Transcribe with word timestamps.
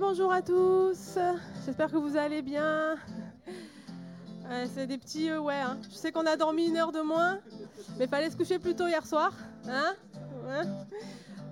Bonjour 0.00 0.32
à 0.32 0.42
tous, 0.42 1.18
j'espère 1.66 1.90
que 1.90 1.96
vous 1.96 2.16
allez 2.16 2.40
bien. 2.40 2.94
c'est 4.72 4.86
des 4.86 4.96
petits 4.96 5.28
euh, 5.28 5.40
ouais. 5.40 5.54
Hein. 5.56 5.76
Je 5.90 5.96
sais 5.96 6.12
qu'on 6.12 6.24
a 6.24 6.36
dormi 6.36 6.66
une 6.66 6.76
heure 6.76 6.92
de 6.92 7.00
moins, 7.00 7.38
mais 7.98 8.06
fallait 8.06 8.30
se 8.30 8.36
coucher 8.36 8.60
plus 8.60 8.76
tôt 8.76 8.86
hier 8.86 9.04
soir. 9.04 9.32
Hein 9.68 9.94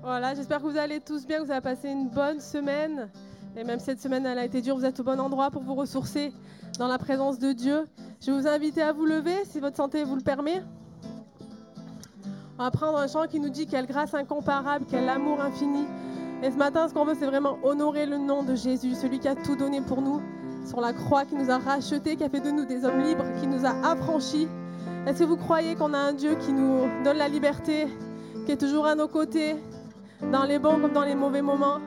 voilà, 0.01 0.35
j'espère 0.35 0.59
que 0.59 0.67
vous 0.67 0.77
allez 0.77 1.01
tous 1.01 1.27
bien, 1.27 1.39
que 1.41 1.45
vous 1.45 1.51
avez 1.51 1.61
passé 1.61 1.89
une 1.89 2.09
bonne 2.09 2.41
semaine. 2.41 3.11
Et 3.57 3.65
même 3.65 3.81
cette 3.81 4.01
semaine, 4.01 4.25
a 4.27 4.45
été 4.45 4.61
dure, 4.61 4.77
vous 4.77 4.85
êtes 4.85 5.01
au 5.01 5.05
bon 5.05 5.19
endroit 5.19 5.51
pour 5.51 5.63
vous 5.63 5.75
ressourcer 5.75 6.33
dans 6.79 6.87
la 6.87 6.99
présence 6.99 7.41
de 7.41 7.53
Dieu. 7.53 7.87
Je 8.21 8.31
vais 8.31 8.41
vous 8.41 8.47
inviter 8.47 8.83
à 8.83 8.93
vous 8.93 9.07
lever 9.07 9.45
si 9.45 9.59
votre 9.59 9.77
santé 9.77 10.05
vous 10.05 10.15
le 10.15 10.23
permet. 10.23 10.63
On 12.59 12.63
va 12.63 12.71
prendre 12.71 12.99
un 12.99 13.09
chant 13.09 13.27
qui 13.27 13.41
nous 13.41 13.51
dit 13.51 13.67
quelle 13.67 13.87
grâce 13.87 14.15
incomparable, 14.15 14.87
quel 14.89 15.09
amour 15.09 15.41
infini. 15.41 15.85
Et 16.43 16.51
ce 16.51 16.57
matin, 16.57 16.89
ce 16.89 16.95
qu'on 16.95 17.05
veut, 17.05 17.15
c'est 17.19 17.27
vraiment 17.27 17.59
honorer 17.63 18.07
le 18.07 18.19
nom 18.19 18.43
de 18.43 18.55
Jésus, 18.55 18.95
celui 18.95 19.19
qui 19.19 19.29
a 19.29 19.35
tout 19.35 19.57
donné 19.57 19.81
pour 19.81 20.03
nous 20.03 20.21
sur 20.67 20.81
la 20.81 20.93
croix, 20.93 21.25
qui 21.25 21.35
nous 21.35 21.51
a 21.51 21.59
rachetés, 21.59 22.17
qui 22.17 22.25
a 22.25 22.29
fait 22.29 22.41
de 22.41 22.51
nous 22.51 22.65
des 22.65 22.85
hommes 22.85 23.01
libres, 23.01 23.25
qui 23.41 23.47
nous 23.47 23.65
a 23.65 23.71
affranchis. 23.91 24.49
Est-ce 25.07 25.21
que 25.21 25.25
vous 25.25 25.37
croyez 25.37 25.77
qu'on 25.77 25.95
a 25.95 25.99
un 25.99 26.13
Dieu 26.13 26.35
qui 26.35 26.53
nous 26.53 26.89
donne 27.05 27.17
la 27.17 27.29
liberté, 27.29 27.87
qui 28.45 28.53
est 28.53 28.57
toujours 28.57 28.87
à 28.87 28.95
nos 28.95 29.09
côtés, 29.09 29.57
dans 30.33 30.45
les 30.45 30.59
bons 30.59 30.81
comme 30.81 30.93
dans 30.93 31.05
les 31.05 31.15
mauvais 31.15 31.43
moments? 31.43 31.79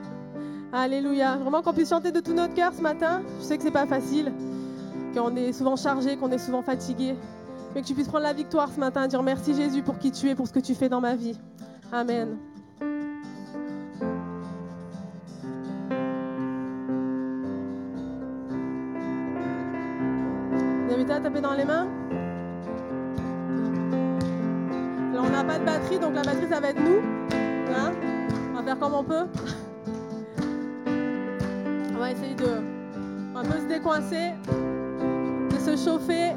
Alléluia. 0.72 1.36
Vraiment 1.36 1.62
qu'on 1.62 1.72
puisse 1.72 1.90
chanter 1.90 2.12
de 2.12 2.20
tout 2.20 2.32
notre 2.32 2.54
cœur 2.54 2.72
ce 2.72 2.80
matin. 2.80 3.22
Je 3.40 3.44
sais 3.44 3.56
que 3.56 3.62
c'est 3.62 3.70
pas 3.70 3.86
facile, 3.86 4.32
qu'on 5.14 5.36
est 5.36 5.52
souvent 5.52 5.76
chargé, 5.76 6.16
qu'on 6.16 6.30
est 6.30 6.38
souvent 6.38 6.62
fatigué, 6.62 7.16
mais 7.74 7.82
que 7.82 7.86
tu 7.86 7.94
puisses 7.94 8.08
prendre 8.08 8.24
la 8.24 8.32
victoire 8.32 8.70
ce 8.74 8.80
matin, 8.80 9.06
dire 9.06 9.22
merci 9.22 9.54
Jésus 9.54 9.82
pour 9.82 9.98
qui 9.98 10.10
tu 10.10 10.28
es, 10.28 10.34
pour 10.34 10.48
ce 10.48 10.52
que 10.52 10.60
tu 10.60 10.74
fais 10.74 10.88
dans 10.88 11.00
ma 11.00 11.14
vie. 11.14 11.38
Amen. 11.92 12.49
Dans 21.38 21.54
les 21.54 21.64
mains. 21.64 21.86
On 25.16 25.30
n'a 25.30 25.44
pas 25.44 25.58
de 25.58 25.64
batterie, 25.64 25.98
donc 25.98 26.14
la 26.14 26.22
batterie 26.22 26.48
ça 26.50 26.60
va 26.60 26.70
être 26.70 26.80
nous. 26.80 27.00
Hein 27.76 27.92
on 28.50 28.56
va 28.56 28.62
faire 28.64 28.78
comme 28.78 28.94
on 28.94 29.04
peut. 29.04 29.26
On 31.94 31.98
va 31.98 32.10
essayer 32.10 32.34
de 32.34 32.62
se 33.60 33.66
décoincer, 33.68 34.32
de 35.50 35.58
se 35.58 35.76
chauffer. 35.76 36.32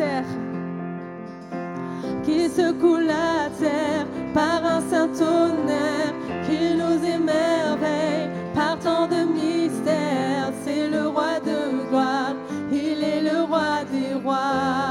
Terre, 0.00 0.32
qui 2.24 2.48
secoue 2.48 3.00
la 3.14 3.34
terre 3.62 4.06
par 4.32 4.60
un 4.74 4.80
saint 4.90 5.10
tonnerre, 5.20 6.14
qui 6.46 6.62
nous 6.80 6.98
émerveille 7.16 8.28
par 8.54 8.78
tant 8.78 9.06
de 9.14 9.20
mystères. 9.38 10.52
C'est 10.64 10.88
le 10.88 11.02
roi 11.08 11.34
de 11.50 11.58
gloire, 11.88 12.34
il 12.72 12.98
est 13.12 13.22
le 13.30 13.38
roi 13.50 13.72
des 13.92 14.14
rois 14.24 14.90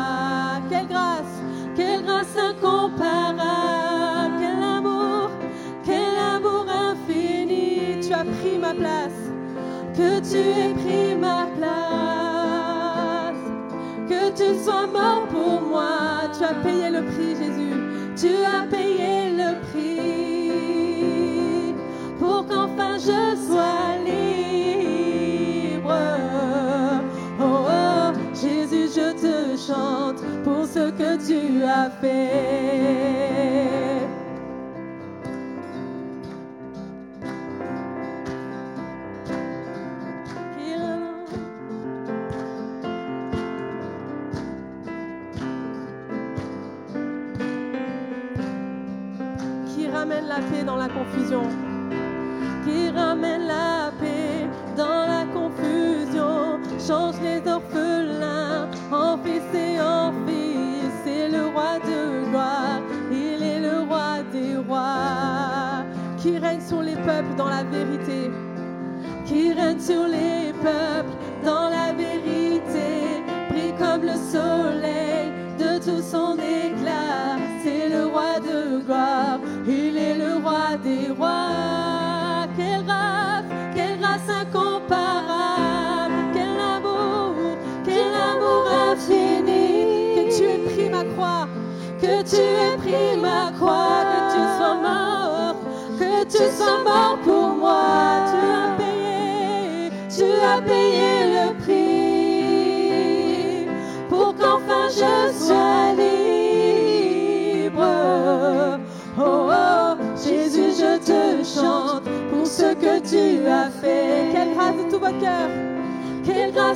incomparable. 2.37 4.33
Quel 4.39 4.63
amour, 4.63 5.29
quel 5.85 6.17
amour 6.35 6.65
infini. 6.69 7.99
Tu 8.01 8.13
as 8.13 8.25
pris 8.25 8.57
ma 8.59 8.73
place, 8.73 9.21
que 9.95 10.19
tu 10.19 10.37
aies 10.37 10.73
pris 10.73 11.15
ma 11.15 11.43
place. 11.43 11.48
Tu 14.49 14.55
sois 14.63 14.87
mort 14.87 15.27
pour 15.27 15.61
moi. 15.61 16.21
Tu 16.35 16.43
as 16.43 16.55
payé 16.55 16.89
le 16.89 17.03
prix, 17.05 17.35
Jésus. 17.35 17.75
Tu 18.15 18.29
as 18.43 18.63
payé 18.65 19.29
le 19.29 19.59
prix 19.69 20.55
pour 22.17 22.47
qu'enfin 22.47 22.97
je 22.97 23.35
sois 23.47 23.97
libre. 24.03 25.93
Oh, 27.39 27.43
oh, 27.43 28.11
Jésus, 28.33 28.89
je 28.95 29.11
te 29.21 29.55
chante 29.55 30.21
pour 30.43 30.65
ce 30.65 30.89
que 30.89 31.17
tu 31.27 31.63
as 31.63 31.91
fait. 32.01 33.48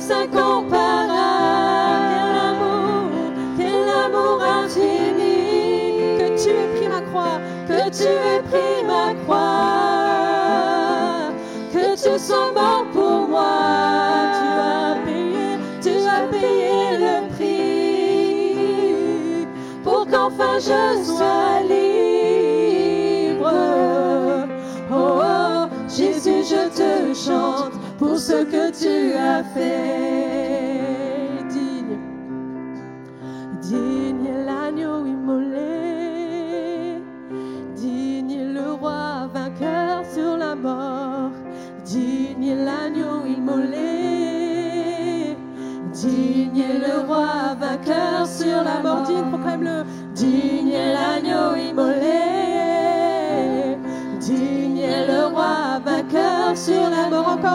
150 0.06 0.43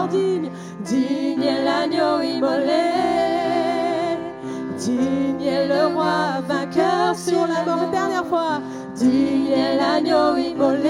digne. 0.08 0.50
est 1.42 1.64
l'agneau 1.64 2.20
immolé, 2.22 2.86
digne 4.78 5.42
est 5.42 5.66
le 5.66 5.94
roi 5.94 6.40
vainqueur 6.48 7.16
sur 7.16 7.46
la 7.46 7.64
mort. 7.64 7.90
Dernière 7.90 8.26
fois, 8.26 8.60
digne 8.94 9.52
est 9.52 9.76
l'agneau 9.76 10.36
immolé, 10.36 10.88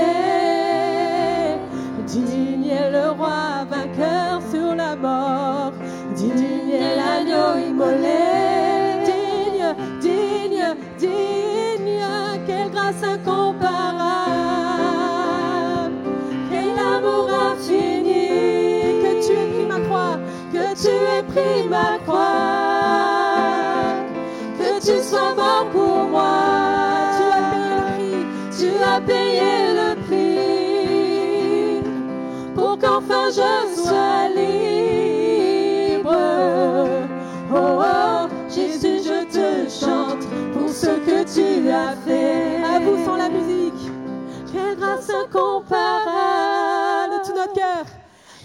digne 2.06 2.66
est 2.66 2.90
le 2.90 3.10
roi 3.10 3.64
vainqueur 3.70 4.40
sur 4.50 4.74
la 4.74 4.96
mort, 4.96 5.72
digne 6.14 6.70
est 6.72 6.96
l'agneau 6.96 7.68
immolé, 7.68 8.39
pris 21.32 21.68
ma 21.68 21.98
croix, 22.06 23.94
que 24.58 24.70
tu 24.80 24.96
sois 25.02 25.34
mort 25.34 25.66
pour 25.72 26.08
moi. 26.08 26.46
Tu 27.16 27.22
as 27.32 27.40
payé 27.50 27.90
le 27.90 27.90
prix, 27.96 28.10
tu 28.58 28.68
as 28.82 29.00
payé 29.00 29.52
le 29.80 29.90
prix, 30.06 31.82
pour 32.54 32.74
qu'enfin 32.78 33.26
je 33.30 33.52
sois 33.82 34.28
libre. 34.36 36.16
Oh, 37.52 37.82
oh, 37.82 38.28
Jésus, 38.48 39.00
je 39.04 39.24
te 39.36 39.48
chante 39.68 40.24
pour 40.52 40.68
ce 40.68 40.92
que 41.06 41.18
tu 41.34 41.48
as 41.70 41.94
fait. 42.06 42.62
À 42.64 42.78
vous 42.80 42.98
sans 43.04 43.16
la 43.16 43.28
musique, 43.28 43.90
quelle 44.52 44.76
grâce 44.76 45.10
incomparable 45.10 47.12
de 47.12 47.18
tout 47.26 47.34
notre 47.34 47.52
cœur. 47.52 47.84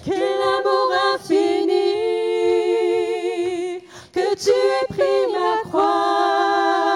Quel 0.04 0.40
amour 0.60 0.90
infini 1.16 1.55
pris 4.96 5.26
ma 5.34 5.52
croix, 5.70 6.94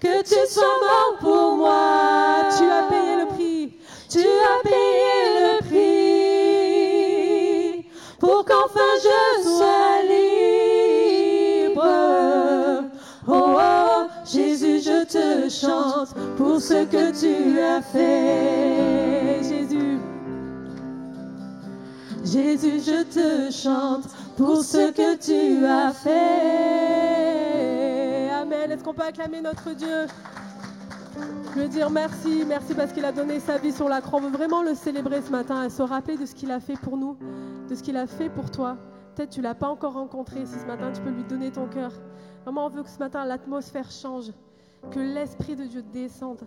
que 0.00 0.22
tu 0.22 0.40
sois 0.48 0.78
mort 0.80 1.14
pour 1.20 1.56
moi. 1.56 2.48
Tu 2.56 2.64
as 2.64 2.84
payé 2.88 3.16
le 3.16 3.26
prix, 3.34 3.74
tu 4.08 4.20
as 4.20 4.60
payé 4.62 5.14
le 5.38 5.58
prix, 7.74 7.86
pour 8.18 8.44
qu'enfin 8.44 8.92
je 9.02 9.42
sois 9.42 10.02
libre. 10.08 11.88
Oh, 13.30 13.56
oh, 13.58 14.06
Jésus, 14.24 14.80
je 14.80 15.04
te 15.04 15.48
chante 15.50 16.14
pour 16.36 16.60
ce 16.60 16.84
que 16.84 17.10
tu 17.18 17.60
as 17.60 17.82
fait. 17.82 19.42
Jésus. 19.42 19.98
Jésus, 22.24 22.80
je 22.86 23.02
te 23.04 23.50
chante 23.50 24.04
pour 24.38 24.62
ce 24.62 24.90
que 24.92 25.16
tu 25.16 25.66
as 25.66 25.92
fait. 25.92 26.10
Amen. 28.30 28.70
Est-ce 28.70 28.84
qu'on 28.84 28.94
peut 28.94 29.02
acclamer 29.02 29.40
notre 29.40 29.72
Dieu? 29.72 30.06
Je 31.54 31.60
veux 31.60 31.66
dire 31.66 31.90
merci, 31.90 32.44
merci 32.46 32.72
parce 32.74 32.92
qu'il 32.92 33.04
a 33.04 33.10
donné 33.10 33.40
sa 33.40 33.58
vie 33.58 33.72
sur 33.72 33.88
la 33.88 34.00
croix. 34.00 34.20
On 34.20 34.22
veut 34.22 34.30
vraiment 34.30 34.62
le 34.62 34.76
célébrer 34.76 35.22
ce 35.22 35.32
matin 35.32 35.64
et 35.64 35.70
se 35.70 35.82
rappeler 35.82 36.16
de 36.16 36.24
ce 36.24 36.36
qu'il 36.36 36.52
a 36.52 36.60
fait 36.60 36.76
pour 36.76 36.96
nous, 36.96 37.18
de 37.68 37.74
ce 37.74 37.82
qu'il 37.82 37.96
a 37.96 38.06
fait 38.06 38.28
pour 38.28 38.52
toi. 38.52 38.76
Peut-être 39.16 39.30
tu 39.30 39.42
l'as 39.42 39.56
pas 39.56 39.66
encore 39.66 39.94
rencontré. 39.94 40.46
Si 40.46 40.60
ce 40.60 40.66
matin 40.66 40.92
tu 40.92 41.02
peux 41.02 41.10
lui 41.10 41.24
donner 41.24 41.50
ton 41.50 41.66
cœur. 41.66 41.90
Vraiment, 42.44 42.66
on 42.66 42.68
veut 42.68 42.84
que 42.84 42.90
ce 42.90 43.00
matin 43.00 43.24
l'atmosphère 43.24 43.90
change, 43.90 44.30
que 44.92 45.00
l'esprit 45.00 45.56
de 45.56 45.64
Dieu 45.64 45.82
descende. 45.82 46.46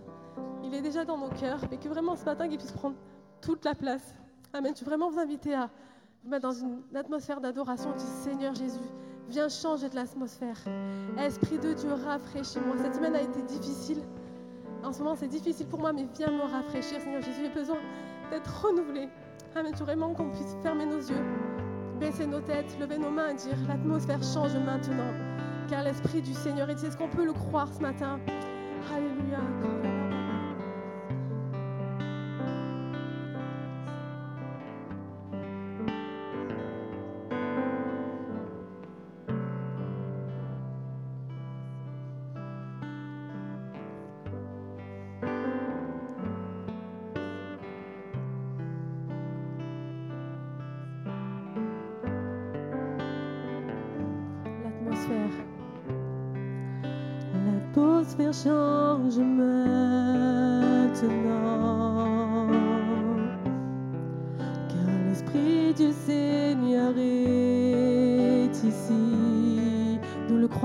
Il 0.64 0.74
est 0.74 0.80
déjà 0.80 1.04
dans 1.04 1.18
nos 1.18 1.28
cœurs, 1.28 1.60
mais 1.70 1.76
que 1.76 1.88
vraiment 1.88 2.16
ce 2.16 2.24
matin 2.24 2.46
il 2.50 2.56
puisse 2.56 2.72
prendre 2.72 2.96
toute 3.42 3.66
la 3.66 3.74
place. 3.74 4.14
Amen. 4.54 4.72
Je 4.74 4.80
veux 4.80 4.88
vraiment 4.88 5.10
vous 5.10 5.18
inviter 5.18 5.54
à 5.54 5.68
mettre 6.24 6.42
dans 6.42 6.52
une 6.52 6.82
atmosphère 6.94 7.40
d'adoration. 7.40 7.92
Du 7.92 8.04
Seigneur 8.22 8.54
Jésus, 8.54 8.78
viens 9.28 9.48
changer 9.48 9.88
de 9.88 9.94
l'atmosphère. 9.94 10.56
Esprit 11.18 11.58
de 11.58 11.72
Dieu, 11.72 11.92
rafraîchis-moi. 11.92 12.76
Cette 12.78 12.94
semaine 12.94 13.14
a 13.14 13.22
été 13.22 13.42
difficile. 13.42 14.02
En 14.82 14.92
ce 14.92 14.98
moment, 14.98 15.14
c'est 15.14 15.28
difficile 15.28 15.66
pour 15.66 15.78
moi, 15.78 15.92
mais 15.92 16.06
viens 16.16 16.30
me 16.30 16.42
rafraîchir, 16.42 17.00
Seigneur 17.00 17.22
Jésus. 17.22 17.42
J'ai 17.42 17.60
besoin 17.60 17.78
d'être 18.30 18.64
renouvelé. 18.64 19.08
Amen. 19.54 19.72
Je 19.76 19.84
vraiment 19.84 20.14
qu'on 20.14 20.30
puisse 20.30 20.56
fermer 20.62 20.86
nos 20.86 21.00
yeux, 21.00 21.24
baisser 22.00 22.26
nos 22.26 22.40
têtes, 22.40 22.76
lever 22.80 22.98
nos 22.98 23.10
mains 23.10 23.30
et 23.30 23.34
dire 23.34 23.56
l'atmosphère 23.68 24.22
change 24.22 24.56
maintenant. 24.56 25.12
Car 25.68 25.84
l'Esprit 25.84 26.22
du 26.22 26.34
Seigneur 26.34 26.68
est 26.70 26.82
Est-ce 26.82 26.96
qu'on 26.96 27.08
peut 27.08 27.24
le 27.24 27.32
croire 27.32 27.68
ce 27.72 27.80
matin? 27.80 28.18
Alléluia. 28.92 30.11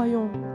Nous 0.07 0.29
le 0.41 0.46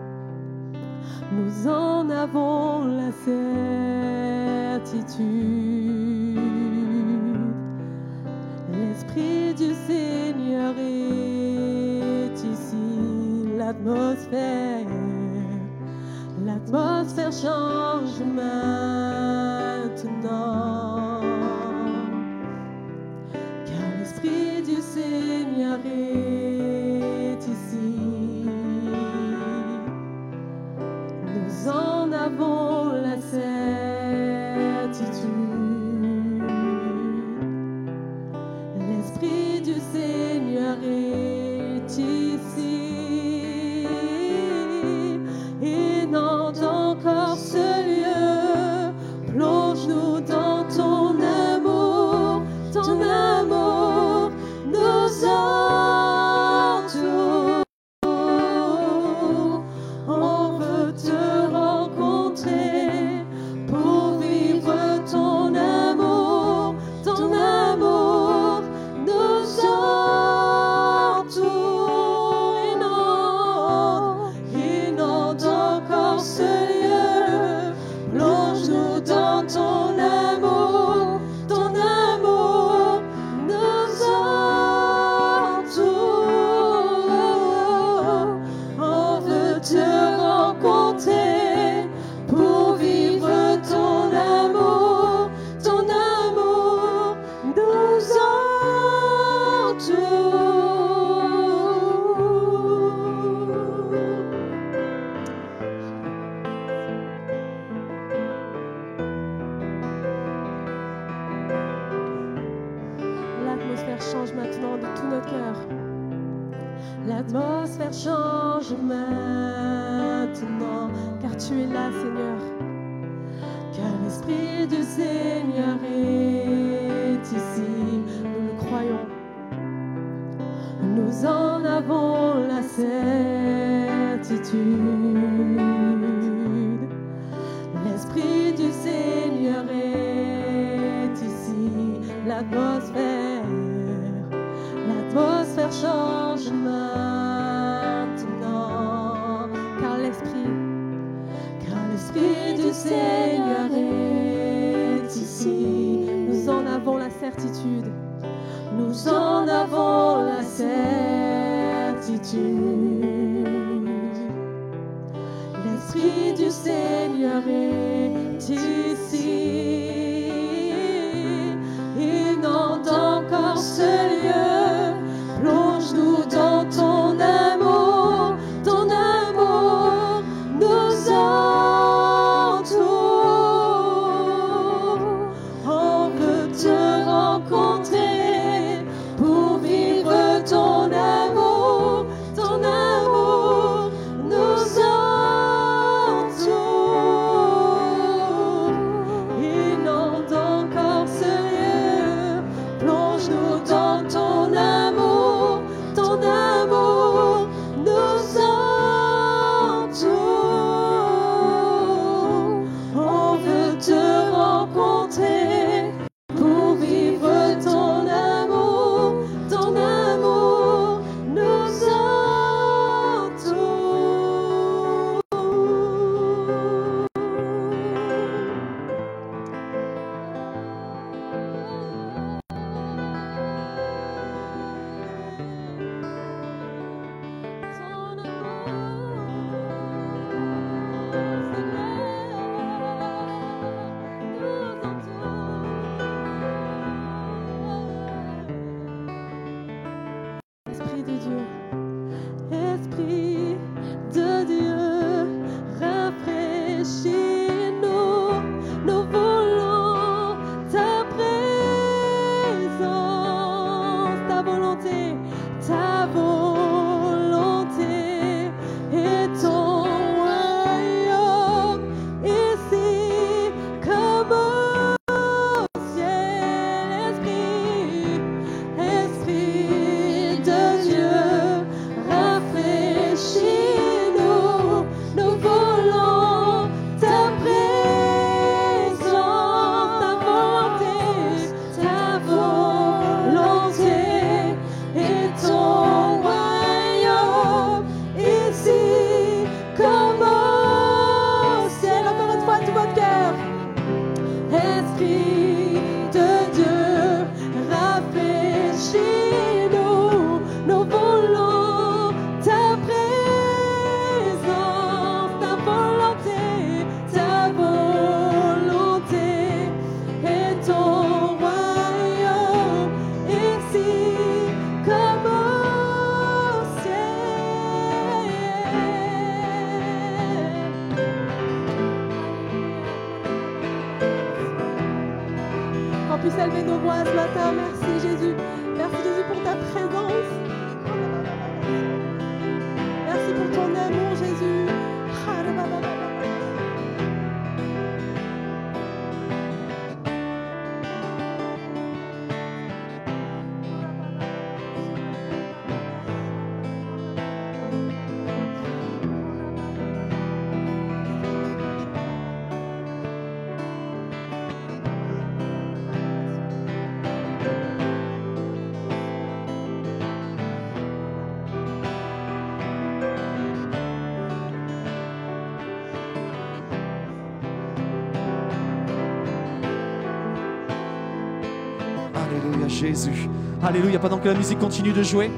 Alléluia, 383.74 383.98
pendant 383.98 384.18
que 384.18 384.28
la 384.28 384.34
musique 384.34 384.58
continue 384.58 384.92
de 384.92 385.02
jouer. 385.02 385.30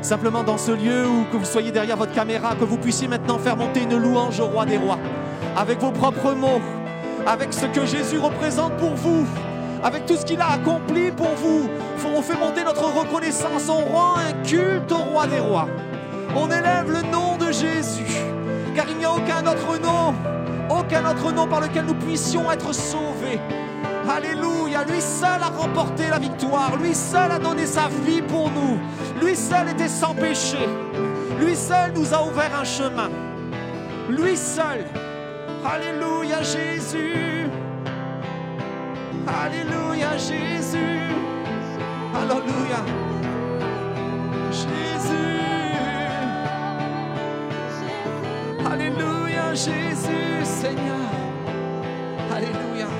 Simplement 0.00 0.42
dans 0.42 0.56
ce 0.56 0.70
lieu 0.70 1.06
où 1.06 1.26
que 1.30 1.36
vous 1.36 1.44
soyez 1.44 1.70
derrière 1.70 1.98
votre 1.98 2.14
caméra, 2.14 2.54
que 2.54 2.64
vous 2.64 2.78
puissiez 2.78 3.08
maintenant 3.08 3.38
faire 3.38 3.58
monter 3.58 3.82
une 3.82 3.98
louange 3.98 4.40
au 4.40 4.46
roi 4.46 4.64
des 4.64 4.78
rois, 4.78 4.98
avec 5.54 5.80
vos 5.80 5.90
propres 5.90 6.32
mots, 6.32 6.62
avec 7.26 7.52
ce 7.52 7.66
que 7.66 7.84
Jésus 7.84 8.16
représente 8.16 8.72
pour 8.78 8.94
vous, 8.94 9.26
avec 9.82 10.06
tout 10.06 10.16
ce 10.16 10.24
qu'il 10.24 10.40
a 10.40 10.52
accompli 10.52 11.10
pour 11.10 11.28
vous. 11.36 11.68
On 12.16 12.22
fait 12.22 12.38
monter 12.38 12.64
notre 12.64 12.84
reconnaissance, 12.84 13.68
on 13.68 13.84
rend 13.84 14.14
un 14.16 14.32
culte 14.42 14.90
au 14.90 15.10
roi 15.12 15.26
des 15.26 15.40
rois. 15.40 15.68
On 16.34 16.46
élève 16.46 16.90
le 16.90 17.02
nom 17.12 17.36
de 17.36 17.52
Jésus, 17.52 18.16
car 18.74 18.86
il 18.88 18.96
n'y 18.96 19.04
a 19.04 19.12
aucun 19.12 19.42
autre 19.46 19.78
nom, 19.78 20.14
aucun 20.70 21.04
autre 21.10 21.30
nom 21.32 21.46
par 21.46 21.60
lequel 21.60 21.84
nous 21.84 21.94
puissions 21.96 22.50
être 22.50 22.72
sauvés 22.72 23.38
Alléluia, 24.08 24.84
lui 24.84 25.00
seul 25.00 25.42
a 25.42 25.48
remporté 25.48 26.08
la 26.10 26.18
victoire, 26.18 26.76
lui 26.76 26.94
seul 26.94 27.30
a 27.30 27.38
donné 27.38 27.66
sa 27.66 27.88
vie 28.04 28.22
pour 28.22 28.50
nous, 28.50 28.78
lui 29.20 29.34
seul 29.34 29.70
était 29.70 29.88
sans 29.88 30.14
péché, 30.14 30.68
lui 31.40 31.56
seul 31.56 31.92
nous 31.94 32.12
a 32.12 32.22
ouvert 32.22 32.54
un 32.60 32.64
chemin, 32.64 33.10
lui 34.10 34.36
seul. 34.36 34.84
Alléluia 35.64 36.42
Jésus, 36.42 37.48
Alléluia 39.26 40.18
Jésus, 40.18 41.00
Alléluia. 42.14 42.84
Jésus, 44.50 45.14
Alléluia 48.70 49.54
Jésus 49.54 50.44
Seigneur, 50.44 51.08
Alléluia. 52.30 52.93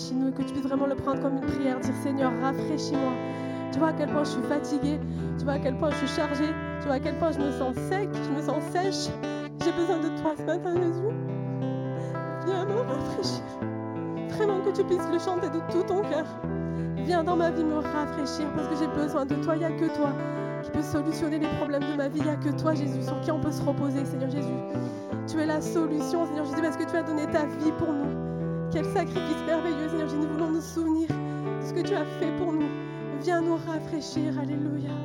Dieu, 0.00 0.16
rafraîchis-nous 0.16 0.28
et 0.28 0.32
que 0.32 0.42
tu 0.42 0.52
puisses 0.52 0.66
vraiment 0.66 0.86
le 0.86 0.94
prendre 0.94 1.20
comme 1.20 1.34
une 1.34 1.46
prière. 1.46 1.80
Dire 1.80 1.94
Seigneur, 2.02 2.32
rafraîchis-moi. 2.40 3.12
Tu 3.72 3.78
vois 3.78 3.88
à 3.88 3.92
quel 3.92 4.08
point 4.08 4.24
je 4.24 4.30
suis 4.30 4.42
fatiguée, 4.42 4.98
tu 5.38 5.44
vois 5.44 5.54
à 5.54 5.58
quel 5.58 5.76
point 5.76 5.90
je 5.90 5.96
suis 5.96 6.08
chargée, 6.08 6.52
tu 6.80 6.86
vois 6.86 6.96
à 6.96 7.00
quel 7.00 7.16
point 7.18 7.30
je 7.30 7.38
me 7.38 7.52
sens 7.52 7.76
sec, 7.88 8.08
je 8.12 8.30
me 8.30 8.42
sens 8.42 8.62
sèche. 8.72 9.12
J'ai 9.64 9.72
besoin 9.72 9.98
de 9.98 10.08
toi 10.20 10.34
ce 10.36 10.42
matin, 10.42 10.74
Jésus. 10.74 11.14
Viens 12.46 12.64
me 12.64 12.80
rafraîchir. 12.80 13.44
Vraiment 14.30 14.60
que 14.60 14.70
tu 14.74 14.82
puisses 14.84 15.08
le 15.12 15.18
chanter 15.18 15.48
de 15.50 15.60
tout 15.70 15.82
ton 15.86 16.02
cœur. 16.02 16.24
Viens 16.96 17.22
dans 17.22 17.36
ma 17.36 17.50
vie 17.50 17.64
me 17.64 17.76
rafraîchir 17.76 18.46
parce 18.56 18.68
que 18.68 18.76
j'ai 18.76 18.88
besoin 18.88 19.24
de 19.26 19.34
toi. 19.36 19.54
Il 19.54 19.58
n'y 19.60 19.64
a 19.64 19.70
que 19.70 19.94
toi 19.94 20.10
qui 20.62 20.70
peux 20.70 20.82
solutionner 20.82 21.38
les 21.38 21.48
problèmes 21.58 21.84
de 21.84 21.96
ma 21.96 22.08
vie. 22.08 22.18
Il 22.18 22.24
n'y 22.24 22.30
a 22.30 22.36
que 22.36 22.50
toi, 22.60 22.74
Jésus, 22.74 23.02
sur 23.02 23.20
qui 23.20 23.30
on 23.30 23.40
peut 23.40 23.52
se 23.52 23.62
reposer, 23.62 24.04
Seigneur 24.04 24.30
Jésus. 24.30 24.48
Tu 25.28 25.38
es 25.38 25.46
la 25.46 25.60
solution, 25.60 26.26
Seigneur 26.26 26.46
Jésus, 26.46 26.62
parce 26.62 26.76
que 26.76 26.90
tu 26.90 26.96
as 26.96 27.02
donné 27.02 27.26
ta 27.26 27.44
vie 27.44 27.72
pour 27.78 27.92
nous. 27.92 28.29
Quel 28.72 28.84
sacrifice 28.84 29.42
merveilleux, 29.46 29.88
Seigneur. 29.88 30.12
Nous 30.14 30.28
voulons 30.28 30.50
nous 30.50 30.60
souvenir 30.60 31.08
de 31.08 31.66
ce 31.66 31.72
que 31.72 31.80
tu 31.80 31.94
as 31.94 32.04
fait 32.20 32.30
pour 32.38 32.52
nous. 32.52 32.70
Viens 33.20 33.40
nous 33.40 33.56
rafraîchir. 33.56 34.38
Alléluia. 34.38 34.99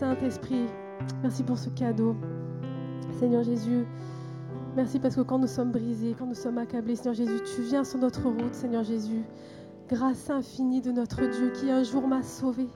Saint-Esprit. 0.00 0.64
Merci 1.22 1.42
pour 1.42 1.58
ce 1.58 1.68
cadeau. 1.68 2.16
Seigneur 3.18 3.42
Jésus, 3.42 3.84
merci 4.74 4.98
parce 4.98 5.14
que 5.14 5.20
quand 5.20 5.38
nous 5.38 5.46
sommes 5.46 5.72
brisés, 5.72 6.16
quand 6.18 6.24
nous 6.24 6.34
sommes 6.34 6.56
accablés, 6.56 6.96
Seigneur 6.96 7.12
Jésus, 7.12 7.38
tu 7.54 7.60
viens 7.60 7.84
sur 7.84 7.98
notre 7.98 8.22
route, 8.26 8.54
Seigneur 8.54 8.82
Jésus. 8.82 9.22
Grâce 9.90 10.30
infinie 10.30 10.80
de 10.80 10.90
notre 10.90 11.20
Dieu 11.26 11.52
qui 11.52 11.70
un 11.70 11.82
jour 11.82 12.08
m'a 12.08 12.22
sauvé. 12.22 12.66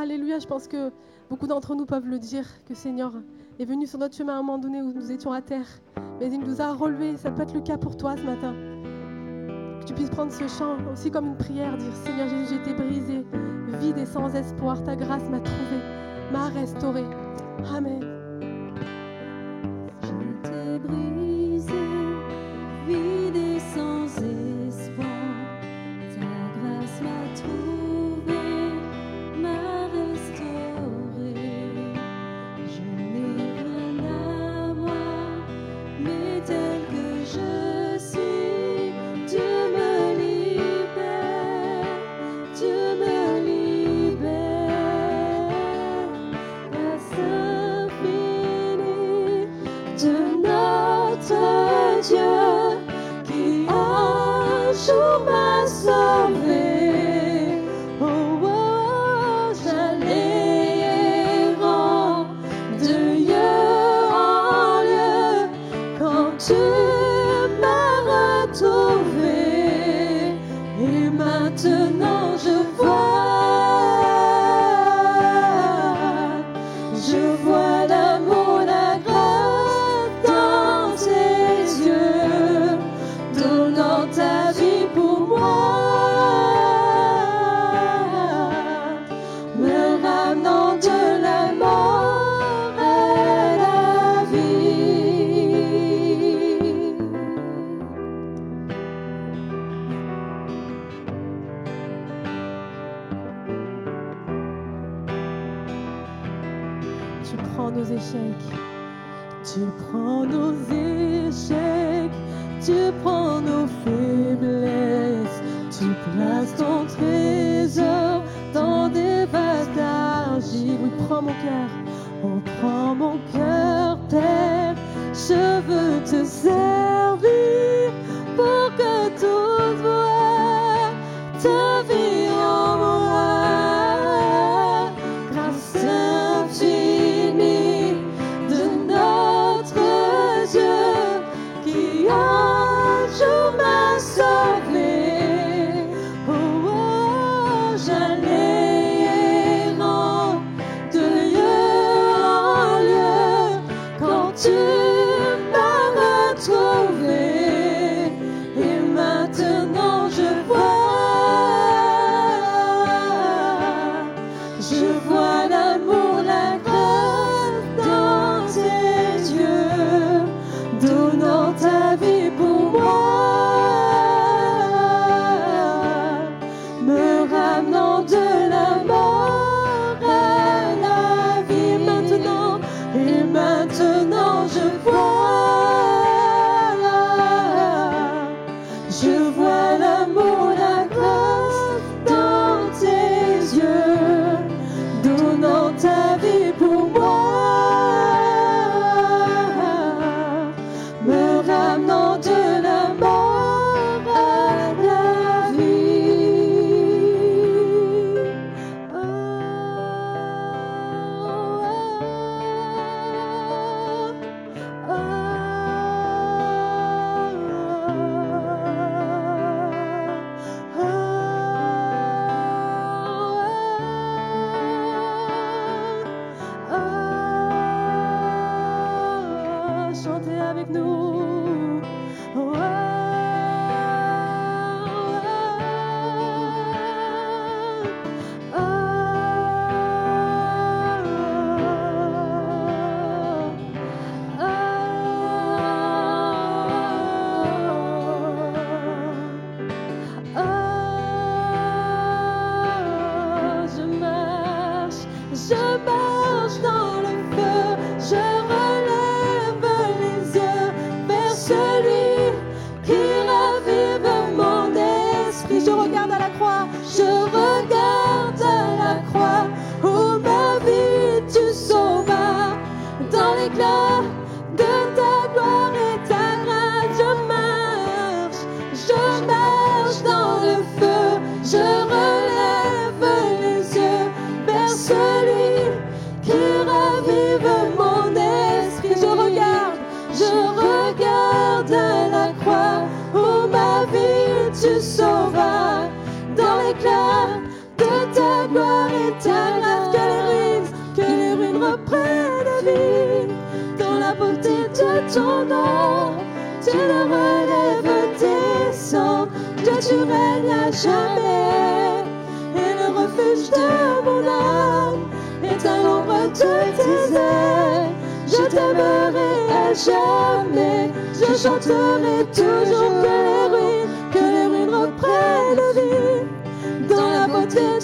Alléluia, 0.00 0.38
je 0.38 0.46
pense 0.46 0.66
que 0.66 0.90
beaucoup 1.28 1.46
d'entre 1.46 1.74
nous 1.74 1.84
peuvent 1.84 2.08
le 2.08 2.18
dire, 2.18 2.46
que 2.66 2.74
Seigneur 2.74 3.12
est 3.58 3.66
venu 3.66 3.86
sur 3.86 3.98
notre 3.98 4.16
chemin 4.16 4.32
à 4.32 4.38
un 4.38 4.42
moment 4.42 4.56
donné 4.56 4.80
où 4.80 4.94
nous 4.94 5.12
étions 5.12 5.32
à 5.32 5.42
terre, 5.42 5.68
mais 6.20 6.32
il 6.32 6.40
nous 6.40 6.62
a 6.62 6.72
relevés. 6.72 7.18
Ça 7.18 7.30
peut 7.32 7.42
être 7.42 7.52
le 7.52 7.60
cas 7.60 7.76
pour 7.76 7.98
toi 7.98 8.16
ce 8.16 8.22
matin. 8.22 8.54
Que 9.82 9.84
tu 9.84 9.92
puisses 9.92 10.08
prendre 10.08 10.32
ce 10.32 10.48
chant 10.48 10.78
aussi 10.90 11.10
comme 11.10 11.26
une 11.26 11.36
prière, 11.36 11.76
dire 11.76 11.94
Seigneur 11.96 12.30
Jésus, 12.30 12.54
j'étais 12.54 12.72
brisé, 12.72 13.26
vide 13.78 13.98
et 13.98 14.06
sans 14.06 14.34
espoir. 14.34 14.82
Ta 14.84 14.96
grâce 14.96 15.28
m'a 15.28 15.40
trouvé, 15.40 16.05
m'a 16.30 16.48
restauré. 16.48 17.04
Amen. 17.72 18.15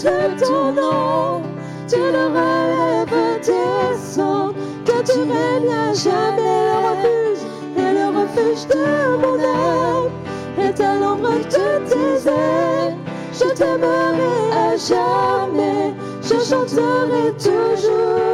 De 0.03 0.45
ton 0.45 0.73
nom. 0.73 1.43
Tu 1.89 1.97
le 1.97 2.27
relèves 2.27 3.41
tes 3.41 3.99
cendres, 3.99 4.55
que 4.85 5.03
tu 5.05 5.19
règnes 5.19 5.95
jamais 5.95 6.61
le 6.69 6.77
refuge 6.89 7.43
et 7.77 7.93
le 7.99 8.07
refuge 8.19 8.67
de 8.69 9.17
mon 9.17 9.39
âme 9.39 10.11
est 10.59 10.81
à 10.81 10.99
l'ombre 10.99 11.39
de 11.39 11.89
tes 11.89 12.29
ailes. 12.29 12.97
Je 13.33 13.55
t'aimerai 13.55 14.35
à 14.53 14.77
jamais, 14.77 15.95
je 16.23 16.39
chanterai 16.45 17.33
toujours. 17.39 18.32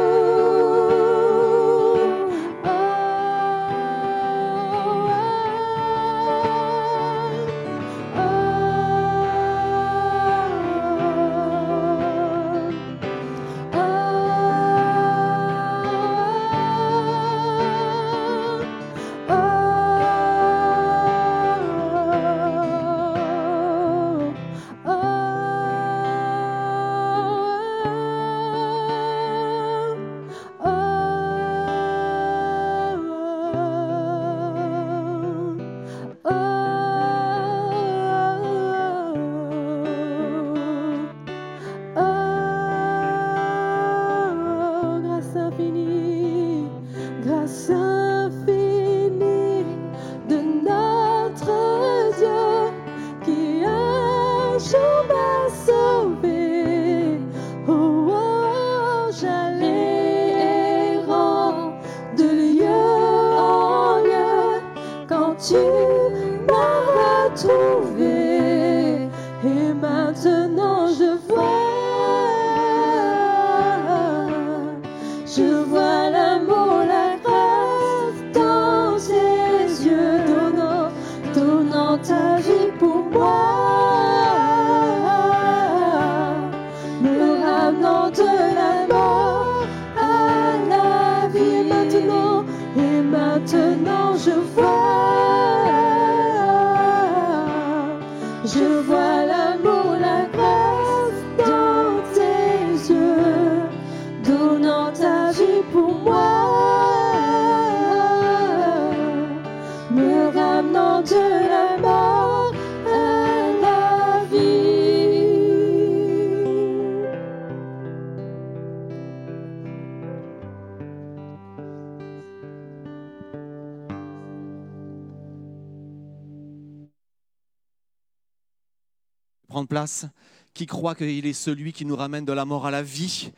Prendre 129.49 129.67
place, 129.67 130.05
qui 130.53 130.65
croit 130.65 130.95
qu'il 130.95 131.25
est 131.25 131.33
celui 131.33 131.73
qui 131.73 131.83
nous 131.83 131.95
ramène 131.95 132.23
de 132.23 132.31
la 132.31 132.45
mort 132.45 132.65
à 132.65 132.71
la 132.71 132.83
vie, 132.83 133.31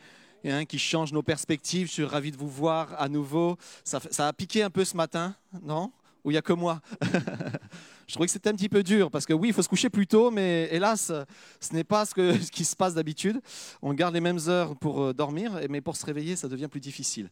hein, 0.46 0.66
qui 0.66 0.78
change 0.78 1.14
nos 1.14 1.24
perspectives. 1.24 1.88
Je 1.88 1.94
suis 1.94 2.04
ravi 2.04 2.32
de 2.32 2.38
vous 2.38 2.50
voir 2.50 2.94
à 3.02 3.10
nouveau. 3.10 3.58
Ça, 3.84 4.00
ça 4.12 4.28
a 4.28 4.34
piqué 4.34 4.62
un 4.62 4.70
peu 4.70 4.86
ce 4.86 4.96
matin, 4.96 5.34
non? 5.64 5.92
Ou 6.24 6.30
il 6.30 6.34
n'y 6.34 6.38
a 6.38 6.42
que 6.44 6.54
moi? 6.54 6.82
Je 8.12 8.16
trouvais 8.16 8.28
que 8.28 8.34
c'était 8.34 8.50
un 8.50 8.56
petit 8.56 8.68
peu 8.68 8.84
dur 8.84 9.10
parce 9.10 9.26
que 9.26 9.32
oui, 9.32 9.48
il 9.48 9.54
faut 9.54 9.62
se 9.62 9.70
coucher 9.70 9.90
plus 9.90 10.06
tôt, 10.06 10.32
mais 10.32 10.68
hélas, 10.70 11.14
ce 11.62 11.74
n'est 11.74 11.86
pas 11.86 12.06
ce, 12.06 12.50
qui 12.52 12.66
se 12.66 12.76
passe 12.76 12.94
d'habitude. 12.94 13.40
On 13.82 13.94
garde 13.94 14.14
les 14.14 14.20
mêmes 14.20 14.40
heures 14.50 14.76
pour 14.76 15.02
euh, 15.02 15.14
dormir, 15.14 15.58
mais 15.70 15.80
pour 15.80 15.96
se 15.96 16.06
réveiller, 16.06 16.36
ça 16.36 16.50
devient 16.50 16.68
plus 16.68 16.82
difficile. 16.82 17.30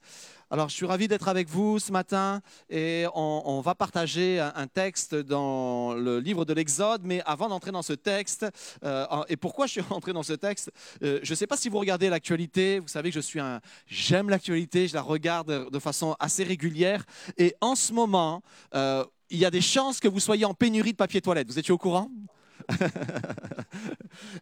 Alors, 0.49 0.69
je 0.69 0.75
suis 0.75 0.85
ravi 0.85 1.09
d'être 1.09 1.27
avec 1.27 1.49
vous 1.49 1.79
ce 1.79 1.91
matin 1.91 2.39
et 2.69 3.07
on, 3.13 3.59
va 3.59 3.75
partager 3.75 4.39
un, 4.39 4.67
texte 4.67 5.15
dans 5.15 5.95
le 5.95 6.21
livre 6.21 6.45
de 6.45 6.53
l'Exode. 6.53 7.01
Mais 7.03 7.21
avant 7.25 7.49
d'entrer 7.49 7.71
dans 7.71 7.81
ce 7.81 7.91
texte, 7.91 8.45
euh, 8.85 9.05
et 9.27 9.35
pourquoi 9.35 9.65
je 9.67 9.73
suis 9.73 9.81
rentré 9.89 10.13
dans 10.13 10.23
ce 10.23 10.31
texte 10.31 10.71
euh, 11.03 11.19
Je 11.23 11.31
ne 11.33 11.35
sais 11.35 11.45
pas 11.45 11.57
si 11.57 11.67
vous 11.67 11.79
regardez 11.79 12.09
l'actualité. 12.09 12.79
Vous 12.79 12.87
savez 12.87 13.09
que 13.09 13.15
je 13.15 13.19
suis 13.19 13.41
un, 13.41 13.59
j'aime 13.85 14.29
l'actualité, 14.29 14.87
je 14.87 14.93
la 14.93 15.01
regarde 15.01 15.69
de 15.69 15.79
façon 15.79 16.15
assez 16.21 16.45
régulière. 16.45 17.03
Et 17.37 17.53
en 17.59 17.75
ce 17.75 17.91
moment, 17.91 18.41
il 19.29 19.37
y 19.39 19.45
a 19.45 19.51
des 19.51 19.61
chances 19.61 19.99
que 19.99 20.07
vous 20.07 20.19
soyez 20.19 20.45
en 20.45 20.53
pénurie 20.53 20.91
de 20.91 20.97
papier 20.97 21.21
toilette. 21.21 21.47
Vous 21.47 21.59
étiez 21.59 21.73
au 21.73 21.77
courant? 21.77 22.09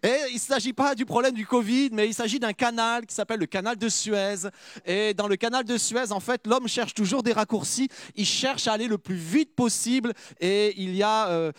Et 0.04 0.16
il 0.30 0.36
ne 0.36 0.40
s'agit 0.40 0.74
pas 0.74 0.96
du 0.96 1.06
problème 1.06 1.34
du 1.34 1.46
Covid, 1.46 1.90
mais 1.92 2.08
il 2.08 2.14
s'agit 2.14 2.40
d'un 2.40 2.54
canal 2.54 3.06
qui 3.06 3.14
s'appelle 3.14 3.40
le 3.40 3.46
canal 3.46 3.78
de 3.78 3.90
Suez. 3.90 4.50
Et 4.86 5.14
dans 5.14 5.28
le 5.28 5.36
canal 5.36 5.64
de 5.66 5.78
Suez, 5.78 6.12
en 6.12 6.20
fait, 6.20 6.46
l'homme 6.48 6.68
cherche 6.68 6.94
toujours 6.94 7.24
des 7.24 7.34
raccourcis. 7.34 7.90
Il 8.16 8.26
cherche 8.26 8.68
à 8.68 8.74
aller 8.74 8.88
le 8.88 8.98
plus 8.98 9.16
vite 9.16 9.56
possible. 9.56 10.14
Et 10.40 10.74
il 10.82 10.96
y 10.96 11.04
a 11.04 11.28
euh, 11.30 11.52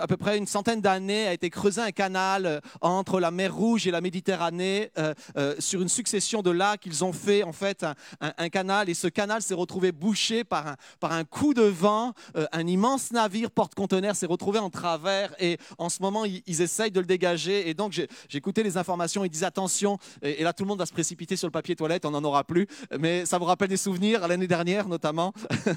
à 0.00 0.06
peu 0.06 0.16
près 0.16 0.38
une 0.38 0.46
centaine 0.46 0.80
d'années, 0.80 1.26
a 1.26 1.32
été 1.32 1.50
creusé 1.50 1.80
un 1.80 1.90
canal 1.90 2.46
euh, 2.46 2.60
entre 2.80 3.20
la 3.20 3.30
mer 3.30 3.54
Rouge 3.54 3.86
et 3.86 3.90
la 3.90 4.00
Méditerranée 4.00 4.90
euh, 4.98 5.14
sur 5.58 5.82
une 5.82 5.88
succession 5.88 6.42
de 6.42 6.50
lacs. 6.50 6.86
Ils 6.86 7.04
ont 7.04 7.12
fait 7.12 7.42
en 7.42 7.52
fait 7.52 7.86
un, 8.20 8.48
canal 8.48 8.88
et 8.88 8.94
ce 8.94 9.08
canal 9.08 9.42
s'est 9.42 9.54
retrouvé 9.54 9.92
bouché 9.92 10.44
par 10.44 10.66
un, 10.66 10.76
par 11.00 11.12
un 11.12 11.24
coup 11.24 11.54
de 11.54 11.62
vent. 11.62 12.12
Un 12.52 12.66
immense 12.66 13.12
navire 13.12 13.50
porte-conteneurs 13.50 14.16
s'est 14.16 14.26
retrouvé 14.26 14.58
en 14.58 14.70
travers 14.70 15.34
et 15.38 15.58
en 15.78 15.88
ce 15.88 16.02
moment, 16.04 16.24
ils, 16.24 16.62
essayent 16.62 16.90
de 16.90 17.00
le 17.00 17.06
dégager. 17.06 17.68
Et 17.68 17.74
donc, 17.74 17.92
j'ai 17.92 18.08
écouté 18.32 18.62
les 18.62 18.76
informations. 18.76 19.24
Ils 19.24 19.30
disent 19.30 19.44
attention. 19.44 19.98
Et, 20.22 20.42
là, 20.42 20.52
tout 20.52 20.64
le 20.64 20.68
monde 20.68 20.78
va 20.78 20.86
se 20.86 20.92
précipiter 20.92 21.36
sur 21.36 21.48
le 21.48 21.52
papier 21.52 21.76
toilette. 21.76 22.04
On 22.04 22.10
n'en 22.10 22.24
aura 22.24 22.44
plus. 22.44 22.66
Mais 22.98 23.26
ça 23.26 23.38
vous 23.38 23.44
rappelle 23.44 23.68
des 23.68 23.76
souvenirs 23.76 24.26
l'année 24.26 24.46
dernière, 24.46 24.88
notamment. 24.88 25.32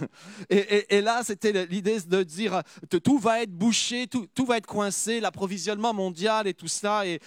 et, 0.50 1.02
là, 1.02 1.22
c'était 1.24 1.66
l'idée 1.66 2.00
de 2.02 2.24
dire 2.24 2.62
que 2.90 2.98
tout 2.98 3.18
va 3.18 3.42
être 3.42 3.52
bouché, 3.52 4.08
tout, 4.08 4.28
tout 4.34 4.46
va 4.46 4.58
être 4.58 4.68
coincé, 4.68 5.20
l'approvisionnement 5.20 5.94
mondial 5.94 6.48
et 6.48 6.54
tout 6.54 6.68
ça. 6.68 7.04
Et, 7.06 7.20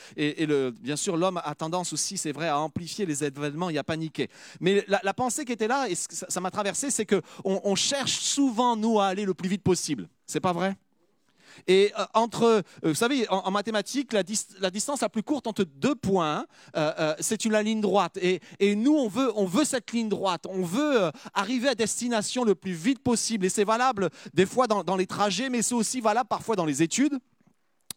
bien 0.81 0.97
sûr, 0.97 1.17
l'homme 1.17 1.41
a 1.43 1.55
tendance 1.55 1.93
aussi, 1.93 2.17
c'est 2.17 2.33
vrai, 2.33 2.49
à 2.49 2.59
amplifier 2.59 3.07
les 3.07 3.25
événements 3.25 3.71
et 3.71 3.79
à 3.79 3.85
paniquer. 3.85 4.29
Mais 4.61 4.85
la, 4.89 5.15
pensée 5.15 5.45
qui 5.45 5.53
était 5.53 5.69
là, 5.69 5.89
et 5.89 5.95
ça 5.95 6.41
m'a 6.41 6.51
traversé, 6.51 6.91
c'est 6.91 7.07
que 7.07 7.21
on, 7.45 7.61
on 7.65 7.75
cherche 7.75 8.19
souvent, 8.21 8.77
nous, 8.77 9.01
à 9.01 9.07
aller 9.07 9.25
le 9.25 9.35
plus 9.35 9.49
vite 9.49 9.63
possible. 9.63 10.09
C'est 10.27 10.41
pas 10.41 10.53
vrai? 10.53 10.77
Et 11.67 11.93
euh, 11.99 12.05
entre, 12.15 12.45
euh, 12.45 12.63
vous 12.83 12.95
savez, 12.95 13.27
en, 13.29 13.51
mathématiques, 13.51 14.13
la, 14.13 14.23
dis- 14.23 14.47
la 14.61 14.71
distance 14.71 15.01
la 15.01 15.09
plus 15.09 15.23
courte 15.23 15.47
entre 15.47 15.65
deux 15.65 15.95
points, 15.95 16.47
euh, 16.77 17.15
c'est 17.21 17.45
une 17.45 17.53
la 17.53 17.63
ligne 17.63 17.81
droite. 17.81 18.19
Et, 18.21 18.41
nous, 18.75 18.95
on 18.95 19.09
veut, 19.09 19.65
cette 19.65 19.93
ligne 19.93 20.09
droite. 20.09 20.45
On 20.49 20.63
veut 20.63 21.11
arriver 21.35 21.69
à 21.69 21.75
destination 21.75 22.45
le 22.45 22.55
plus 22.55 22.73
vite 22.73 23.01
possible. 23.01 23.47
Et 23.47 23.49
c'est 23.49 23.65
valable 23.65 24.11
des 24.35 24.47
fois 24.47 24.67
dans 24.67 24.97
les 24.97 25.07
trajets, 25.07 25.51
mais 25.51 25.63
c'est 25.63 25.75
aussi 25.75 26.01
valable 26.01 26.29
parfois 26.29 26.57
dans 26.57 26.65
les 26.67 26.83
études. 26.83 27.19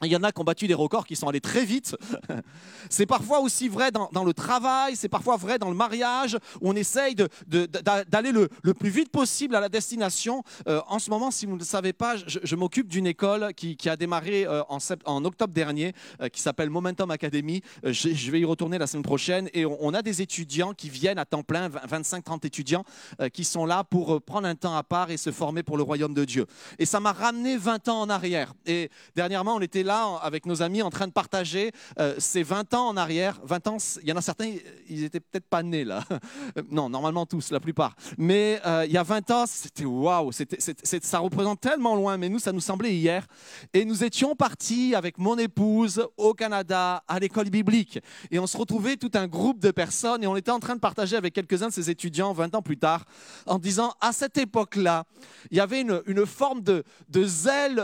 Il 0.01 0.12
y 0.12 0.15
en 0.15 0.23
a 0.23 0.32
qui 0.32 0.41
ont 0.41 0.43
battu 0.43 0.67
des 0.67 0.73
records 0.73 1.06
qui 1.06 1.15
sont 1.15 1.27
allés 1.27 1.41
très 1.41 1.65
vite. 1.65 1.95
C'est 2.89 3.06
parfois 3.06 3.39
aussi 3.39 3.69
vrai 3.69 3.91
dans, 3.91 4.23
le 4.23 4.34
travail, 4.34 4.95
c'est 4.95 5.10
parfois 5.10 5.38
vrai 5.38 5.58
dans 5.58 5.69
le 5.69 5.75
mariage, 5.75 6.38
où 6.62 6.69
on 6.69 6.75
essaye 6.75 7.15
d'aller 7.15 8.32
le, 8.32 8.73
plus 8.73 8.89
vite 8.89 9.10
possible 9.10 9.56
à 9.56 9.60
la 9.60 9.69
destination. 9.69 10.43
Euh, 10.67 10.82
en 10.88 10.99
ce 10.99 11.10
moment, 11.10 11.32
si 11.32 11.45
vous 11.45 11.53
ne 11.53 11.60
le 11.60 11.65
savez 11.65 11.93
pas, 11.93 12.15
je, 12.17 12.56
m'occupe 12.56 12.88
d'une 12.88 13.08
école 13.08 13.53
qui, 13.53 13.77
a 13.89 13.95
démarré 13.95 14.45
euh, 14.45 14.63
en, 14.67 15.25
octobre 15.25 15.53
dernier, 15.53 15.93
euh, 16.21 16.29
qui 16.29 16.41
s'appelle 16.41 16.69
Momentum 16.69 17.10
Academy. 17.12 17.62
Je, 17.84 18.32
vais 18.32 18.41
y 18.41 18.45
retourner 18.45 18.77
la 18.77 18.88
semaine 18.88 19.03
prochaine. 19.03 19.49
Et 19.53 19.65
on, 19.65 19.93
a 19.93 20.01
des 20.01 20.21
étudiants 20.21 20.73
qui 20.73 20.89
viennent 20.89 21.19
à 21.19 21.25
temps 21.25 21.43
plein, 21.43 21.69
25-30 21.69 22.45
étudiants, 22.45 22.84
qui 23.32 23.43
sont 23.43 23.65
là 23.65 23.84
pour 23.84 24.21
prendre 24.21 24.47
un 24.47 24.56
temps 24.56 24.75
à 24.75 24.84
part 24.84 25.12
et 25.12 25.17
se 25.17 25.32
former 25.32 25.63
pour 25.63 25.77
le 25.77 25.84
royaume 25.84 26.13
de 26.13 26.25
Dieu. 26.25 26.45
Et 26.79 26.86
ça 26.86 26.99
m'a 26.99 27.13
ramené 27.13 27.58
20 27.58 27.88
ans 27.88 28.01
en 28.01 28.10
arrière. 28.10 28.53
Et 28.65 28.89
dernièrement, 29.15 29.56
on 29.56 29.62
était 29.62 29.83
là 29.84 30.19
avec 30.22 30.46
nos 30.46 30.62
amis 30.62 30.82
en 30.82 30.89
train 30.89 31.08
de 31.08 31.12
partager 31.12 31.72
euh, 32.00 32.15
ces 32.17 32.43
20 32.43 32.74
ans 32.74 32.88
en 32.88 32.98
arrière. 32.98 33.39
20 33.43 33.67
ans, 33.67 33.78
il 34.02 34.10
y 34.10 34.12
en 34.12 34.17
a 34.17 34.22
certains, 34.22 34.54
ils 34.89 35.04
étaient 35.04 35.19
peut-être 35.19 35.48
pas 35.48 35.63
nés 35.63 35.84
là. 35.84 36.04
Euh, 36.58 36.62
non, 36.69 36.89
normalement 36.89 37.26
tous, 37.26 37.52
la 37.52 37.60
plupart. 37.60 37.96
Mais 38.17 38.62
euh, 38.65 38.86
il 38.86 38.91
y 38.91 38.98
a 38.98 39.04
20 39.04 39.32
ans, 39.32 39.46
c'était 39.48 39.86
waouh, 39.86 40.32
ça 40.32 41.19
représente 41.19 41.62
tellement 41.62 41.96
loin, 41.96 42.17
mais 42.17 42.30
nous, 42.30 42.39
ça 42.39 42.52
nous 42.52 42.60
semblait 42.60 42.93
hier. 42.93 43.26
Et 43.74 43.86
nous 43.86 44.04
étions 44.04 44.36
partis 44.36 44.93
avec 44.93 45.17
mon 45.17 45.38
épouse 45.38 46.06
au 46.17 46.34
Canada, 46.34 47.04
à 47.08 47.19
l'école 47.19 47.50
biblique. 47.50 48.00
Et 48.30 48.39
on 48.39 48.48
se 48.48 48.58
retrouvait 48.58 48.98
tout 48.98 49.12
un 49.13 49.28
groupe 49.28 49.60
de 49.60 49.72
personnes 49.72 50.24
et 50.24 50.28
on 50.28 50.36
était 50.36 50.52
en 50.52 50.60
train 50.60 50.76
de 50.76 50.80
partager 50.80 51.15
avec 51.15 51.34
quelques-uns 51.34 51.67
de 51.67 51.74
ces 51.74 51.89
étudiants 51.89 52.34
20 52.34 52.56
ans 52.56 52.62
plus 52.62 52.78
tard, 52.78 53.06
en 53.46 53.58
disant, 53.58 53.93
à 54.02 54.12
cette 54.12 54.38
époque-là, 54.38 55.06
il 55.52 55.58
y 55.58 55.62
avait 55.62 55.82
une, 55.82 56.26
forme 56.26 56.62
de, 56.62 56.84
de 57.10 57.24
zèle, 57.24 57.82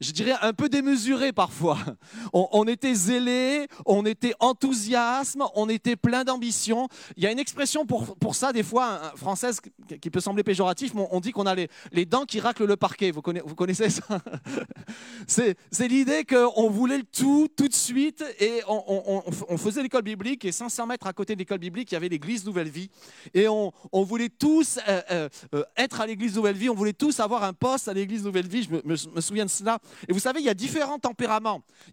je 0.00 0.12
dirais, 0.12 0.34
un 0.42 0.52
peu 0.52 0.68
démesuré 0.68 1.19
parfois. 1.32 1.78
On, 2.32 2.64
était 2.66 2.94
zélé, 2.94 3.66
on 3.86 4.04
était 4.06 4.34
enthousiasme, 4.40 5.44
on 5.54 5.68
était 5.68 5.96
plein 5.96 6.24
d'ambition. 6.24 6.88
Il 7.16 7.22
y 7.22 7.26
a 7.26 7.32
une 7.32 7.38
expression 7.38 7.86
pour, 7.86 8.16
pour 8.16 8.34
ça, 8.34 8.52
des 8.52 8.62
fois, 8.62 9.12
française, 9.16 9.60
qui- 10.00 10.10
peut 10.10 10.20
sembler 10.20 10.42
péjoratif, 10.42 10.92
mais 10.94 11.06
on 11.10 11.20
dit 11.20 11.32
qu'on 11.32 11.46
a 11.46 11.54
les, 11.54 12.06
dents 12.06 12.24
qui 12.24 12.40
raclent 12.40 12.64
le 12.64 12.76
parquet. 12.76 13.10
Vous 13.10 13.22
connaissez, 13.22 13.90
ça? 13.90 14.02
C'est 15.26 15.56
l'idée 15.88 16.24
qu'on 16.24 16.68
voulait 16.70 16.98
le 16.98 17.04
tout, 17.04 17.48
tout 17.56 17.68
de 17.68 17.74
suite, 17.74 18.24
et 18.40 18.60
on, 18.68 19.56
faisait 19.56 19.82
l'école 19.82 20.02
biblique, 20.02 20.44
et 20.44 20.52
500 20.52 20.86
mètres 20.86 21.06
à 21.06 21.12
côté 21.12 21.34
de 21.34 21.38
l'école 21.38 21.58
biblique, 21.58 21.90
il 21.92 21.94
y 21.94 21.96
avait 21.96 22.08
l'église 22.08 22.44
Nouvelle 22.44 22.68
Vie, 22.68 22.90
et 23.34 23.46
on, 23.48 23.72
voulait 23.92 24.28
tous 24.28 24.78
euh, 24.88 25.00
euh, 25.10 25.28
euh, 25.54 25.62
être 25.76 26.00
à 26.00 26.06
l'église 26.06 26.34
Nouvelle 26.34 26.56
Vie, 26.56 26.70
on 26.70 26.74
voulait 26.74 26.92
tous 26.92 27.20
avoir 27.20 27.44
un 27.44 27.52
poste 27.52 27.88
à 27.88 27.92
l'église 27.94 28.24
Nouvelle 28.24 28.48
Vie, 28.48 28.62
je 28.62 28.70
me, 28.70 28.82
me- 28.84 29.20
souviens 29.20 29.44
de 29.44 29.50
cela. 29.50 29.78
Et 30.08 30.12
vous 30.12 30.18
savez, 30.18 30.40
il 30.40 30.46
y 30.46 30.48
a 30.48 30.54
différents 30.54 30.98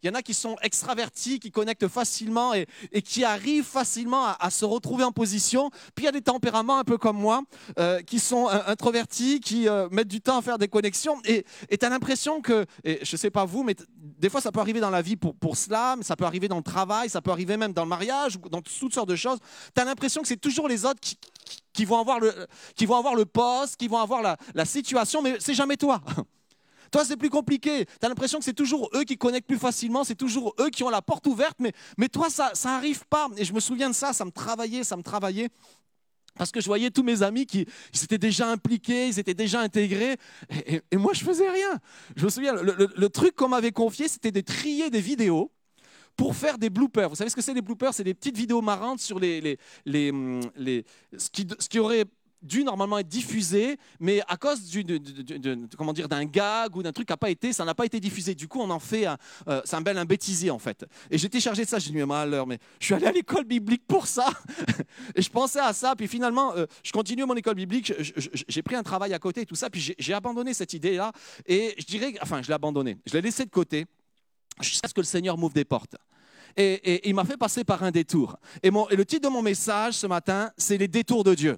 Il 0.03 0.07
y 0.07 0.09
en 0.09 0.15
a 0.15 0.21
qui 0.21 0.33
sont 0.33 0.55
extravertis, 0.61 1.39
qui 1.39 1.51
connectent 1.51 1.87
facilement 1.87 2.53
et, 2.53 2.67
qui 3.01 3.23
arrivent 3.23 3.63
facilement 3.63 4.25
à, 4.39 4.49
se 4.49 4.65
retrouver 4.65 5.03
en 5.03 5.11
position. 5.11 5.69
Puis 5.95 6.03
il 6.03 6.05
y 6.05 6.07
a 6.07 6.11
des 6.11 6.21
tempéraments 6.21 6.77
un 6.77 6.83
peu 6.83 6.97
comme 6.97 7.17
moi, 7.17 7.41
euh, 7.79 8.01
qui 8.01 8.19
sont 8.19 8.47
euh, 8.49 8.59
introvertis, 8.67 9.39
qui 9.39 9.67
euh, 9.67 9.87
mettent 9.91 10.07
du 10.07 10.21
temps 10.21 10.37
à 10.37 10.41
faire 10.41 10.57
des 10.57 10.67
connexions. 10.67 11.19
Et 11.25 11.45
tu 11.69 11.85
as 11.85 11.89
l'impression 11.89 12.41
que, 12.41 12.65
je 12.85 13.17
sais 13.17 13.29
pas 13.29 13.45
vous, 13.45 13.63
mais 13.63 13.75
des 13.95 14.29
fois 14.29 14.41
ça 14.41 14.51
peut 14.51 14.59
arriver 14.59 14.79
dans 14.79 14.89
la 14.89 15.01
vie 15.01 15.15
pour, 15.15 15.35
pour 15.35 15.57
cela, 15.57 15.95
mais 15.97 16.03
ça 16.03 16.15
peut 16.15 16.25
arriver 16.25 16.47
dans 16.47 16.57
le 16.57 16.63
travail, 16.63 17.09
ça 17.09 17.21
peut 17.21 17.31
arriver 17.31 17.57
même 17.57 17.73
dans 17.73 17.83
le 17.83 17.89
mariage, 17.89 18.37
dans 18.49 18.61
toutes 18.61 18.93
sortes 18.93 19.09
de 19.09 19.15
choses. 19.15 19.39
Tu 19.75 19.81
as 19.81 19.85
l'impression 19.85 20.21
que 20.21 20.27
c'est 20.27 20.37
toujours 20.37 20.67
les 20.67 20.85
autres 20.85 20.99
qui 21.73 21.85
vont 21.85 21.99
avoir 21.99 22.19
le, 22.19 22.33
qui 22.75 22.85
vont 22.85 22.95
avoir 22.95 23.15
le 23.15 23.25
poste, 23.25 23.77
qui 23.77 23.87
vont 23.87 23.99
avoir 23.99 24.21
la, 24.21 24.37
la 24.55 24.65
situation, 24.65 25.21
mais 25.21 25.37
c'est 25.39 25.53
jamais 25.53 25.77
toi. 25.77 26.01
Toi, 26.91 27.05
c'est 27.05 27.17
plus 27.17 27.29
compliqué. 27.29 27.85
Tu 27.85 28.05
as 28.05 28.09
l'impression 28.09 28.39
que 28.39 28.45
c'est 28.45 28.53
toujours 28.53 28.89
eux 28.95 29.03
qui 29.03 29.17
connectent 29.17 29.47
plus 29.47 29.57
facilement, 29.57 30.03
c'est 30.03 30.15
toujours 30.15 30.55
eux 30.59 30.69
qui 30.69 30.83
ont 30.83 30.89
la 30.89 31.01
porte 31.01 31.27
ouverte, 31.27 31.57
mais, 31.59 31.73
mais 31.97 32.09
toi, 32.09 32.29
ça 32.29 32.51
ça 32.53 32.75
arrive 32.75 33.05
pas. 33.07 33.27
Et 33.37 33.45
je 33.45 33.53
me 33.53 33.59
souviens 33.59 33.89
de 33.89 33.95
ça, 33.95 34.13
ça 34.13 34.25
me 34.25 34.31
travaillait, 34.31 34.83
ça 34.83 34.97
me 34.97 35.03
travaillait. 35.03 35.49
Parce 36.37 36.51
que 36.51 36.61
je 36.61 36.67
voyais 36.67 36.91
tous 36.91 37.01
mes 37.03 37.23
amis 37.23 37.47
qui 37.47 37.65
ils 37.93 38.03
étaient 38.03 38.19
déjà 38.19 38.47
impliqués, 38.51 39.07
ils 39.07 39.17
étaient 39.19 39.33
déjà 39.33 39.59
intégrés, 39.59 40.17
et, 40.67 40.81
moi 40.95 41.13
je 41.13 41.23
faisais 41.23 41.49
rien. 41.49 41.79
Je 42.15 42.25
me 42.25 42.29
souviens, 42.29 42.53
le, 42.53 42.75
le- 42.77 42.93
le 42.95 43.09
truc 43.09 43.35
qu'on 43.35 43.47
m'avait 43.49 43.71
confié, 43.71 44.07
c'était 44.07 44.31
de 44.31 44.41
trier 44.41 44.89
des 44.91 45.01
vidéos 45.01 45.51
pour 46.15 46.35
faire 46.35 46.57
des 46.57 46.69
bloopers. 46.69 47.09
Vous 47.09 47.15
savez 47.15 47.29
ce 47.29 47.35
que 47.35 47.41
c'est 47.41 47.53
les 47.53 47.61
bloopers? 47.61 47.93
C'est 47.93 48.03
des 48.03 48.13
petites 48.13 48.37
vidéos 48.37 48.61
marrantes 48.61 48.99
sur 48.99 49.19
les, 49.19 49.41
les, 49.41 49.57
les, 49.85 50.11
hum, 50.11 50.41
les- 50.55 50.85
ce, 51.17 51.29
qui, 51.29 51.47
ce 51.59 51.69
qui 51.69 51.79
aurait 51.79 52.05
dû 52.41 52.63
normalement 52.63 52.97
être 52.99 53.07
diffusé, 53.07 53.77
mais 53.99 54.21
à 54.27 54.37
cause 54.37 54.63
du, 54.69 54.83
de- 54.83 54.97
de- 54.97 55.21
de- 55.37 55.55
de- 55.55 55.75
comment 55.75 55.93
dire, 55.93 56.07
d'un 56.07 56.25
gag 56.25 56.75
ou 56.75 56.83
d'un 56.83 56.91
truc 56.91 57.07
qui 57.07 57.13
n'a 57.13 57.17
pas 57.17 57.29
été, 57.29 57.51
ça 57.53 57.65
n'a 57.65 57.73
pas 57.75 57.85
été 57.85 57.99
diffusé. 57.99 58.35
Du 58.35 58.47
coup, 58.47 58.59
on 58.61 58.69
en 58.69 58.79
fait 58.79 59.05
un, 59.05 59.17
euh, 59.47 59.61
c'est 59.65 59.75
un 59.75 59.81
bel 59.81 59.97
bêtisier 60.05 60.51
en 60.51 60.59
fait. 60.59 60.85
Et 61.09 61.17
j'étais 61.17 61.39
chargé 61.39 61.63
de 61.65 61.69
ça. 61.69 61.79
J'ai 61.79 61.89
dit 61.91 61.95
mais 61.97 62.05
malheur, 62.05 62.45
mais 62.45 62.59
je 62.79 62.85
suis 62.85 62.93
allé 62.93 63.07
à 63.07 63.11
l'école 63.11 63.45
biblique 63.45 63.85
pour 63.87 64.07
ça. 64.07 64.27
et 65.15 65.21
je 65.21 65.29
pensais 65.29 65.59
à 65.59 65.73
ça. 65.73 65.95
Puis 65.95 66.07
finalement, 66.07 66.55
euh, 66.55 66.65
je 66.83 66.91
continue 66.91 67.25
mon 67.25 67.35
école 67.35 67.55
biblique. 67.55 67.93
J'ai 68.47 68.61
pris 68.61 68.75
un 68.75 68.83
travail 68.83 69.13
à 69.13 69.19
côté 69.19 69.41
et 69.41 69.45
tout 69.45 69.55
ça. 69.55 69.69
Puis 69.69 69.95
j'ai- 69.97 70.13
abandonné 70.13 70.53
cette 70.53 70.73
idée-là. 70.73 71.11
Et 71.45 71.75
je 71.77 71.85
dirais, 71.85 72.13
enfin, 72.21 72.41
je 72.41 72.47
l'ai 72.47 72.53
abandonné. 72.55 72.97
Je 73.05 73.13
l'ai 73.13 73.21
laissé 73.21 73.45
de 73.45 73.51
côté 73.51 73.85
jusqu'à 74.61 74.87
ce 74.87 74.93
que 74.93 75.01
le 75.01 75.05
Seigneur 75.05 75.37
m'ouvre 75.37 75.53
des 75.53 75.65
portes. 75.65 75.95
Et, 76.55 77.07
il 77.07 77.13
m'a 77.13 77.23
fait 77.23 77.37
passer 77.37 77.63
par 77.63 77.83
un 77.83 77.91
détour. 77.91 78.37
Et, 78.63 78.69
et 78.69 78.95
le 78.95 79.05
titre 79.05 79.27
de 79.29 79.31
mon 79.31 79.43
message 79.43 79.93
ce 79.93 80.07
matin, 80.07 80.51
c'est 80.57 80.77
les 80.77 80.87
détours 80.87 81.23
de 81.23 81.35
Dieu. 81.35 81.57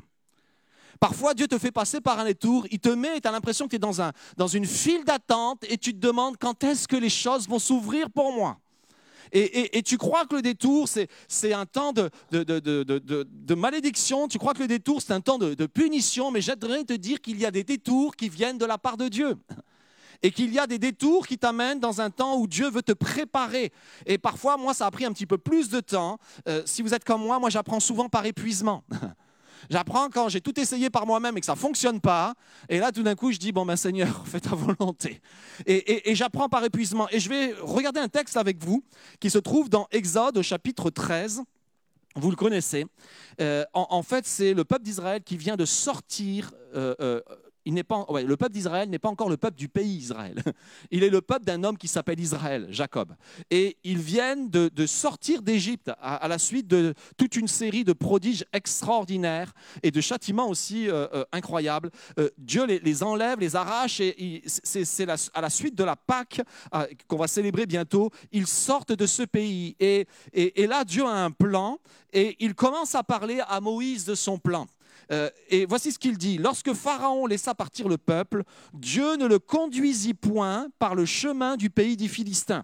Parfois, 1.00 1.34
Dieu 1.34 1.48
te 1.48 1.58
fait 1.58 1.72
passer 1.72 2.02
par 2.02 2.20
un 2.20 2.26
détour, 2.26 2.66
il 2.72 2.80
te 2.80 2.89
met 2.89 3.18
et 3.18 3.22
tu 3.22 3.28
as 3.28 3.32
l'impression 3.32 3.66
que 3.66 3.70
tu 3.70 3.76
es 3.78 3.80
dans, 3.80 4.02
un, 4.02 4.12
dans 4.36 4.47
une 4.47 4.66
file 4.66 5.06
d'attente 5.06 5.64
et 5.70 5.78
tu 5.78 5.93
te 5.93 6.00
demandes 6.00 6.36
quand 6.38 6.64
est-ce 6.64 6.88
que 6.88 6.97
les 6.97 7.10
choses 7.10 7.47
vont 7.47 7.60
s'ouvrir 7.60 8.10
pour 8.10 8.34
moi. 8.34 8.58
Et, 9.32 9.39
et- 9.41 9.78
et 9.78 9.84
tu 9.84 9.97
crois 9.97 10.26
que 10.26 10.36
le 10.36 10.41
détour, 10.41 10.88
c'est, 10.89 11.54
un 11.54 11.66
temps 11.66 11.93
de, 11.93 12.10
de, 12.32 12.43
de- 12.43 12.60
de- 12.60 13.56
malédiction, 13.56 14.28
tu 14.28 14.39
crois 14.39 14.54
que 14.54 14.60
le 14.60 14.68
détour, 14.68 15.02
c'est 15.02 15.14
un 15.14 15.22
temps 15.22 15.38
de, 15.38 15.54
de 15.54 15.66
punition, 15.68 16.32
mais 16.32 16.41
j'aimerais 16.41 16.84
te 16.84 16.93
dire 16.93 17.22
qu'il 17.22 17.39
y 17.39 17.45
a 17.45 17.52
des 17.52 17.64
détours 17.64 18.16
qui 18.16 18.28
viennent 18.28 18.58
de 18.58 18.66
la 18.66 18.78
part 18.78 18.97
de 18.97 19.08
Dieu. 19.08 19.38
Et 20.22 20.32
qu'il 20.32 20.52
y 20.54 20.60
a 20.60 20.68
des 20.68 20.80
détours 20.80 21.28
qui 21.28 21.38
t'amènent 21.38 21.80
dans 21.80 22.02
un 22.02 22.10
temps 22.10 22.36
où 22.38 22.45
Dieu 22.47 22.70
veut 22.70 22.82
te 22.82 22.91
préparer. 22.91 23.72
Et 24.06 24.18
parfois, 24.18 24.58
moi, 24.58 24.74
ça 24.74 24.86
a 24.86 24.91
pris 24.91 25.06
un 25.06 25.14
petit 25.14 25.26
peu 25.26 25.38
plus 25.38 25.70
de 25.70 25.80
temps. 25.80 26.18
Euh, 26.50 26.62
si 26.66 26.82
vous 26.82 26.93
êtes 26.93 27.06
comme 27.06 27.22
moi, 27.22 27.39
moi, 27.39 27.50
j'apprends 27.50 27.80
souvent 27.80 28.10
par 28.10 28.26
épuisement. 28.26 28.84
J'apprends 29.70 30.10
quand 30.10 30.30
j'ai 30.30 30.41
tout 30.41 30.57
essayé 30.60 30.89
par 30.89 31.05
moi-même 31.05 31.38
et 31.38 31.39
que 31.39 31.45
ça 31.45 31.53
ne 31.53 31.57
fonctionne 31.57 31.99
pas. 31.99 32.34
Et 32.70 32.80
là, 32.80 32.91
tout 32.91 33.03
d'un 33.03 33.16
coup, 33.16 33.32
je 33.32 33.38
dis, 33.38 33.51
bon, 33.51 33.66
ben 33.66 33.76
Seigneur, 33.76 34.24
fais 34.28 34.39
ta 34.39 34.55
volonté. 34.55 35.22
Et, 35.66 36.16
j'apprends 36.16 36.49
par 36.49 36.64
épuisement. 36.64 37.07
Et 37.12 37.20
je 37.20 37.30
vais 37.30 37.53
regarder 37.62 37.99
un 37.99 38.10
texte 38.10 38.38
avec 38.38 38.64
vous 38.64 38.84
qui 39.20 39.30
se 39.30 39.38
trouve 39.38 39.70
dans 39.70 39.88
Exode 39.91 40.41
chapitre 40.41 40.89
13. 40.89 41.43
Vous 42.16 42.30
le 42.30 42.36
connaissez. 42.36 42.86
Euh, 43.39 43.64
en, 43.74 43.88
en 43.91 44.03
fait, 44.03 44.26
c'est 44.26 44.53
le 44.53 44.66
peuple 44.66 44.84
d'Israël 44.84 45.22
qui 45.24 45.38
vient 45.38 45.55
de 45.55 45.66
sortir. 45.66 46.51
euh, 46.76 46.95
euh, 46.99 47.22
le 47.72 48.36
peuple 48.36 48.53
d'Israël 48.53 48.89
n'est 48.89 48.99
pas 48.99 49.09
encore 49.09 49.30
le 49.30 49.38
peuple 49.38 49.57
du 49.57 49.70
pays 49.70 49.97
Israël. 49.97 50.41
Il 50.91 51.03
est 51.03 51.09
le 51.09 51.22
peuple 51.22 51.45
d'un 51.45 51.63
homme 51.63 51.78
qui 51.78 51.88
s'appelle 51.88 52.20
Israël, 52.20 52.67
Jacob. 52.70 53.15
Et 53.49 53.78
ils 53.84 53.99
viennent 53.99 54.49
de, 54.49 54.86
sortir 54.86 55.41
d'Égypte 55.41 55.91
à, 56.01 56.28
la 56.28 56.38
suite 56.38 56.67
de 56.67 56.93
toute 57.17 57.36
une 57.36 57.47
série 57.47 57.84
de 57.84 57.93
prodiges 57.93 58.45
extraordinaires 58.53 59.53
et 59.84 59.91
de 59.91 60.01
châtiments 60.01 60.49
aussi 60.49 60.89
euh, 60.89 61.07
euh, 61.13 61.24
incroyables. 61.32 61.91
Euh, 62.17 62.30
Dieu 62.38 62.65
les, 62.65 63.03
enlève, 63.03 63.39
les 63.39 63.55
arrache 63.55 63.99
et 63.99 64.43
c'est 64.45 65.07
à 65.34 65.41
la 65.41 65.49
suite 65.49 65.76
de 65.76 65.84
la 65.84 65.95
Pâque 65.95 66.41
qu'on 67.07 67.17
va 67.17 67.28
célébrer 67.28 67.65
bientôt. 67.65 68.09
Ils 68.32 68.47
sortent 68.47 68.91
de 68.91 69.05
ce 69.05 69.24
pays 69.24 69.76
et 69.80 70.07
là 70.67 70.84
Dieu 70.84 71.05
a 71.05 71.24
un 71.24 71.32
plan 71.32 71.80
et 72.13 72.36
il 72.39 72.55
commence 72.55 72.95
à 72.95 73.03
parler 73.03 73.39
à 73.47 73.59
Moïse 73.61 74.05
de 74.05 74.15
son 74.15 74.38
plan. 74.38 74.67
Euh, 75.12 75.30
et 75.49 75.66
voici 75.66 75.91
ce 75.91 75.99
qu'il 75.99 76.18
dit. 76.18 76.38
Lorsque 76.38 76.74
Pharaon 76.74 77.26
laissa 77.26 77.55
partir 77.55 77.88
le 77.88 77.97
peuple, 77.97 78.43
Dieu 78.74 79.16
ne 79.18 79.26
le 79.26 79.39
conduisit 79.39 80.14
point 80.14 80.68
par 80.78 80.95
le 80.95 81.05
chemin 81.05 81.57
du 81.57 81.70
pays 81.70 81.97
des 81.97 82.07
Philistins, 82.07 82.64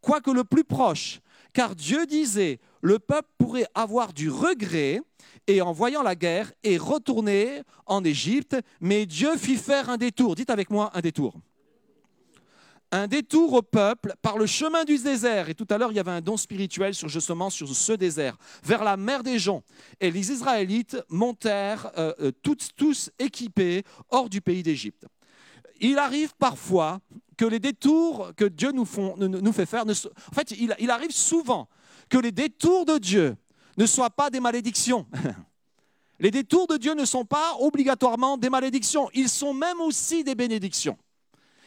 quoique 0.00 0.30
le 0.30 0.44
plus 0.44 0.64
proche, 0.64 1.20
car 1.52 1.74
Dieu 1.74 2.06
disait, 2.06 2.60
le 2.82 2.98
peuple 2.98 3.28
pourrait 3.38 3.66
avoir 3.74 4.12
du 4.12 4.30
regret 4.30 5.00
et 5.46 5.62
en 5.62 5.72
voyant 5.72 6.02
la 6.02 6.14
guerre 6.14 6.52
et 6.62 6.76
retourner 6.76 7.62
en 7.86 8.04
Égypte, 8.04 8.56
mais 8.80 9.06
Dieu 9.06 9.36
fit 9.36 9.56
faire 9.56 9.90
un 9.90 9.96
détour. 9.96 10.34
Dites 10.34 10.50
avec 10.50 10.70
moi 10.70 10.90
un 10.94 11.00
détour. 11.00 11.34
Un 12.92 13.06
détour 13.06 13.52
au 13.52 13.62
peuple 13.62 14.14
par 14.20 14.36
le 14.36 14.46
chemin 14.46 14.84
du 14.84 14.98
désert. 14.98 15.48
Et 15.48 15.54
tout 15.54 15.66
à 15.70 15.78
l'heure, 15.78 15.92
il 15.92 15.96
y 15.96 16.00
avait 16.00 16.10
un 16.10 16.20
don 16.20 16.36
spirituel 16.36 16.94
sur 16.94 17.08
justement 17.08 17.48
sur 17.48 17.68
ce 17.68 17.92
désert, 17.92 18.36
vers 18.64 18.82
la 18.82 18.96
mer 18.96 19.22
des 19.22 19.38
joncs. 19.38 19.62
Et 20.00 20.10
les 20.10 20.32
Israélites 20.32 20.96
montèrent 21.08 21.92
euh, 21.96 22.12
euh, 22.20 22.32
tous, 22.76 23.10
équipés 23.18 23.84
hors 24.08 24.28
du 24.28 24.40
pays 24.40 24.62
d'Égypte. 24.62 25.06
Il 25.80 25.98
arrive 25.98 26.34
parfois 26.36 27.00
que 27.36 27.44
les 27.44 27.60
détours 27.60 28.32
que 28.36 28.44
Dieu 28.44 28.72
nous, 28.72 28.84
fait 28.84 29.66
faire, 29.66 29.84
en 29.86 30.34
fait, 30.34 30.50
il 30.50 30.90
arrive 30.90 31.12
souvent 31.12 31.68
que 32.08 32.18
les 32.18 32.32
détours 32.32 32.84
de 32.84 32.98
Dieu 32.98 33.36
ne 33.78 33.86
soient 33.86 34.10
pas 34.10 34.28
des 34.28 34.40
malédictions. 34.40 35.06
Les 36.20 36.30
détours 36.30 36.66
de 36.66 36.76
Dieu 36.76 36.92
ne 36.92 37.06
sont 37.06 37.24
pas 37.24 37.56
obligatoirement 37.60 38.36
des 38.36 38.50
malédictions, 38.50 39.08
ils 39.14 39.30
sont 39.30 39.54
même 39.54 39.80
aussi 39.80 40.22
des 40.22 40.34
bénédictions. 40.34 40.98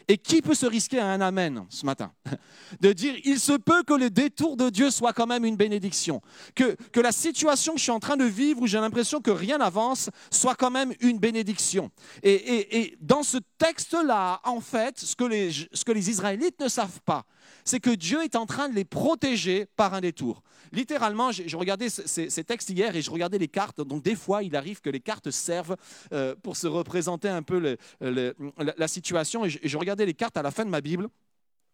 Et 0.07 0.17
qui 0.17 0.41
peut 0.41 0.53
se 0.55 0.65
risquer 0.65 0.99
à 0.99 1.07
un 1.07 1.21
Amen 1.21 1.65
ce 1.69 1.85
matin 1.85 2.11
De 2.81 2.91
dire, 2.93 3.15
il 3.23 3.39
se 3.39 3.53
peut 3.53 3.83
que 3.83 3.93
le 3.93 4.09
détour 4.09 4.57
de 4.57 4.69
Dieu 4.69 4.89
soit 4.91 5.13
quand 5.13 5.27
même 5.27 5.45
une 5.45 5.55
bénédiction. 5.55 6.21
Que, 6.55 6.75
que 6.91 6.99
la 6.99 7.11
situation 7.11 7.73
que 7.73 7.77
je 7.79 7.83
suis 7.83 7.91
en 7.91 7.99
train 7.99 8.17
de 8.17 8.25
vivre, 8.25 8.61
où 8.61 8.67
j'ai 8.67 8.79
l'impression 8.79 9.21
que 9.21 9.31
rien 9.31 9.59
n'avance, 9.59 10.09
soit 10.31 10.55
quand 10.55 10.71
même 10.71 10.93
une 11.01 11.19
bénédiction. 11.19 11.91
Et, 12.23 12.33
et- 12.33 12.77
et 12.79 12.97
dans 13.01 13.23
ce 13.23 13.37
texte-là, 13.59 14.41
en 14.43 14.59
fait, 14.59 14.99
ce 14.99 15.15
que, 15.15 15.23
les, 15.23 15.51
ce 15.51 15.85
que 15.85 15.91
les 15.91 16.09
Israélites 16.09 16.59
ne 16.59 16.67
savent 16.67 17.01
pas, 17.05 17.25
c'est 17.65 17.79
que 17.79 17.91
Dieu 17.91 18.23
est 18.23 18.35
en 18.35 18.45
train 18.45 18.69
de 18.69 18.73
les 18.73 18.85
protéger 18.85 19.67
par 19.75 19.93
un 19.93 20.01
détour. 20.01 20.41
Littéralement, 20.71 21.29
regardé 21.53 21.89
ce- 21.89 22.07
ces, 22.07 22.43
textes 22.43 22.69
hier 22.71 22.95
et 22.95 23.01
je 23.03 23.11
regardais 23.11 23.37
les 23.37 23.47
cartes. 23.47 23.79
Donc, 23.81 24.01
des 24.03 24.15
fois, 24.15 24.41
il 24.41 24.55
arrive 24.55 24.81
que 24.81 24.89
les 24.89 24.99
cartes 24.99 25.29
servent 25.29 25.75
euh, 26.11 26.33
pour 26.41 26.57
se 26.57 26.65
représenter 26.65 27.29
un 27.29 27.43
peu 27.43 27.77
la 28.01 28.87
situation. 28.87 29.45
Et 29.45 29.49
je, 29.51 29.59
et 29.61 29.69
je 29.69 29.77
regardais 29.77 29.92
les 30.01 30.13
cartes 30.13 30.37
à 30.37 30.41
la 30.41 30.51
fin 30.51 30.65
de 30.65 30.69
ma 30.69 30.81
Bible. 30.81 31.07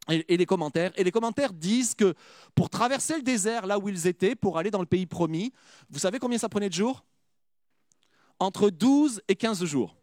Et, 0.09 0.37
les 0.37 0.45
commentaires. 0.45 0.91
Et 0.95 1.03
les 1.03 1.11
commentaires 1.11 1.53
disent 1.53 1.93
que 1.93 2.15
pour 2.55 2.69
traverser 2.69 3.15
le 3.15 3.21
désert, 3.21 3.67
là 3.67 3.77
où 3.77 3.89
ils 3.89 4.07
étaient, 4.07 4.35
pour 4.35 4.57
aller 4.57 4.71
dans 4.71 4.79
le 4.79 4.87
pays 4.87 5.05
promis, 5.05 5.53
vous 5.89 5.99
savez 5.99 6.17
combien 6.17 6.37
ça 6.39 6.49
prenait 6.49 6.69
de 6.69 6.73
jours? 6.73 7.05
Entre 8.39 8.69
12 8.71 9.21
et 9.27 9.35
15 9.35 9.63
jours. 9.65 9.95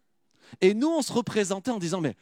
Et 0.60 0.74
nous, 0.74 0.88
on 0.88 1.02
se 1.02 1.12
représentait 1.12 1.72
en 1.72 1.78
disant, 1.78 2.00
mais 2.00 2.14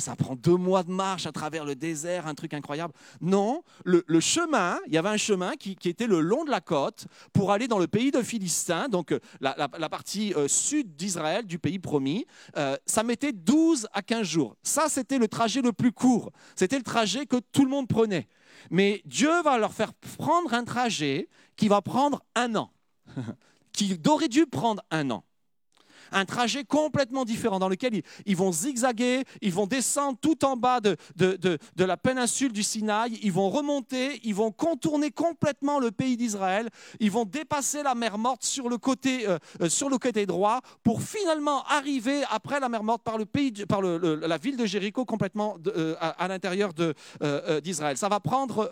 Ça 0.00 0.16
prend 0.16 0.34
deux 0.34 0.56
mois 0.56 0.82
de 0.82 0.90
marche 0.90 1.26
à 1.26 1.32
travers 1.32 1.64
le 1.64 1.76
désert, 1.76 2.26
un 2.26 2.34
truc 2.34 2.52
incroyable. 2.52 2.92
Non, 3.20 3.62
le, 3.84 4.02
chemin, 4.20 4.78
il 4.86 4.92
y 4.92 4.98
avait 4.98 5.08
un 5.08 5.16
chemin 5.16 5.54
qui, 5.54 5.76
était 5.84 6.08
le 6.08 6.20
long 6.20 6.44
de 6.44 6.50
la 6.50 6.60
côte 6.60 7.06
pour 7.32 7.52
aller 7.52 7.68
dans 7.68 7.78
le 7.78 7.86
pays 7.86 8.10
de 8.10 8.20
Philistins, 8.22 8.88
donc 8.88 9.12
euh, 9.12 9.20
la 9.40 9.88
partie 9.88 10.34
euh, 10.34 10.48
sud 10.48 10.96
d'Israël, 10.96 11.46
du 11.46 11.58
pays 11.58 11.78
promis. 11.78 12.26
Euh, 12.56 12.76
ça 12.86 13.04
mettait 13.04 13.32
12 13.32 13.86
à 13.92 14.02
15 14.02 14.26
jours. 14.26 14.56
Ça, 14.62 14.88
c'était 14.88 15.18
le 15.18 15.28
trajet 15.28 15.62
le 15.62 15.72
plus 15.72 15.92
court. 15.92 16.32
C'était 16.56 16.76
le 16.78 16.82
trajet 16.82 17.26
que 17.26 17.36
tout 17.52 17.64
le 17.64 17.70
monde 17.70 17.86
prenait. 17.86 18.26
Mais 18.70 19.00
Dieu 19.04 19.42
va 19.42 19.58
leur 19.58 19.72
faire 19.72 19.94
prendre 19.94 20.52
un 20.54 20.64
trajet 20.64 21.28
qui 21.56 21.68
va 21.68 21.82
prendre 21.82 22.22
un 22.34 22.56
an, 22.56 22.72
qui 23.72 23.98
aurait 24.06 24.28
dû 24.28 24.46
prendre 24.46 24.82
un 24.90 25.10
an 25.10 25.24
un 26.12 26.24
trajet 26.24 26.64
complètement 26.64 27.24
différent 27.24 27.58
dans 27.58 27.68
lequel 27.68 28.02
ils, 28.26 28.36
vont 28.36 28.52
zigzaguer, 28.52 29.24
ils 29.42 29.52
vont 29.52 29.66
descendre 29.66 30.18
tout 30.20 30.44
en 30.44 30.56
bas 30.56 30.80
de, 30.80 30.96
de, 31.16 31.36
de- 31.36 31.84
la 31.84 31.96
péninsule 31.96 32.52
du 32.52 32.62
Sinaï, 32.62 33.18
ils 33.22 33.32
vont 33.32 33.48
remonter, 33.50 34.20
ils 34.24 34.34
vont 34.34 34.50
contourner 34.52 35.10
complètement 35.10 35.78
le 35.78 35.90
pays 35.90 36.16
d'Israël, 36.16 36.68
ils 37.00 37.10
vont 37.10 37.24
dépasser 37.24 37.82
la 37.82 37.94
mer 37.94 38.18
morte 38.18 38.44
sur 38.44 38.68
le 38.68 38.76
côté, 38.78 39.26
euh, 39.28 39.38
euh, 39.62 39.68
sur 39.68 39.88
le 39.88 39.98
côté 39.98 40.26
droit 40.26 40.60
pour 40.82 41.02
finalement 41.02 41.64
arriver 41.64 42.22
après 42.30 42.60
la 42.60 42.68
mer 42.68 42.82
morte 42.82 43.02
par, 43.02 43.16
le 43.18 43.24
pays, 43.26 43.52
par 43.66 43.80
le- 43.80 43.98
la 44.16 44.36
ville 44.38 44.56
de 44.56 44.66
Jéricho 44.66 45.04
complètement 45.04 45.56
euh, 45.68 45.94
à, 46.00 46.08
à 46.10 46.28
l'intérieur 46.28 46.72
d'Israël. 47.62 47.96
Ça 47.96 48.08
va 48.08 48.20
prendre 48.20 48.68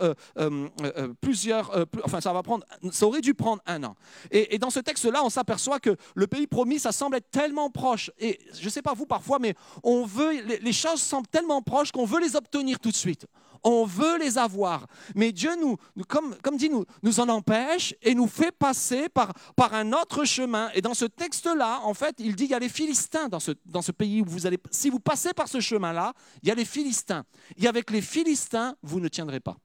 plusieurs, 1.21 1.87
plus- 1.89 2.03
enfin 2.05 2.21
ça 2.21 2.33
va 2.33 2.43
prendre, 2.43 2.65
ça 2.91 3.07
aurait 3.07 3.21
dû 3.21 3.35
prendre 3.35 3.63
un 3.67 3.83
an. 3.85 3.97
Et 4.31 4.59
dans 4.59 4.71
ce 4.71 4.81
texte-là, 4.81 5.23
on 5.25 5.31
s'aperçoit 5.31 5.81
que 5.81 5.97
le 6.15 6.27
pays 6.27 6.47
promis, 6.47 6.79
ça 6.79 6.93
semble 6.93 7.17
être 7.17 7.26
tellement 7.31 7.71
proche. 7.71 8.11
Et 8.19 8.39
je 8.59 8.65
ne 8.65 8.71
sais 8.71 8.83
pas 8.83 8.95
vous 8.95 9.07
parfois, 9.07 9.39
mais 9.39 9.55
on 9.83 10.05
veut, 10.05 10.41
les, 10.43 10.73
choses 10.73 11.01
semblent 11.01 11.29
tellement 11.29 11.63
proches 11.63 11.93
qu'on 11.93 12.05
veut 12.05 12.21
les 12.21 12.37
obtenir 12.37 12.79
tout 12.79 12.91
de 12.91 12.97
suite. 12.97 13.27
On 13.63 13.85
veut 13.85 14.19
les 14.19 14.39
avoir. 14.39 14.87
Mais 15.15 15.33
Dieu, 15.33 15.51
nous, 15.61 15.77
comme, 16.07 16.37
comme 16.43 16.57
dit, 16.57 16.69
nous, 16.69 16.85
nous 17.03 17.21
en 17.21 17.29
empêche 17.29 17.95
et 18.03 18.15
nous 18.15 18.29
fait 18.29 18.53
passer 18.53 19.09
par, 19.09 19.33
par 19.57 19.75
un 19.75 19.93
autre 19.93 20.25
chemin. 20.25 20.71
Et 20.75 20.81
dans 20.81 20.95
ce 20.95 21.05
texte-là, 21.05 21.81
en 21.83 21.95
fait, 21.95 22.15
il 22.19 22.37
dit 22.37 22.45
il 22.45 22.51
y 22.51 22.55
a 22.55 22.59
les 22.59 22.69
Philistins 22.69 23.29
dans 23.29 23.41
ce, 23.41 23.53
dans 23.65 23.83
ce 23.83 23.93
pays 23.93 24.23
où 24.23 24.27
vous 24.27 24.47
allez. 24.47 24.59
Si 24.71 24.91
vous 24.91 25.01
passez 25.01 25.33
par 25.33 25.49
ce 25.49 25.61
chemin-là, 25.61 26.13
il 26.43 26.49
y 26.49 26.53
a 26.53 26.55
les 26.55 26.65
Philistins. 26.65 27.25
Et 27.57 27.67
avec 27.67 27.91
les 27.91 28.03
Philistins, 28.03 28.77
vous 28.83 29.01
ne 29.01 29.09
tiendrez 29.09 29.41
pas. 29.41 29.57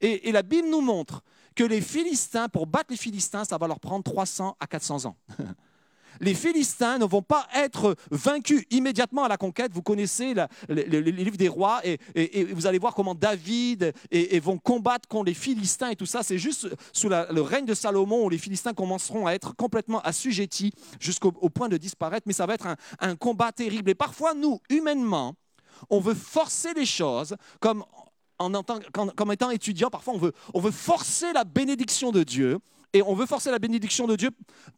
Et 0.00 0.32
la 0.32 0.42
Bible 0.42 0.68
nous 0.68 0.80
montre 0.80 1.22
que 1.56 1.64
les 1.64 1.80
Philistins, 1.80 2.48
pour 2.48 2.66
battre 2.66 2.90
les 2.90 2.96
Philistins, 2.96 3.44
ça 3.44 3.58
va 3.58 3.66
leur 3.66 3.80
prendre 3.80 4.04
300 4.04 4.56
à 4.60 4.66
400 4.66 5.06
ans. 5.06 5.16
Les 6.20 6.34
Philistins 6.34 6.98
ne 6.98 7.04
vont 7.04 7.22
pas 7.22 7.46
être 7.54 7.96
vaincus 8.10 8.64
immédiatement 8.70 9.24
à 9.24 9.28
la 9.28 9.36
conquête. 9.36 9.72
Vous 9.72 9.82
connaissez 9.82 10.34
les, 10.68 11.00
livres 11.02 11.36
des 11.36 11.48
rois 11.48 11.80
et, 11.84 11.98
vous 12.52 12.66
allez 12.66 12.78
voir 12.78 12.94
comment 12.94 13.14
David 13.14 13.92
et, 14.10 14.40
vont 14.40 14.58
combattre 14.58 15.08
contre 15.08 15.26
les 15.26 15.34
Philistins 15.34 15.90
et 15.90 15.96
tout 15.96 16.06
ça. 16.06 16.22
C'est 16.22 16.38
juste 16.38 16.68
sous 16.92 17.08
le 17.08 17.40
règne 17.40 17.66
de 17.66 17.74
Salomon 17.74 18.24
où 18.24 18.28
les 18.28 18.38
Philistins 18.38 18.74
commenceront 18.74 19.26
à 19.26 19.32
être 19.32 19.54
complètement 19.54 20.00
assujettis 20.00 20.72
jusqu'au 21.00 21.32
au 21.40 21.48
point 21.48 21.68
de 21.68 21.76
disparaître. 21.76 22.26
Mais 22.26 22.32
ça 22.32 22.46
va 22.46 22.54
être 22.54 22.68
un, 23.00 23.16
combat 23.16 23.52
terrible. 23.52 23.90
Et 23.90 23.94
parfois, 23.94 24.34
nous, 24.34 24.60
humainement, 24.68 25.34
on 25.90 26.00
veut 26.00 26.14
forcer 26.14 26.74
les 26.74 26.86
choses 26.86 27.36
comme 27.60 27.84
en 28.38 28.52
étant 29.30 29.50
étudiant, 29.50 29.88
parfois 29.88 30.14
on 30.52 30.60
veut 30.60 30.70
forcer 30.70 31.32
la 31.32 31.44
bénédiction 31.44 32.12
de 32.12 32.22
Dieu. 32.22 32.58
Et 32.96 33.02
on 33.02 33.14
veut 33.14 33.26
forcer 33.26 33.50
la 33.50 33.58
bénédiction 33.58 34.06
de 34.06 34.16
Dieu 34.16 34.30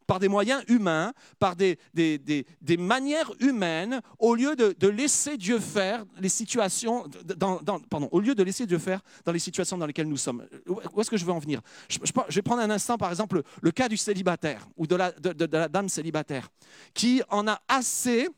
par 0.09 0.19
des 0.19 0.27
moyens 0.27 0.65
humains, 0.67 1.13
par 1.39 1.55
des, 1.55 1.79
des, 1.95 2.19
des- 2.19 2.77
manières 2.77 3.31
humaines, 3.39 4.01
au 4.19 4.35
lieu 4.35 4.57
de, 4.57 4.75
de 4.77 4.89
laisser 4.89 5.37
Dieu 5.37 5.61
faire 5.61 6.05
les 6.19 6.29
situations, 6.29 7.07
dans, 7.37 7.61
pardon, 7.89 8.09
au 8.11 8.19
lieu 8.19 8.35
de 8.35 8.43
laisser 8.43 8.67
Dieu 8.67 8.79
faire 8.79 9.03
dans 9.25 9.31
les 9.31 9.39
situations 9.39 9.79
dans 9.79 9.87
lesquelles 9.87 10.09
nous 10.09 10.17
sommes. 10.17 10.45
Où 10.67 11.01
est-ce 11.01 11.11
que 11.11 11.17
je 11.17 11.25
veux 11.25 11.31
en 11.31 11.39
venir? 11.39 11.61
Je, 11.89 12.01
vais 12.01 12.43
prendre 12.43 12.61
un 12.61 12.71
instant, 12.71 12.99
par 12.99 13.11
exemple, 13.11 13.43
le 13.61 13.71
cas 13.71 13.89
du 13.89 13.97
célibataire 13.97 14.67
ou 14.77 14.89
de 14.89 14.97
la, 14.97 15.13
de- 15.13 15.49
la 15.57 15.69
dame 15.69 15.89
célibataire 15.89 16.49
qui 16.95 17.23
en 17.31 17.47
a 17.47 17.61
assez 17.69 18.29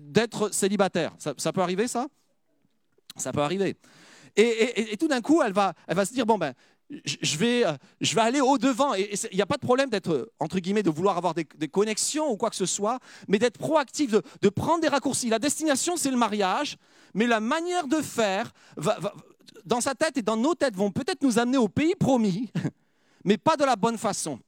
d'être 0.00 0.52
célibataire. 0.52 1.14
Ça, 1.18 1.52
peut 1.52 1.62
arriver, 1.62 1.86
ça? 1.86 2.08
Ça 3.16 3.30
peut 3.30 3.42
arriver. 3.42 3.76
Et, 4.34 4.42
et- 4.42 4.92
et 4.94 4.96
tout 4.96 5.08
d'un 5.08 5.20
coup, 5.20 5.42
elle 5.42 5.52
va, 5.52 5.74
elle 5.86 5.96
va 5.96 6.06
se 6.06 6.12
dire, 6.12 6.24
bon, 6.26 6.38
ben, 6.38 6.54
je 7.04 7.16
je 7.22 7.36
vais, 7.38 7.66
euh, 7.66 7.72
je 8.00 8.14
vais 8.14 8.20
aller 8.20 8.40
au-devant. 8.40 8.94
Et 8.94 9.14
il 9.30 9.36
n'y 9.36 9.42
a 9.42 9.46
pas 9.46 9.56
de 9.56 9.64
problème 9.64 9.90
d'être, 9.90 10.12
euh, 10.12 10.32
entre 10.38 10.58
guillemets, 10.58 10.82
de 10.82 10.90
vouloir 10.90 11.16
avoir 11.16 11.34
des, 11.34 11.44
connexions 11.68 12.30
ou 12.30 12.36
quoi 12.36 12.50
que 12.50 12.56
ce 12.56 12.66
soit, 12.66 12.98
mais 13.28 13.38
d'être 13.38 13.58
proactif, 13.58 14.10
de, 14.10 14.48
prendre 14.48 14.80
des 14.80 14.88
raccourcis. 14.88 15.28
La 15.28 15.38
destination, 15.38 15.96
c'est 15.96 16.10
le 16.10 16.16
mariage, 16.16 16.76
mais 17.14 17.26
la 17.26 17.40
manière 17.40 17.86
de 17.86 18.00
faire, 18.02 18.52
dans 19.64 19.80
sa 19.80 19.94
tête 19.94 20.16
et 20.18 20.22
dans 20.22 20.36
nos 20.36 20.54
têtes, 20.54 20.76
vont 20.76 20.90
peut-être 20.90 21.22
nous 21.22 21.38
amener 21.38 21.58
au 21.58 21.68
pays 21.68 21.94
promis, 21.94 22.50
mais 23.24 23.38
pas 23.38 23.56
de 23.56 23.64
la 23.64 23.76
bonne 23.76 23.98
façon. 23.98 24.38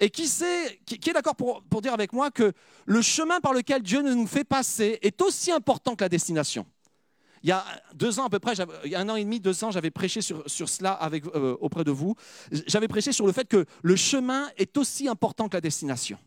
Et 0.00 0.10
qui, 0.10 0.26
sait, 0.26 0.80
est 0.90 1.12
d'accord 1.12 1.36
pour 1.36 1.82
dire 1.82 1.92
avec 1.92 2.12
moi 2.12 2.30
que 2.30 2.52
le 2.86 3.02
chemin 3.02 3.40
par 3.40 3.52
lequel 3.52 3.82
Dieu 3.82 4.02
nous 4.02 4.26
fait 4.26 4.44
passer 4.44 4.98
est 5.02 5.20
aussi 5.22 5.52
important 5.52 5.94
que 5.94 6.04
la 6.04 6.08
destination 6.08 6.66
il 7.42 7.48
y 7.48 7.52
a 7.52 7.64
deux 7.94 8.20
ans 8.20 8.26
à 8.26 8.30
peu 8.30 8.38
près, 8.38 8.54
il 8.84 8.90
y 8.90 8.94
a 8.94 9.00
un 9.00 9.08
an 9.08 9.16
et 9.16 9.24
demi, 9.24 9.40
deux 9.40 9.64
ans, 9.64 9.70
j'avais 9.70 9.90
prêché 9.90 10.20
sur, 10.20 10.44
cela 10.48 10.98
euh, 11.34 11.56
auprès 11.60 11.84
de 11.84 11.90
vous. 11.90 12.14
J'avais 12.66 12.88
prêché 12.88 13.12
sur 13.12 13.26
le 13.26 13.32
fait 13.32 13.48
que 13.48 13.64
le 13.82 13.96
chemin 13.96 14.48
est 14.56 14.76
aussi 14.76 15.08
important 15.08 15.48
que 15.48 15.56
la 15.56 15.60
destination. 15.60 16.18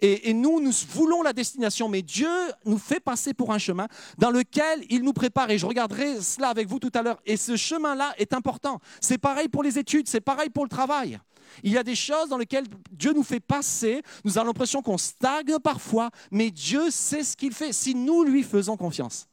Et 0.00 0.34
nous, 0.34 0.60
nous 0.60 0.72
voulons 0.88 1.22
la 1.22 1.32
destination, 1.32 1.88
mais 1.88 2.02
Dieu 2.02 2.28
nous 2.64 2.78
fait 2.78 2.98
passer 2.98 3.32
pour 3.32 3.52
un 3.52 3.58
chemin 3.58 3.86
dans 4.18 4.30
lequel 4.30 4.84
il 4.90 5.02
nous 5.02 5.12
prépare. 5.12 5.50
Et 5.50 5.58
je 5.58 5.66
regarderai 5.66 6.20
cela 6.20 6.48
avec 6.48 6.68
vous 6.68 6.80
tout 6.80 6.90
à 6.94 7.02
l'heure. 7.02 7.20
Et 7.24 7.36
ce 7.36 7.54
chemin-là 7.54 8.12
est 8.18 8.34
important. 8.34 8.80
C'est 9.00 9.18
pareil 9.18 9.48
pour 9.48 9.62
les 9.62 9.78
études, 9.78 10.08
c'est 10.08 10.20
pareil 10.20 10.50
pour 10.50 10.64
le 10.64 10.68
travail. 10.68 11.20
Il 11.62 11.70
y 11.70 11.78
a 11.78 11.84
des 11.84 11.94
choses 11.94 12.28
dans 12.28 12.38
lesquelles 12.38 12.66
Dieu 12.90 13.12
nous 13.12 13.22
fait 13.22 13.40
passer. 13.40 14.02
Nous 14.24 14.36
avons 14.36 14.48
l'impression 14.48 14.82
qu'on 14.82 14.98
stagne 14.98 15.58
parfois, 15.62 16.10
mais 16.30 16.50
Dieu 16.50 16.90
sait 16.90 17.22
ce 17.22 17.36
qu'il 17.36 17.54
fait 17.54 17.72
si 17.72 17.94
nous 17.94 18.24
lui 18.24 18.42
faisons 18.42 18.76
confiance. 18.76 19.28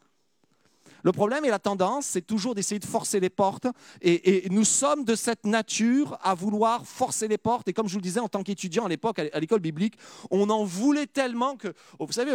Le 1.04 1.12
problème 1.12 1.45
et 1.45 1.49
la 1.49 1.60
tendance, 1.60 2.06
c'est 2.06 2.22
toujours 2.22 2.56
d'essayer 2.56 2.80
de 2.80 2.86
forcer 2.86 3.20
les 3.20 3.30
portes. 3.30 3.68
Et, 4.02 4.47
nous 4.49 4.66
sommes 4.66 5.04
de 5.04 5.16
cette 5.16 5.45
nature 5.45 6.18
à 6.22 6.34
vouloir 6.34 6.86
forcer 6.86 7.28
les 7.28 7.38
portes. 7.38 7.68
Et 7.68 7.74
comme 7.74 7.88
je 7.88 7.93
vous 7.93 7.99
le 7.99 8.04
disais, 8.04 8.20
en 8.20 8.28
tant 8.28 8.43
qu'étudiant 8.43 8.86
à 8.86 8.89
l'époque, 8.89 9.20
à 9.20 9.39
l'école 9.39 9.60
biblique, 9.60 9.95
on 10.30 10.49
en 10.49 10.64
voulait 10.64 11.08
tellement 11.08 11.56
que, 11.56 11.70
oh, 11.99 12.06
vous 12.06 12.14
savez, 12.14 12.34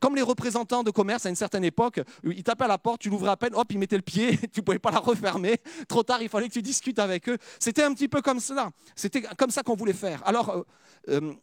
comme 0.00 0.16
les 0.16 0.22
représentants 0.22 0.82
de 0.82 0.90
commerce 0.90 1.26
à 1.26 1.28
une 1.28 1.36
certaine 1.36 1.64
époque, 1.64 2.00
ils 2.24 2.42
tapaient 2.42 2.64
à 2.64 2.68
la 2.68 2.78
porte, 2.78 3.00
tu 3.00 3.10
l'ouvrais 3.10 3.30
à 3.30 3.36
peine, 3.36 3.54
hop, 3.54 3.70
ils 3.70 3.78
mettaient 3.78 3.96
le 3.96 4.02
pied, 4.02 4.38
tu 4.52 4.60
ne 4.60 4.64
pouvais 4.64 4.78
pas 4.78 4.90
la 4.90 5.00
refermer. 5.00 5.56
Trop 5.88 6.02
tard, 6.02 6.22
il 6.22 6.28
fallait 6.28 6.48
que 6.48 6.54
tu 6.54 6.62
discutes 6.62 6.98
avec 6.98 7.28
eux. 7.28 7.38
C'était 7.58 7.82
un 7.82 7.92
petit 7.92 8.08
peu 8.08 8.22
comme 8.22 8.40
cela. 8.40 8.70
C'était 8.94 9.22
comme 9.22 9.50
ça 9.50 9.62
qu'on 9.62 9.76
voulait 9.76 9.92
faire. 9.92 10.22
Alors, 10.26 10.50
euh, 10.50 10.62
euh, 11.08 11.34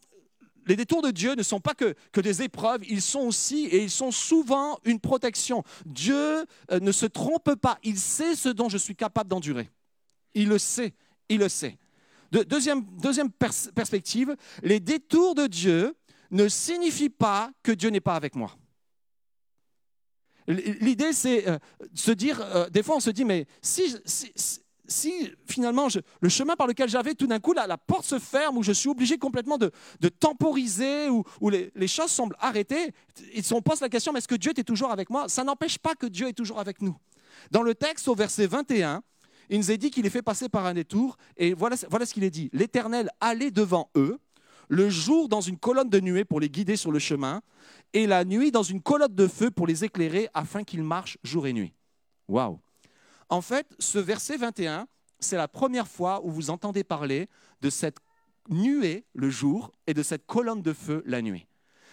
les 0.72 0.78
détours 0.78 1.01
de 1.01 1.11
Dieu 1.11 1.36
ne 1.36 1.43
sont 1.43 1.59
pas 1.59 1.74
que, 1.74 2.22
des 2.22 2.43
épreuves, 2.43 2.82
ils 2.88 3.01
sont 3.01 3.19
aussi 3.19 3.65
et 3.65 3.84
ils 3.84 3.89
sont 3.89 4.09
souvent 4.09 4.80
une 4.86 5.01
protection. 5.01 5.65
Dieu 5.86 6.45
euh, 6.72 6.80
ne 6.80 6.93
se 6.93 7.05
trompe 7.05 7.55
pas, 7.55 7.78
il 7.84 7.99
sait 7.99 8.36
ce 8.36 8.47
dont 8.47 8.69
je 8.69 8.78
suis 8.78 8.95
capable 8.95 9.30
d'endurer. 9.30 9.69
Il 10.34 10.47
le 10.47 10.57
sait, 10.57 10.93
il 11.28 11.39
le 11.39 11.49
sait. 11.49 11.78
De- 12.32 12.43
deuxième 12.43 12.86
deuxième 13.01 13.30
pers- 13.30 13.74
perspective, 13.76 14.34
les 14.63 14.80
détours 14.80 15.36
de 15.36 15.45
Dieu 15.45 15.93
ne 16.30 16.47
signifient 16.47 17.09
pas 17.09 17.51
que 17.63 17.74
Dieu 17.74 17.89
n'est 17.89 17.99
pas 17.99 18.15
avec 18.15 18.38
moi. 18.38 18.55
L'idée, 20.47 21.11
c'est 21.11 21.49
euh, 21.49 21.59
se 21.93 22.11
dire, 22.11 22.39
euh, 22.39 22.69
des 22.69 22.82
fois 22.82 22.95
on 22.95 23.01
se 23.01 23.09
dit, 23.09 23.26
mais 23.26 23.45
si, 23.61 23.93
si, 24.05 24.32
si- 24.38 24.61
si, 24.92 25.32
finalement 25.46 25.88
le 26.20 26.30
chemin 26.30 26.56
par 26.56 26.68
lequel 26.68 26.89
j'avais, 26.89 27.16
tout 27.16 27.28
d'un 27.28 27.39
coup, 27.39 27.54
la, 27.54 27.78
porte 27.78 28.06
se 28.06 28.20
ferme, 28.20 28.58
ou 28.58 28.64
je 28.64 28.72
suis 28.72 28.89
obligé 28.89 29.18
complètement 29.18 29.58
de, 29.58 29.72
temporiser, 30.20 31.10
ou, 31.10 31.24
ou 31.39 31.50
les, 31.50 31.88
choses 31.88 32.12
semblent 32.12 32.36
arrêtées, 32.39 32.94
on 33.52 33.62
pose 33.62 33.82
la 33.82 33.89
question, 33.89 34.14
mais 34.14 34.20
est-ce 34.20 34.28
que 34.28 34.36
Dieu 34.36 34.52
est 34.56 34.64
toujours 34.64 34.92
avec 34.92 35.10
moi? 35.10 35.28
Ça 35.28 35.44
n'empêche 35.44 35.78
pas 35.78 35.96
que 35.96 36.06
Dieu 36.06 36.28
est 36.28 36.34
toujours 36.34 36.60
avec 36.60 36.82
nous. 36.82 36.96
Dans 37.50 37.64
le 37.64 37.74
texte, 37.74 38.08
au 38.08 38.16
verset 38.16 38.48
21, 38.48 39.02
il 39.50 39.58
nous 39.60 39.72
est 39.72 39.78
dit 39.78 39.92
qu'il 39.92 40.06
est 40.06 40.10
fait 40.10 40.22
passer 40.22 40.50
par 40.50 40.66
un 40.66 40.74
détour, 40.74 41.18
et 41.38 41.54
voilà, 41.54 41.76
voilà 41.89 42.06
ce 42.06 42.14
qu'il 42.14 42.24
est 42.24 42.30
dit. 42.30 42.50
L'Éternel 42.54 43.10
allait 43.20 43.52
devant 43.52 43.89
eux, 43.96 44.20
le 44.70 44.89
jour 44.89 45.28
dans 45.28 45.42
une 45.42 45.58
colonne 45.58 45.89
de 45.89 46.00
nuée 46.00 46.24
pour 46.24 46.39
les 46.39 46.50
guider 46.50 46.76
sur 46.78 46.92
le 46.92 47.00
chemin, 47.00 47.42
et 47.94 48.08
la 48.08 48.24
nuit 48.24 48.52
dans 48.52 48.64
une 48.64 48.82
colonne 48.82 49.14
de 49.14 49.28
feu 49.28 49.52
pour 49.52 49.68
les 49.68 49.84
éclairer 49.84 50.30
afin 50.34 50.64
qu'ils 50.64 50.84
marchent 50.84 51.18
jour 51.24 51.48
et 51.48 51.54
nuit. 51.54 51.74
Waouh 52.28 52.60
En 53.32 53.39
fait, 53.39 53.65
ce 53.79 53.97
verset 53.97 54.36
21, 54.36 54.88
c'est 55.21 55.38
la 55.38 55.47
première 55.47 55.88
fois 55.88 56.19
où 56.25 56.29
vous 56.29 56.49
entendez 56.49 56.84
parler 56.84 57.29
de 57.61 57.69
cette 57.69 57.95
nuée 58.49 59.05
le 59.13 59.29
jour 59.29 59.71
et 59.88 59.93
de 59.93 60.03
cette 60.03 60.25
colonne 60.25 60.61
de 60.61 60.73
feu 60.73 61.01
la 61.05 61.21
nuit. 61.21 61.47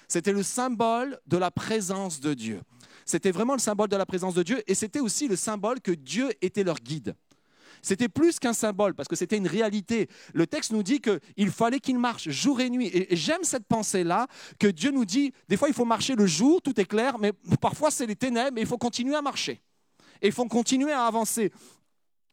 C'était 0.09 0.33
le 0.33 0.43
symbole 0.43 1.21
de 1.29 1.37
la 1.37 1.53
présence 1.53 2.19
de 2.19 2.35
Dieu. 2.35 2.61
C'était 3.07 3.31
vraiment 3.31 3.53
le 3.53 3.61
symbole 3.61 3.89
de 3.89 3.97
la 3.97 4.05
présence 4.05 4.35
de 4.35 4.43
Dieu 4.43 4.65
et 4.67 4.75
c'était 4.75 4.99
aussi 4.99 5.29
le 5.29 5.37
symbole 5.37 5.81
que 5.81 5.93
Dieu 5.93 6.29
était 6.43 6.65
leur 6.65 6.81
guide. 6.81 7.15
C'était 7.83 8.09
plus 8.09 8.41
qu'un 8.41 8.53
symbole 8.53 8.95
parce 8.95 9.09
que 9.09 9.15
c'était 9.15 9.37
une 9.37 9.47
réalité. 9.47 10.09
Le 10.35 10.45
texte 10.49 10.73
nous 10.73 10.83
dit 10.83 11.01
qu'il 11.01 11.51
fallait 11.53 11.79
qu'ils 11.79 12.01
marchent 12.01 12.29
jour 12.31 12.61
et 12.61 12.69
nuit. 12.69 12.91
Et 12.93 13.15
j'aime 13.15 13.45
cette 13.45 13.67
pensée-là 13.67 14.27
que 14.59 14.67
Dieu 14.67 14.91
nous 14.91 15.05
dit, 15.05 15.33
des 15.49 15.57
fois 15.57 15.69
il 15.69 15.75
faut 15.75 15.85
marcher 15.85 16.17
le 16.17 16.27
jour, 16.27 16.61
tout 16.63 16.81
est 16.81 16.87
clair, 16.87 17.17
mais 17.21 17.33
parfois 17.61 17.93
c'est 17.93 18.07
les 18.07 18.17
ténèbres, 18.17 18.55
mais 18.55 18.63
il 18.63 18.67
faut 18.67 18.77
continuer 18.77 19.15
à 19.15 19.23
marcher. 19.23 19.63
Et 20.23 20.31
faut 20.31 20.47
continuer 20.47 20.93
à 20.93 21.05
avancer. 21.05 21.53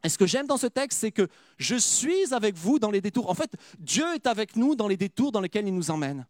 Et 0.03 0.09
ce 0.09 0.17
que 0.17 0.27
j'aime 0.27 0.45
dans 0.45 0.57
ce 0.57 0.67
texte, 0.67 0.99
c'est 0.99 1.11
que 1.11 1.27
je 1.57 1.75
suis 1.75 2.33
avec 2.33 2.55
vous 2.55 2.77
dans 2.77 2.91
les 2.91 3.01
détours. 3.01 3.29
En 3.29 3.33
fait, 3.33 3.51
Dieu 3.79 4.05
est 4.13 4.27
avec 4.27 4.55
nous 4.55 4.75
dans 4.75 4.87
les 4.87 4.97
détours 4.97 5.31
dans 5.31 5.41
lesquels 5.41 5.67
il 5.67 5.73
nous 5.73 5.89
emmène. 5.89 6.27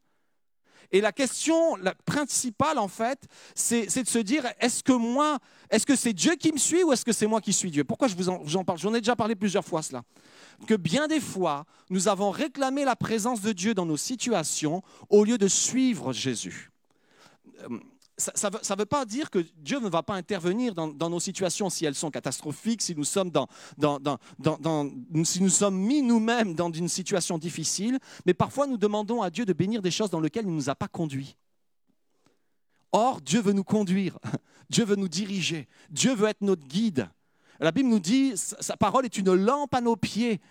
Et 0.92 1.02
la 1.02 1.12
question 1.12 1.78
principale, 2.06 2.78
en 2.78 2.88
fait, 2.88 3.28
c'est 3.54 4.02
de 4.02 4.08
se 4.08 4.20
dire, 4.20 4.46
est-ce 4.60 4.84
que 4.84 4.94
moi, 4.94 5.40
est-ce 5.70 5.86
que 5.86 5.96
c'est 5.96 6.14
Dieu 6.14 6.36
qui 6.36 6.52
me 6.52 6.58
suit 6.58 6.84
ou 6.84 6.94
est-ce 6.94 7.04
que 7.04 7.12
c'est 7.12 7.28
moi 7.28 7.42
qui 7.42 7.54
suis 7.54 7.72
Dieu? 7.72 7.84
Pourquoi 7.84 8.08
je 8.08 8.16
vous 8.16 8.30
en, 8.30 8.64
parle? 8.64 8.78
J'en 8.78 8.94
ai 8.94 9.02
déjà 9.02 9.16
parlé 9.16 9.36
plusieurs 9.36 9.66
fois 9.66 9.82
cela. 9.82 10.04
Que 10.68 10.76
bien 10.76 11.08
des 11.08 11.20
fois, 11.20 11.66
nous 11.90 12.08
avons 12.08 12.30
réclamé 12.30 12.86
la 12.86 12.96
présence 12.96 13.42
de 13.42 13.52
Dieu 13.52 13.74
dans 13.74 13.86
nos 13.86 13.98
situations 13.98 14.84
au 15.10 15.26
lieu 15.26 15.38
de 15.38 15.48
suivre 15.48 16.14
Jésus. 16.14 16.72
Euh, 17.64 17.80
ça 18.18 18.50
ne 18.50 18.78
veut, 18.78 18.86
pas 18.86 19.06
dire 19.06 19.30
que 19.30 19.46
Dieu 19.58 19.80
ne 19.80 19.90
va 19.90 20.02
pas 20.02 20.16
intervenir 20.16 20.74
dans, 20.74 21.10
nos 21.10 21.20
situations 21.20 21.70
si 21.70 21.86
elles 21.86 21.96
sont 21.96 22.12
catastrophiques, 22.12 22.82
si 22.82 22.96
nous 22.96 23.04
sommes, 23.04 23.32
si 25.24 25.42
nous 25.42 25.50
sommes 25.50 25.78
mis 25.78 26.02
nous-mêmes 26.02 26.56
dans 26.56 26.72
une 26.72 26.88
situation 26.88 27.38
difficile, 27.38 28.00
mais 28.26 28.34
parfois 28.34 28.68
nous 28.68 28.78
demandons 28.78 29.22
à 29.22 29.30
Dieu 29.30 29.46
de 29.46 29.54
bénir 29.54 29.82
des 29.82 29.92
choses 29.92 30.10
dans 30.10 30.22
lesquelles 30.22 30.46
il 30.46 30.52
ne 30.52 30.56
nous 30.56 30.70
a 30.70 30.76
pas 30.76 30.88
conduits. 30.88 31.36
Or, 32.94 33.20
Dieu 33.20 33.42
veut 33.42 33.52
nous 33.52 33.66
conduire, 33.66 34.18
Dieu 34.70 34.86
veut 34.86 34.96
nous 34.96 35.10
diriger, 35.10 35.68
Dieu 35.90 36.16
veut 36.16 36.30
être 36.30 36.42
notre 36.42 36.66
guide. 36.66 37.10
La 37.60 37.72
Bible 37.72 37.90
nous 37.90 38.00
dit, 38.00 38.34
sa 38.36 38.76
parole 38.78 39.06
est 39.06 39.18
une 39.18 39.34
lampe 39.34 39.74
à 39.74 39.82
nos 39.82 39.96
pieds. 39.96 40.42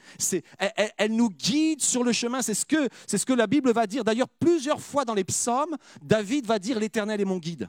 Elle, 0.97 1.15
nous 1.15 1.29
guide 1.29 1.83
sur 1.83 2.03
le 2.03 2.13
chemin. 2.13 2.43
C'est 2.43 2.55
ce, 2.55 2.65
que, 2.65 3.33
la 3.33 3.47
Bible 3.47 3.73
va 3.73 3.87
dire. 3.87 4.05
D'ailleurs, 4.05 4.29
plusieurs 4.29 4.81
fois 4.81 5.05
dans 5.05 5.15
les 5.15 5.25
psaumes, 5.25 5.77
David 6.03 6.47
va 6.47 6.59
dire, 6.59 6.79
l'Éternel 6.79 7.21
est 7.21 7.27
mon 7.27 7.39
guide. 7.39 7.69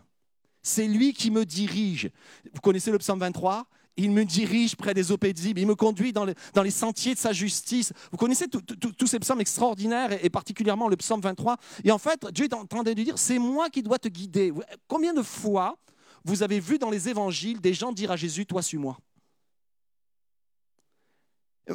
C'est 0.62 0.88
lui 0.88 1.14
qui 1.14 1.32
me 1.32 1.46
dirige. 1.46 2.10
Vous 2.54 2.62
connaissez 2.62 2.92
le 2.92 2.98
psaume 2.98 3.20
23 3.20 3.66
il 3.98 4.12
me 4.12 4.26
dirige 4.26 4.76
près 4.76 4.94
des 4.94 5.12
eaux 5.14 5.18
il 5.24 5.68
me 5.68 5.76
conduit 5.76 6.12
dans 6.12 6.26
les, 6.26 6.34
dans 6.54 6.64
les 6.64 6.72
sentiers 6.72 7.14
de 7.14 7.20
sa 7.20 7.32
justice. 7.32 7.94
Vous 8.12 8.18
connaissez 8.18 8.46
tous 8.50 9.08
ces 9.08 9.20
psaumes 9.20 9.40
extraordinaires 9.40 10.12
et, 10.12 10.26
et, 10.26 10.30
particulièrement 10.30 10.90
le 10.90 10.98
psaume 10.98 11.22
23. 11.22 11.56
Et 11.86 11.92
en 11.92 11.98
fait, 11.98 12.26
Dieu 12.34 12.44
est 12.44 12.54
en 12.54 12.66
train 12.66 12.84
de 12.84 12.92
lui 12.92 13.06
dire, 13.06 13.18
c'est 13.18 13.40
moi 13.40 13.70
qui 13.70 13.82
dois 13.82 13.98
te 13.98 14.10
guider. 14.10 14.52
Combien 14.90 15.14
de 15.14 15.22
fois 15.22 15.78
vous 16.26 16.44
avez 16.44 16.60
vu 16.60 16.78
dans 16.78 16.90
les 16.90 17.08
évangiles 17.08 17.62
des 17.62 17.74
gens 17.74 17.94
dire 17.94 18.12
à 18.12 18.18
Jésus, 18.18 18.46
toi 18.46 18.62
suis-moi? 18.62 18.98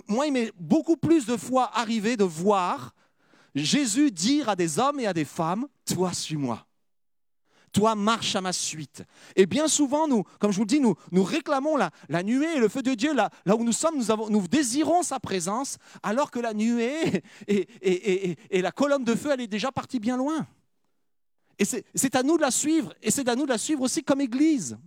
Moi, 0.08 0.26
il 0.26 0.32
m'est 0.32 0.52
beaucoup 0.58 0.96
plus 0.96 1.26
de 1.26 1.36
fois 1.36 1.70
arrivé 1.74 2.16
de 2.16 2.24
voir 2.24 2.94
Jésus 3.54 4.10
dire 4.10 4.48
à 4.48 4.56
des 4.56 4.78
hommes 4.78 5.00
et 5.00 5.06
à 5.06 5.12
des 5.12 5.24
femmes, 5.24 5.66
toi, 5.84 6.12
suis-moi. 6.12 6.66
Toi, 7.72 7.94
marche 7.94 8.34
à 8.34 8.40
ma 8.40 8.52
suite. 8.52 9.04
Et 9.36 9.46
bien 9.46 9.68
souvent, 9.68 10.08
nous, 10.08 10.24
comme 10.40 10.50
je 10.50 10.56
vous 10.56 10.64
le 10.64 10.68
dis, 10.68 10.80
nous, 10.80 11.22
réclamons 11.22 11.76
la, 11.76 12.22
nuée 12.22 12.56
et 12.56 12.58
le 12.58 12.68
feu 12.68 12.82
de 12.82 12.94
Dieu. 12.94 13.14
Là, 13.14 13.30
où 13.46 13.64
nous 13.64 13.72
sommes, 13.72 14.02
nous, 14.28 14.48
désirons 14.48 15.02
sa 15.02 15.20
présence, 15.20 15.78
alors 16.02 16.30
que 16.30 16.40
la 16.40 16.52
nuée 16.52 17.22
et, 17.48 18.36
et 18.50 18.62
la 18.62 18.72
colonne 18.72 19.04
de 19.04 19.14
feu, 19.14 19.30
elle 19.32 19.42
est 19.42 19.46
déjà 19.46 19.70
partie 19.70 20.00
bien 20.00 20.16
loin. 20.16 20.46
Et 21.58 21.64
c'est 21.64 22.16
à 22.16 22.22
nous 22.22 22.36
de 22.36 22.42
la 22.42 22.50
suivre. 22.50 22.94
Et 23.02 23.10
c'est 23.10 23.28
à 23.28 23.36
nous 23.36 23.44
de 23.44 23.50
la 23.50 23.58
suivre 23.58 23.82
aussi 23.82 24.02
comme 24.02 24.20
Église. 24.20 24.78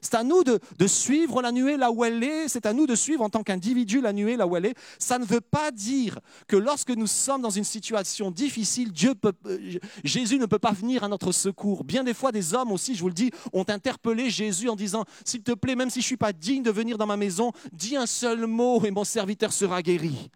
C'est 0.00 0.14
à 0.14 0.24
nous 0.24 0.44
de, 0.44 0.60
suivre 0.86 1.42
la 1.42 1.52
nuée 1.52 1.76
là 1.76 1.90
où 1.90 2.04
elle 2.04 2.22
est, 2.22 2.48
c'est 2.48 2.66
à 2.66 2.72
nous 2.72 2.86
de 2.86 2.94
suivre 2.94 3.22
en 3.22 3.28
tant 3.28 3.42
qu'individu 3.42 4.00
la 4.00 4.12
nuée 4.12 4.36
là 4.36 4.46
où 4.46 4.56
elle 4.56 4.66
est. 4.66 4.74
Ça 4.98 5.18
ne 5.18 5.24
veut 5.24 5.40
pas 5.40 5.70
dire 5.70 6.18
que 6.46 6.56
lorsque 6.56 6.90
nous 6.90 7.06
sommes 7.06 7.42
dans 7.42 7.50
une 7.50 7.64
situation 7.64 8.30
difficile, 8.30 8.92
Dieu 8.92 9.14
peut, 9.14 9.32
Jésus 10.04 10.38
ne 10.38 10.46
peut 10.46 10.58
pas 10.58 10.72
venir 10.72 11.04
à 11.04 11.08
notre 11.08 11.32
secours. 11.32 11.84
Bien 11.84 12.04
des 12.04 12.14
fois, 12.14 12.32
des 12.32 12.54
hommes 12.54 12.72
aussi, 12.72 12.94
je 12.94 13.00
vous 13.00 13.08
le 13.08 13.14
dis, 13.14 13.30
ont 13.52 13.64
interpellé 13.68 14.30
Jésus 14.30 14.68
en 14.68 14.76
disant, 14.76 15.04
s'il 15.24 15.42
te 15.42 15.52
plaît, 15.52 15.74
même 15.74 15.90
si 15.90 16.00
je 16.00 16.04
ne 16.04 16.08
suis 16.08 16.16
pas 16.16 16.32
digne 16.32 16.62
de 16.62 16.70
venir 16.70 16.98
dans 16.98 17.06
ma 17.06 17.16
maison, 17.16 17.52
dis 17.72 17.96
un 17.96 18.06
seul 18.06 18.46
mot 18.46 18.84
et 18.84 18.90
mon 18.90 19.04
serviteur 19.04 19.52
sera 19.52 19.82
guéri. 19.82 20.30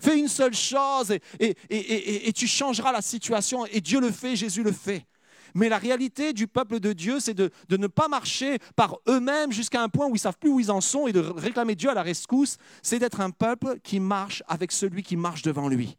Fais 0.00 0.18
une 0.18 0.28
seule 0.28 0.54
chose 0.54 1.16
et 1.38 2.32
tu 2.32 2.48
changeras 2.48 2.90
la 2.90 3.02
situation. 3.02 3.66
Et 3.66 3.80
Dieu 3.80 4.00
le 4.00 4.10
fait, 4.10 4.34
Jésus 4.34 4.64
le 4.64 4.72
fait. 4.72 5.06
Mais 5.54 5.68
la 5.68 5.78
réalité 5.78 6.32
du 6.32 6.46
peuple 6.46 6.80
de 6.80 6.92
Dieu, 6.92 7.20
c'est 7.20 7.34
de, 7.34 7.50
ne 7.70 7.86
pas 7.86 8.08
marcher 8.08 8.58
par 8.76 8.98
eux-mêmes 9.08 9.52
jusqu'à 9.52 9.82
un 9.82 9.88
point 9.88 10.06
où 10.06 10.10
ils 10.10 10.14
ne 10.14 10.18
savent 10.18 10.38
plus 10.38 10.50
où 10.50 10.60
ils 10.60 10.70
en 10.70 10.80
sont 10.80 11.06
et 11.06 11.12
de 11.12 11.20
réclamer 11.20 11.74
Dieu 11.74 11.90
à 11.90 11.94
la 11.94 12.02
rescousse. 12.02 12.56
C'est 12.82 12.98
d'être 12.98 13.20
un 13.20 13.30
peuple 13.30 13.78
qui 13.82 14.00
marche 14.00 14.42
avec 14.48 14.72
celui 14.72 15.02
qui 15.02 15.16
marche 15.16 15.42
devant 15.42 15.68
lui. 15.68 15.96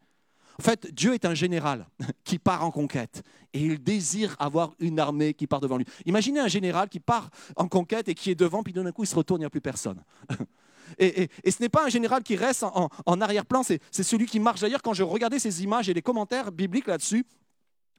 En 0.60 0.64
fait, 0.64 0.94
Dieu 0.94 1.14
est 1.14 1.26
un 1.26 1.34
général 1.34 1.88
qui 2.24 2.40
part 2.40 2.64
en 2.64 2.72
conquête 2.72 3.24
et 3.54 3.62
il 3.62 3.82
désire 3.82 4.36
avoir 4.40 4.74
une 4.80 5.00
armée 5.00 5.34
qui 5.34 5.48
part 5.48 5.62
devant 5.62 5.78
lui. 5.78 5.86
Imaginez 6.06 6.40
un 6.40 6.48
général 6.48 6.90
qui 6.90 7.00
part 7.00 7.30
en 7.56 7.68
conquête 7.68 8.08
et 8.08 8.16
qui 8.16 8.32
est 8.32 8.36
devant, 8.36 8.64
puis 8.64 8.74
d'un 8.74 8.92
coup 8.92 9.04
il 9.04 9.08
se 9.08 9.16
retourne, 9.16 9.42
il 9.42 9.44
n'y 9.44 9.48
a 9.48 9.50
plus 9.50 9.62
personne. 9.62 10.04
Et, 11.00 11.30
ce 11.50 11.62
n'est 11.62 11.70
pas 11.70 11.86
un 11.86 11.90
général 11.90 12.22
qui 12.22 12.36
reste 12.36 12.62
en, 12.62 12.84
en, 12.84 12.90
en 13.06 13.22
arrière-plan, 13.22 13.64
c'est 13.64 14.04
celui 14.04 14.28
qui 14.28 14.40
marche. 14.40 14.62
D'ailleurs, 14.62 14.82
quand 14.84 14.94
je 14.94 15.02
regardais 15.02 15.40
ces 15.40 15.64
images 15.64 15.90
et 15.90 15.94
les 15.94 16.04
commentaires 16.04 16.52
bibliques 16.52 16.86
là-dessus, 16.86 17.26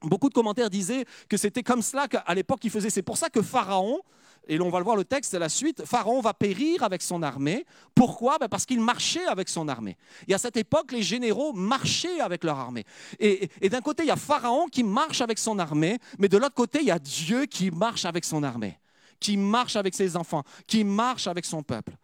beaucoup 0.06 0.28
de 0.28 0.34
commentaires 0.34 0.70
disaient 0.70 1.04
que 1.28 1.36
c'était 1.36 1.62
comme 1.62 1.82
cela 1.82 2.08
qu'à 2.08 2.34
l'époque 2.34 2.60
ils 2.64 2.70
faisaient. 2.70 2.90
C'est 2.90 3.02
pour 3.02 3.16
ça 3.16 3.28
que 3.28 3.42
Pharaon, 3.42 4.00
et 4.46 4.60
on 4.60 4.68
va 4.70 4.78
le 4.78 4.84
voir 4.84 4.96
le 4.96 5.04
texte, 5.04 5.30
c'est 5.30 5.38
la 5.38 5.48
suite, 5.48 5.84
Pharaon 5.84 6.20
va 6.20 6.34
périr 6.34 6.82
avec 6.82 7.02
son 7.02 7.22
armée. 7.22 7.64
Pourquoi? 7.94 8.38
Ben 8.38 8.48
Parce 8.48 8.66
qu'il 8.66 8.80
marchait 8.80 9.24
avec 9.26 9.48
son 9.48 9.68
armée. 9.68 9.96
Et 10.28 10.34
à 10.34 10.38
cette 10.38 10.56
époque, 10.56 10.92
les 10.92 11.02
généraux 11.02 11.52
marchaient 11.52 12.20
avec 12.20 12.44
leur 12.44 12.58
armée. 12.58 12.84
Et 13.18 13.68
d'un 13.68 13.80
côté, 13.80 14.02
il 14.02 14.06
y 14.06 14.12
a 14.12 14.16
Pharaon 14.16 14.66
qui 14.66 14.84
marche 14.84 15.20
avec 15.20 15.38
son 15.38 15.58
armée, 15.58 15.98
mais 16.18 16.28
de 16.28 16.36
l'autre 16.36 16.54
côté, 16.54 16.80
il 16.80 16.86
y 16.86 16.90
a 16.90 16.98
Dieu 16.98 17.46
qui 17.46 17.70
marche 17.70 18.04
avec 18.04 18.24
son 18.24 18.42
armée, 18.42 18.78
qui 19.18 19.36
marche 19.36 19.76
avec 19.76 19.94
ses 19.94 20.16
enfants, 20.16 20.42
qui 20.66 20.84
marche 20.84 21.26
avec 21.26 21.44
son 21.44 21.62
peuple. 21.62 21.96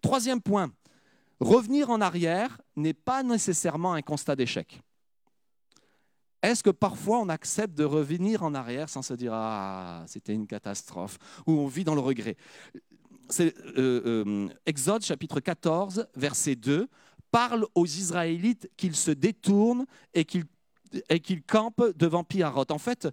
Troisième 0.00 0.40
point, 0.40 0.70
revenir 1.40 1.90
en 1.90 2.00
arrière 2.00 2.60
n'est 2.76 2.94
pas 2.94 3.22
nécessairement 3.22 3.94
un 3.94 4.02
constat 4.02 4.36
d'échec. 4.36 4.80
Est-ce 6.42 6.62
que 6.62 6.70
parfois 6.70 7.18
on 7.18 7.28
accepte 7.28 7.76
de 7.76 7.84
revenir 7.84 8.42
en 8.42 8.54
arrière 8.54 8.88
sans 8.88 9.02
se 9.02 9.14
dire 9.14 9.32
Ah, 9.34 10.04
c'était 10.06 10.32
une 10.32 10.46
catastrophe, 10.46 11.18
ou 11.46 11.52
on 11.52 11.66
vit 11.66 11.84
dans 11.84 11.94
le 11.94 12.00
regret? 12.00 12.36
C'est, 13.28 13.56
euh, 13.78 14.24
euh, 14.26 14.48
Exode 14.66 15.02
chapitre 15.02 15.40
14, 15.40 16.06
verset 16.16 16.56
2, 16.56 16.88
parle 17.30 17.66
aux 17.74 17.86
Israélites 17.86 18.68
qu'ils 18.76 18.96
se 18.96 19.10
détournent 19.10 19.86
et 20.14 20.24
qu'ils 20.24 20.44
et 21.08 21.22
devant 21.96 22.24
Piarot. 22.24 22.64
En 22.70 22.78
fait. 22.78 23.08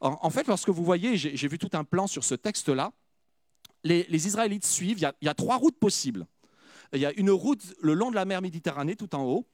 En, 0.00 0.30
fait, 0.30 0.46
lorsque 0.46 0.68
vous 0.68 0.84
voyez, 0.84 1.16
j'ai, 1.16 1.34
j'ai 1.34 1.48
vu 1.48 1.56
tout 1.58 1.70
un 1.72 1.84
plan 1.84 2.06
sur 2.06 2.24
ce 2.24 2.34
texte-là, 2.34 2.92
les, 3.84 4.04
les 4.08 4.26
Israélites 4.26 4.66
suivent, 4.66 4.98
il 4.98 5.02
y, 5.02 5.06
a, 5.06 5.14
il 5.20 5.26
y 5.26 5.28
a 5.28 5.34
trois 5.34 5.56
routes 5.56 5.78
possibles. 5.78 6.26
Il 6.92 7.00
y 7.00 7.06
a 7.06 7.12
une 7.14 7.30
route 7.30 7.74
le 7.80 7.94
long 7.94 8.10
de 8.10 8.16
la 8.16 8.26
mer 8.26 8.42
Méditerranée, 8.42 8.96
tout 8.96 9.14
en 9.14 9.24
haut, 9.24 9.46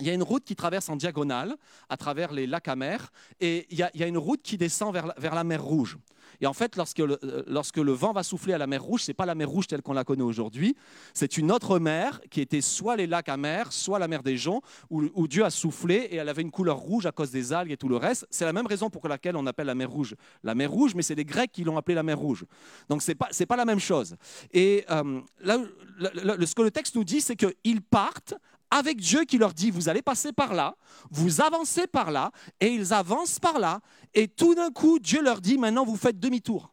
il 0.00 0.06
y 0.06 0.10
a 0.10 0.14
une 0.14 0.22
route 0.22 0.44
qui 0.44 0.56
traverse 0.56 0.88
en 0.88 0.96
diagonale 0.96 1.56
à 1.88 1.96
travers 1.96 2.32
les 2.32 2.46
lacs 2.46 2.68
amers 2.68 3.12
et 3.40 3.66
il 3.70 3.78
y 3.78 3.82
a, 3.82 4.06
une 4.06 4.18
route 4.18 4.42
qui 4.42 4.56
descend 4.56 4.92
vers, 4.92 5.34
la- 5.34 5.44
mer 5.44 5.62
Rouge. 5.62 5.98
Et 6.40 6.46
en 6.46 6.52
fait, 6.52 6.76
lorsque 6.76 6.98
le, 6.98 7.18
euh, 7.22 7.94
vent 7.94 8.12
va 8.12 8.22
souffler 8.22 8.54
à 8.54 8.58
la 8.58 8.66
mer 8.66 8.82
Rouge, 8.82 9.02
ce 9.02 9.10
n'est 9.10 9.14
pas 9.14 9.26
la 9.26 9.34
mer 9.34 9.48
Rouge 9.48 9.66
telle 9.66 9.82
qu'on 9.82 9.92
la 9.92 10.04
connaît 10.04 10.22
aujourd'hui, 10.22 10.76
c'est 11.12 11.36
une 11.36 11.52
autre 11.52 11.78
mer 11.78 12.20
qui 12.30 12.40
était 12.40 12.60
soit 12.60 12.96
les 12.96 13.06
lacs 13.06 13.28
amers, 13.28 13.72
soit 13.72 13.98
la 13.98 14.08
mer 14.08 14.22
des 14.22 14.36
Joncs, 14.36 14.62
où, 14.90 15.28
Dieu 15.28 15.44
a 15.44 15.50
soufflé 15.50 15.94
et 15.94 16.16
elle 16.16 16.28
avait 16.28 16.42
une 16.42 16.50
couleur 16.50 16.76
rouge 16.76 17.06
à 17.06 17.12
cause 17.12 17.30
des 17.30 17.52
algues 17.52 17.72
et 17.72 17.76
tout 17.76 17.88
le 17.88 17.96
reste. 17.96 18.26
C'est 18.30 18.44
la 18.44 18.52
même 18.52 18.66
raison 18.66 18.90
pour 18.90 19.06
laquelle 19.06 19.36
on 19.36 19.46
appelle 19.46 19.66
la 19.66 19.74
mer 19.74 19.90
Rouge 19.90 20.14
la 20.42 20.54
mer 20.54 20.70
Rouge, 20.70 20.94
mais 20.94 21.02
c'est 21.02 21.14
les 21.14 21.24
Grecs 21.24 21.52
qui 21.52 21.64
l'ont 21.64 21.76
appelée 21.76 21.94
la 21.94 22.02
mer 22.02 22.18
Rouge. 22.18 22.44
Donc 22.88 23.02
ce 23.02 23.10
n'est 23.10 23.16
pas, 23.16 23.28
pas 23.48 23.56
la 23.56 23.64
même 23.64 23.80
chose. 23.80 24.16
Et 24.52 24.84
euh, 24.90 25.20
là, 25.40 25.58
ce 26.00 26.54
que 26.54 26.62
le 26.62 26.70
texte 26.70 26.94
nous 26.96 27.04
dit, 27.04 27.20
c'est 27.20 27.36
qu'ils 27.36 27.82
partent 27.82 28.34
avec 28.70 28.98
Dieu 28.98 29.24
qui 29.24 29.38
leur 29.38 29.52
dit, 29.52 29.70
vous 29.70 29.88
allez 29.88 30.02
passer 30.02 30.32
par 30.32 30.54
là, 30.54 30.76
vous 31.10 31.40
avancez 31.40 31.86
par 31.86 32.10
là, 32.10 32.30
et 32.60 32.68
ils 32.68 32.92
avancent 32.92 33.38
par 33.38 33.58
là, 33.58 33.80
et 34.14 34.28
tout 34.28 34.54
d'un 34.54 34.70
coup, 34.70 34.98
Dieu 34.98 35.22
leur 35.22 35.40
dit, 35.40 35.58
maintenant 35.58 35.84
vous 35.84 35.96
faites 35.96 36.18
demi-tour. 36.18 36.72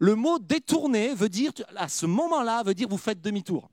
Le 0.00 0.14
mot 0.14 0.38
détourner 0.38 1.14
veut 1.14 1.28
dire, 1.28 1.52
à 1.76 1.88
ce 1.88 2.06
moment-là, 2.06 2.62
veut 2.62 2.74
dire 2.74 2.88
vous 2.88 2.98
faites 2.98 3.20
demi-tour. 3.20 3.70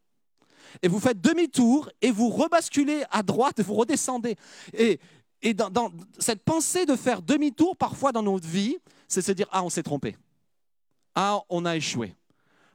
Et 0.82 0.88
vous 0.88 1.00
faites 1.00 1.22
demi-tour 1.22 1.90
et 2.02 2.12
vous 2.12 2.30
rebasculez 2.30 3.04
à 3.12 3.24
droite 3.24 3.62
vous 3.62 3.76
redescendez. 3.76 4.36
Et, 4.74 5.00
et 5.42 5.54
dans, 5.54 5.70
dans 5.70 5.92
cette 6.20 6.44
pensée 6.44 6.86
de 6.86 6.96
faire 6.96 7.22
demi-tour, 7.22 7.78
parfois 7.78 8.12
dans 8.12 8.24
notre 8.24 8.48
vie, 8.48 8.78
c'est 9.08 9.22
se 9.22 9.32
dire, 9.32 9.48
ah, 9.52 9.64
on 9.64 9.70
s'est 9.70 9.84
trompé. 9.84 10.18
Ah, 11.14 11.40
on 11.50 11.66
a 11.66 11.76
échoué. 11.76 12.16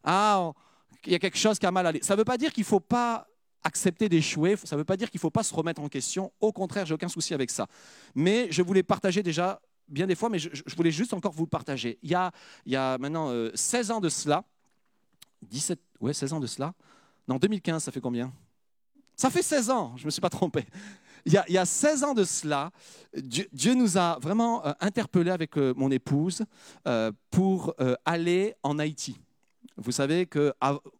Ah, 0.03 0.53
il 1.05 1.12
y 1.12 1.14
a 1.14 1.18
quelque 1.18 1.38
chose 1.38 1.59
qui 1.59 1.66
a 1.66 1.70
mal 1.70 1.86
allé. 1.86 2.01
Ça 2.03 2.14
ne 2.14 2.18
veut 2.18 2.24
pas 2.24 2.38
dire 2.38 2.53
qu'il 2.53 2.62
ne 2.62 2.68
faut 2.68 2.80
pas 2.80 3.26
accepter 3.63 4.09
d'échouer, 4.09 4.57
ça 4.57 4.77
ne 4.77 4.81
veut 4.81 4.85
pas 4.85 4.97
dire 4.97 5.11
qu'il 5.11 5.19
ne 5.19 5.23
faut 5.23 5.31
pas 5.31 5.43
se 5.43 5.55
remettre 5.55 5.81
en 5.81 5.89
question. 5.89 6.33
Au 6.41 6.53
contraire, 6.53 6.87
j'ai 6.87 6.95
aucun 6.95 7.09
souci 7.09 7.35
avec 7.35 7.51
ça. 7.51 7.67
Mais 8.15 8.49
je 8.51 8.63
voulais 8.63 8.83
partager 8.83 9.23
déjà 9.23 9.61
bien 9.89 10.07
des 10.07 10.15
fois, 10.15 10.29
mais 10.29 10.39
je, 10.39 10.49
voulais 10.77 10.93
juste 10.93 11.13
encore 11.13 11.33
vous 11.33 11.45
le 11.45 11.49
partager. 11.49 11.99
Il 12.03 12.11
y 12.11 12.15
a, 12.15 12.99
maintenant 12.99 13.31
euh, 13.31 13.51
16 13.55 13.91
ans 13.91 14.01
de 14.01 14.09
cela, 14.09 14.45
17, 15.43 15.81
ouais, 16.01 16.13
16 16.13 16.33
ans 16.33 16.41
de 16.41 16.47
cela. 16.47 16.75
Non, 17.27 17.37
2015, 17.37 17.85
ça 17.85 17.93
fait 17.93 18.01
combien? 18.01 18.33
Ça 19.17 19.31
fait 19.31 19.43
16 19.43 19.71
ans, 19.71 19.93
je 19.97 20.03
ne 20.03 20.07
me 20.07 20.11
suis 20.11 20.21
pas 20.21 20.31
trompé. 20.31 20.65
Il 21.27 21.33
y, 21.33 21.37
a, 21.37 21.45
il 21.49 21.55
y 21.55 21.59
a 21.59 21.67
16 21.67 22.05
ans 22.05 22.15
de 22.15 22.25
cela, 22.25 22.71
Dieu, 23.15 23.75
nous 23.75 23.99
a 23.99 24.19
vraiment 24.21 24.65
euh, 24.65 24.73
interpellés 24.81 25.31
avec 25.31 25.59
euh, 25.59 25.75
mon 25.77 25.91
épouse 25.91 26.45
euh, 26.87 27.13
pour 27.31 27.75
euh, 27.81 27.95
aller 28.05 28.55
en 28.63 28.79
Haïti. 28.79 29.21
Vous 29.77 29.93
savez 29.93 30.27
que 30.27 30.53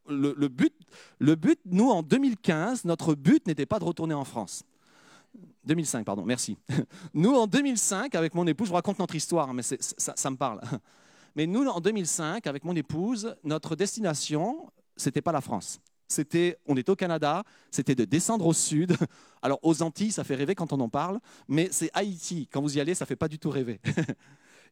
le, 0.09 0.49
but, 0.49 0.75
le 1.18 1.35
but, 1.35 1.61
nous, 1.66 1.91
en 1.91 2.03
2015, 2.03 2.85
notre 2.85 3.14
but 3.14 3.47
n'était 3.47 3.66
pas 3.66 3.79
de 3.79 3.85
retourner 3.85 4.14
en 4.14 4.25
France. 4.25 4.64
2005, 5.64 6.05
pardon, 6.05 6.25
merci. 6.25 6.57
Nous, 7.14 7.33
en 7.33 7.47
2005, 7.47 8.14
avec 8.14 8.35
mon 8.35 8.47
épouse, 8.47 8.66
je 8.66 8.71
vous 8.71 8.77
raconte 8.77 8.99
notre 8.99 9.14
histoire, 9.14 9.53
mais 9.53 9.62
ça, 9.62 9.77
ça 10.16 10.31
me 10.31 10.37
parle. 10.37 10.61
Mais 11.37 11.47
nous, 11.47 11.64
en 11.66 11.81
2005, 11.81 12.47
avec 12.49 12.64
mon 12.64 12.75
épouse, 12.75 13.37
notre 13.45 13.77
destination, 13.77 14.68
c'était 14.97 15.23
pas 15.23 15.31
la 15.31 15.41
France. 15.41 15.81
C'était, 16.09 16.59
on 16.66 16.77
était 16.77 16.91
au 16.91 16.97
Canada, 16.97 17.45
c'était 17.71 17.95
de 17.95 18.05
descendre 18.05 18.47
au 18.47 18.53
sud. 18.53 18.97
Alors 19.43 19.61
aux 19.62 19.81
Antilles, 19.81 20.11
ça 20.11 20.25
fait 20.25 20.35
rêver 20.35 20.57
quand 20.57 20.73
on 20.73 20.81
en 20.81 20.89
parle, 20.89 21.21
mais 21.47 21.68
c'est 21.71 21.91
Haïti. 21.95 22.49
Quand 22.51 22.61
vous 22.61 22.77
y 22.77 22.81
allez, 22.81 22.95
ça 22.95 23.07
fait 23.07 23.16
pas 23.16 23.29
du 23.29 23.39
tout 23.39 23.51
rêver. 23.51 23.81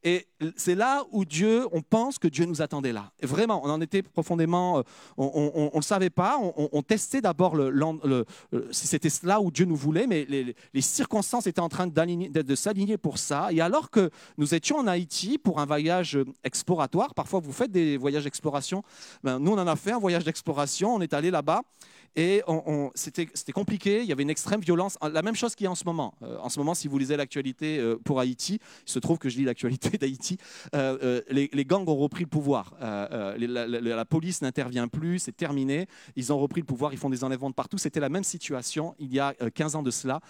Et 0.05 0.29
c'est 0.57 0.77
là 0.77 1.05
où 1.11 1.25
Dieu, 1.25 1.67
on 1.73 1.83
pense 1.83 2.19
que 2.19 2.29
Dieu 2.29 2.45
nous 2.45 2.63
attendait 2.63 2.93
là. 2.93 3.11
Vraiment, 3.23 3.61
on 3.65 3.71
en 3.71 3.81
était 3.81 4.03
profondément, 4.03 4.79
euh, 4.79 4.83
on 5.17 5.71
ne 5.73 5.77
le 5.77 5.83
savait 5.83 6.11
pas. 6.11 6.39
On, 6.39 6.83
testait 6.83 7.21
d'abord 7.21 7.57
si 8.71 8.87
c'était 8.87 9.09
là 9.25 9.41
où 9.41 9.51
Dieu 9.51 9.65
nous 9.65 9.77
voulait, 9.77 10.07
mais 10.07 10.25
les, 10.25 10.81
circonstances 10.81 11.47
étaient 11.47 11.61
en 11.61 11.69
train 11.69 11.87
de, 11.87 12.55
s'aligner 12.55 12.97
pour 12.97 13.19
ça. 13.19 13.49
Et 13.51 13.61
alors 13.61 13.91
que 13.91 14.11
nous 14.37 14.55
étions 14.55 14.79
en 14.79 14.87
Haïti 14.87 15.39
pour 15.39 15.59
un 15.61 15.67
voyage 15.67 16.19
exploratoire, 16.45 17.15
parfois 17.15 17.41
vous 17.41 17.53
faites 17.53 17.73
des 17.73 17.97
voyages 17.97 18.25
d'exploration. 18.25 18.83
Ben, 19.25 19.39
nous, 19.39 19.53
on 19.53 19.59
en 19.59 19.67
a 19.67 19.77
fait 19.77 19.93
un 19.93 19.99
voyage 19.99 20.25
d'exploration. 20.25 20.95
On 20.95 21.01
est 21.01 21.13
allé 21.13 21.31
là-bas. 21.31 21.63
Et 22.17 22.43
c'était 22.95 23.53
compliqué, 23.53 24.01
il 24.03 24.07
y 24.07 24.13
avait 24.13 24.23
une 24.23 24.31
extrême 24.31 24.61
violence, 24.61 24.99
la 25.03 25.23
même 25.23 25.37
chose 25.37 25.55
qu'il 25.55 25.65
y 25.65 25.67
a 25.67 25.71
en 25.71 25.75
ce 25.75 25.85
moment. 25.85 26.15
Euh, 26.23 26.39
en 26.41 26.49
ce 26.49 26.59
moment, 26.59 26.75
si 26.75 26.89
vous 26.89 26.99
lisez 26.99 27.17
l'actualité 27.17 27.79
euh, 27.79 27.97
pour 28.03 28.21
Haïti, 28.21 28.59
il 28.87 28.91
se 28.91 28.99
trouve 28.99 29.19
que 29.19 29.29
je 29.29 29.39
lis 29.39 29.45
l'actualité 29.45 29.99
d'Haïti, 29.99 30.39
euh, 30.75 31.21
les, 31.31 31.65
gangs 31.65 31.89
ont 31.89 31.97
repris 31.97 32.25
le 32.25 32.29
pouvoir. 32.29 32.75
La, 32.81 34.05
police 34.05 34.43
n'intervient 34.43 34.89
plus, 34.89 35.19
c'est 35.19 35.37
terminé. 35.37 35.87
Ils 36.17 36.33
ont 36.33 36.39
repris 36.39 36.61
le 36.61 36.67
pouvoir, 36.67 36.93
ils 36.93 36.99
font 36.99 37.11
des 37.11 37.25
enlèvements 37.25 37.51
de 37.51 37.55
partout. 37.55 37.79
C'était 37.79 38.01
la 38.01 38.09
même 38.09 38.25
situation 38.25 38.95
il 38.99 39.13
y 39.13 39.21
a 39.21 39.35
euh, 39.43 39.51
15 39.51 39.77
ans 39.77 39.83
de 39.83 39.91
cela. 39.91 40.21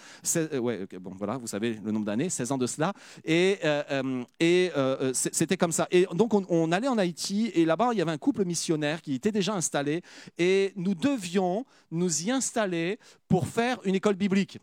Ouais, 0.60 0.86
bon, 1.00 1.12
voilà, 1.16 1.36
vous 1.36 1.46
savez 1.46 1.78
le 1.84 1.92
nombre 1.92 2.06
d'années, 2.06 2.28
16 2.28 2.52
ans 2.52 2.58
de 2.58 2.66
cela. 2.66 2.92
Et, 3.24 3.58
c'était 5.12 5.56
comme 5.56 5.72
ça. 5.72 5.86
Et 5.90 6.06
donc, 6.12 6.34
on, 6.34 6.44
on 6.48 6.72
allait 6.72 6.88
en 6.88 6.98
Haïti, 6.98 7.50
et 7.54 7.64
là-bas, 7.64 7.90
il 7.92 7.98
y 7.98 8.02
avait 8.02 8.12
un 8.12 8.18
couple 8.18 8.44
missionnaire 8.44 9.02
qui 9.02 9.14
était 9.14 9.32
déjà 9.32 9.54
installé, 9.54 10.02
et 10.38 10.72
nous 10.76 10.94
devions 10.94 11.64
nous 11.90 12.22
y 12.22 12.30
installer 12.30 12.98
pour 13.28 13.46
faire 13.46 13.78
une 13.84 13.94
école 13.94 14.14
biblique. 14.14 14.58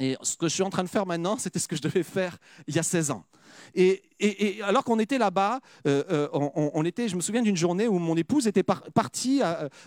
Et 0.00 0.16
ce 0.22 0.36
que 0.36 0.48
je 0.48 0.54
suis 0.54 0.62
en 0.62 0.70
train 0.70 0.82
de 0.82 0.88
faire 0.88 1.06
maintenant, 1.06 1.36
c'était 1.38 1.58
ce 1.58 1.68
que 1.68 1.76
je 1.76 1.82
devais 1.82 2.02
faire 2.02 2.38
il 2.66 2.74
y 2.74 2.78
a 2.78 2.82
16 2.82 3.10
ans. 3.10 3.24
Et, 3.74 4.02
alors 4.62 4.84
qu'on 4.84 4.98
était 4.98 5.16
là-bas, 5.18 5.60
euh, 5.86 6.04
euh, 6.10 6.28
on, 6.74 6.84
était, 6.84 7.08
je 7.08 7.16
me 7.16 7.22
souviens 7.22 7.40
d'une 7.40 7.56
journée 7.56 7.88
où 7.88 7.98
mon 7.98 8.16
épouse 8.16 8.46
était 8.46 8.62
par- 8.62 8.82
partie 8.92 9.40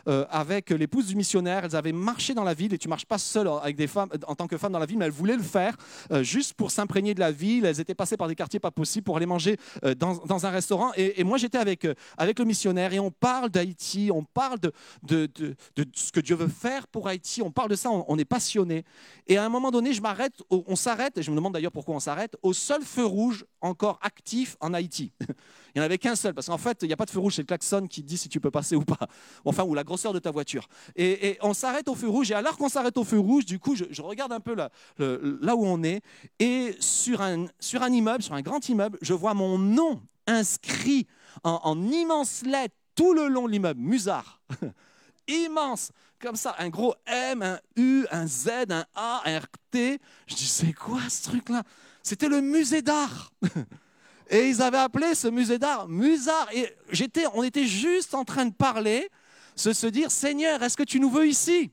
euh, 0.08 0.26
avec 0.30 0.72
l'épouse 0.72 1.06
du 1.06 1.16
missionnaire. 1.16 1.66
Elles 1.66 1.76
avaient 1.76 1.92
marché 1.92 2.34
dans 2.34 2.44
la 2.44 2.56
ville, 2.56 2.74
et 2.74 2.78
tu 2.78 2.88
marches 2.88 3.06
pas 3.06 3.20
seule 3.20 3.48
avec 3.62 3.76
des 3.76 3.88
femmes 3.88 4.10
en 4.28 4.36
tant 4.36 4.48
que 4.48 4.58
femme 4.58 4.72
dans 4.72 4.80
la 4.80 4.88
ville, 4.88 4.98
mais 4.98 5.06
elles 5.06 5.12
voulaient 5.12 5.36
le 5.36 5.44
faire 5.44 5.78
juste 6.22 6.54
pour 6.56 6.72
s'imprégner 6.72 7.14
de 7.14 7.20
la 7.20 7.32
ville. 7.32 7.66
Elles 7.66 7.80
étaient 7.80 7.94
passées 7.94 8.18
par 8.18 8.28
des 8.28 8.36
quartiers 8.36 8.60
pas 8.60 8.72
possibles 8.72 9.04
pour 9.04 9.18
aller 9.18 9.26
manger 9.26 9.58
dans, 9.98 10.46
un 10.46 10.50
restaurant. 10.50 10.92
Et, 10.98 11.24
moi, 11.24 11.38
j'étais 11.38 11.60
avec, 11.60 11.88
avec 12.18 12.40
le 12.40 12.46
missionnaire 12.46 12.92
et 12.94 13.00
on 13.00 13.12
parle 13.12 13.50
d'Haïti, 13.50 14.10
on 14.12 14.24
parle 14.24 14.60
de, 14.60 14.72
de, 15.04 15.30
de- 15.76 15.86
ce 15.94 16.12
que 16.12 16.20
Dieu 16.20 16.36
veut 16.36 16.48
faire 16.48 16.88
pour 16.88 17.08
Haïti, 17.08 17.42
on 17.42 17.52
parle 17.52 17.70
de 17.70 17.76
ça, 17.76 17.92
on, 17.92 18.04
on 18.08 18.18
est 18.18 18.26
passionné. 18.26 18.84
Et 19.28 19.38
à 19.38 19.46
un 19.46 19.50
moment 19.50 19.70
donné, 19.70 19.94
je 19.94 20.02
m'arrête, 20.02 20.34
on 20.50 20.76
s'arrête, 20.76 21.18
et 21.18 21.24
je 21.24 21.30
me 21.30 21.36
demande 21.36 21.54
d'ailleurs 21.54 21.72
pourquoi 21.72 21.96
on 21.96 22.00
s'arrête, 22.00 22.36
au 22.42 22.54
seul 22.54 22.82
feu 22.82 23.06
rouge 23.06 23.46
encore 23.64 23.98
actif 24.02 24.56
en 24.60 24.74
Haïti. 24.74 25.12
Il 25.22 25.80
n'y 25.80 25.82
en 25.82 25.86
avait 25.86 25.98
qu'un 25.98 26.16
seul, 26.16 26.36
parce 26.36 26.48
qu'en 26.48 26.60
fait, 26.60 26.84
il 26.84 26.88
n'y 26.88 26.94
a 26.94 26.96
pas 26.98 27.06
de 27.06 27.10
feu 27.10 27.18
rouge, 27.18 27.36
c'est 27.36 27.42
le 27.42 27.48
klaxon 27.48 27.88
qui 27.88 28.04
dit 28.04 28.16
si 28.16 28.30
tu 28.30 28.40
peux 28.40 28.52
passer 28.52 28.76
ou 28.76 28.84
pas. 28.84 29.08
Enfin, 29.46 29.64
ou 29.64 29.74
la 29.74 29.84
grosseur 29.84 30.14
de 30.14 30.20
ta 30.20 30.30
voiture. 30.30 30.68
Et, 30.96 31.40
on 31.42 31.56
s'arrête 31.56 31.88
au 31.88 31.96
feu 31.96 32.08
rouge, 32.08 32.30
et 32.30 32.36
alors 32.36 32.58
qu'on 32.58 32.70
s'arrête 32.70 32.96
au 32.98 33.04
feu 33.04 33.18
rouge, 33.18 33.46
du 33.46 33.58
coup, 33.58 33.76
je, 33.76 34.02
regarde 34.04 34.32
un 34.32 34.40
peu 34.40 34.54
là, 34.54 34.70
où 35.00 35.66
on 35.66 35.82
est, 35.82 36.02
et 36.38 36.76
sur 36.80 37.22
un, 37.22 37.48
immeuble, 37.90 38.22
sur 38.22 38.36
un 38.36 38.42
grand 38.42 38.70
immeuble, 38.70 39.00
je 39.02 39.16
vois 39.16 39.34
mon 39.34 39.58
nom 39.58 40.00
inscrit 40.28 41.08
en, 41.44 41.60
en 41.64 41.82
immense 41.82 42.44
lettres 42.44 42.76
tout 42.94 43.14
le 43.14 43.28
long 43.28 43.48
de 43.48 43.54
l'immeuble, 43.54 43.80
Musard. 43.80 44.42
Immense, 45.28 45.92
comme 46.20 46.36
ça, 46.36 46.56
un 46.60 46.70
gros 46.70 46.96
M, 47.06 47.42
un 47.42 47.60
U, 47.76 48.06
un 48.12 48.28
Z, 48.28 48.50
un 48.70 48.86
A, 48.96 49.22
un 49.26 49.40
RT. 49.40 50.00
Je 50.28 50.36
dis, 50.36 50.46
c'est 50.46 50.74
quoi 50.74 51.02
ce 51.10 51.24
truc-là? 51.24 51.64
C'était 52.04 52.28
le 52.28 52.42
musée 52.42 52.82
d'art. 52.82 53.32
Et 54.30 54.50
ils 54.50 54.62
avaient 54.62 54.78
appelé 54.78 55.16
ce 55.16 55.28
musée 55.28 55.58
d'art 55.58 55.88
Musard. 55.88 56.48
Et 56.54 56.74
j'étais, 56.92 57.26
on 57.34 57.44
était 57.44 57.66
juste 57.66 58.14
en 58.14 58.24
train 58.26 58.46
de 58.46 58.54
parler, 58.54 59.10
se, 59.56 59.74
se 59.74 59.88
dire, 59.88 60.12
Seigneur, 60.12 60.62
est-ce 60.62 60.78
que 60.78 60.84
tu 60.84 61.00
nous 61.00 61.10
veux 61.10 61.28
ici? 61.28 61.72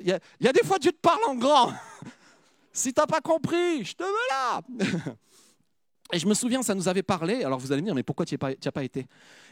Il 0.00 0.08
y, 0.40 0.48
a, 0.48 0.52
des 0.52 0.62
fois, 0.62 0.78
Dieu 0.78 0.92
te 0.92 1.00
parle 1.00 1.24
en 1.26 1.34
grand. 1.34 1.72
Si 2.74 2.94
t'as 2.94 3.06
pas 3.06 3.20
compris, 3.20 3.84
je 3.84 3.92
te 3.92 4.02
veux 4.02 4.28
là. 4.30 4.62
Et 6.14 6.18
je 6.18 6.26
me 6.26 6.32
souviens, 6.32 6.62
ça 6.62 6.74
nous 6.74 6.88
avait 6.88 7.02
parlé. 7.02 7.44
Alors 7.44 7.58
vous 7.58 7.70
allez 7.70 7.82
me 7.82 7.86
dire, 7.86 7.94
mais 7.94 8.02
pourquoi 8.02 8.24
tu 8.24 8.34
n'y 8.34 8.56
as, 8.66 8.72
pas 8.72 8.82
été? 8.82 9.06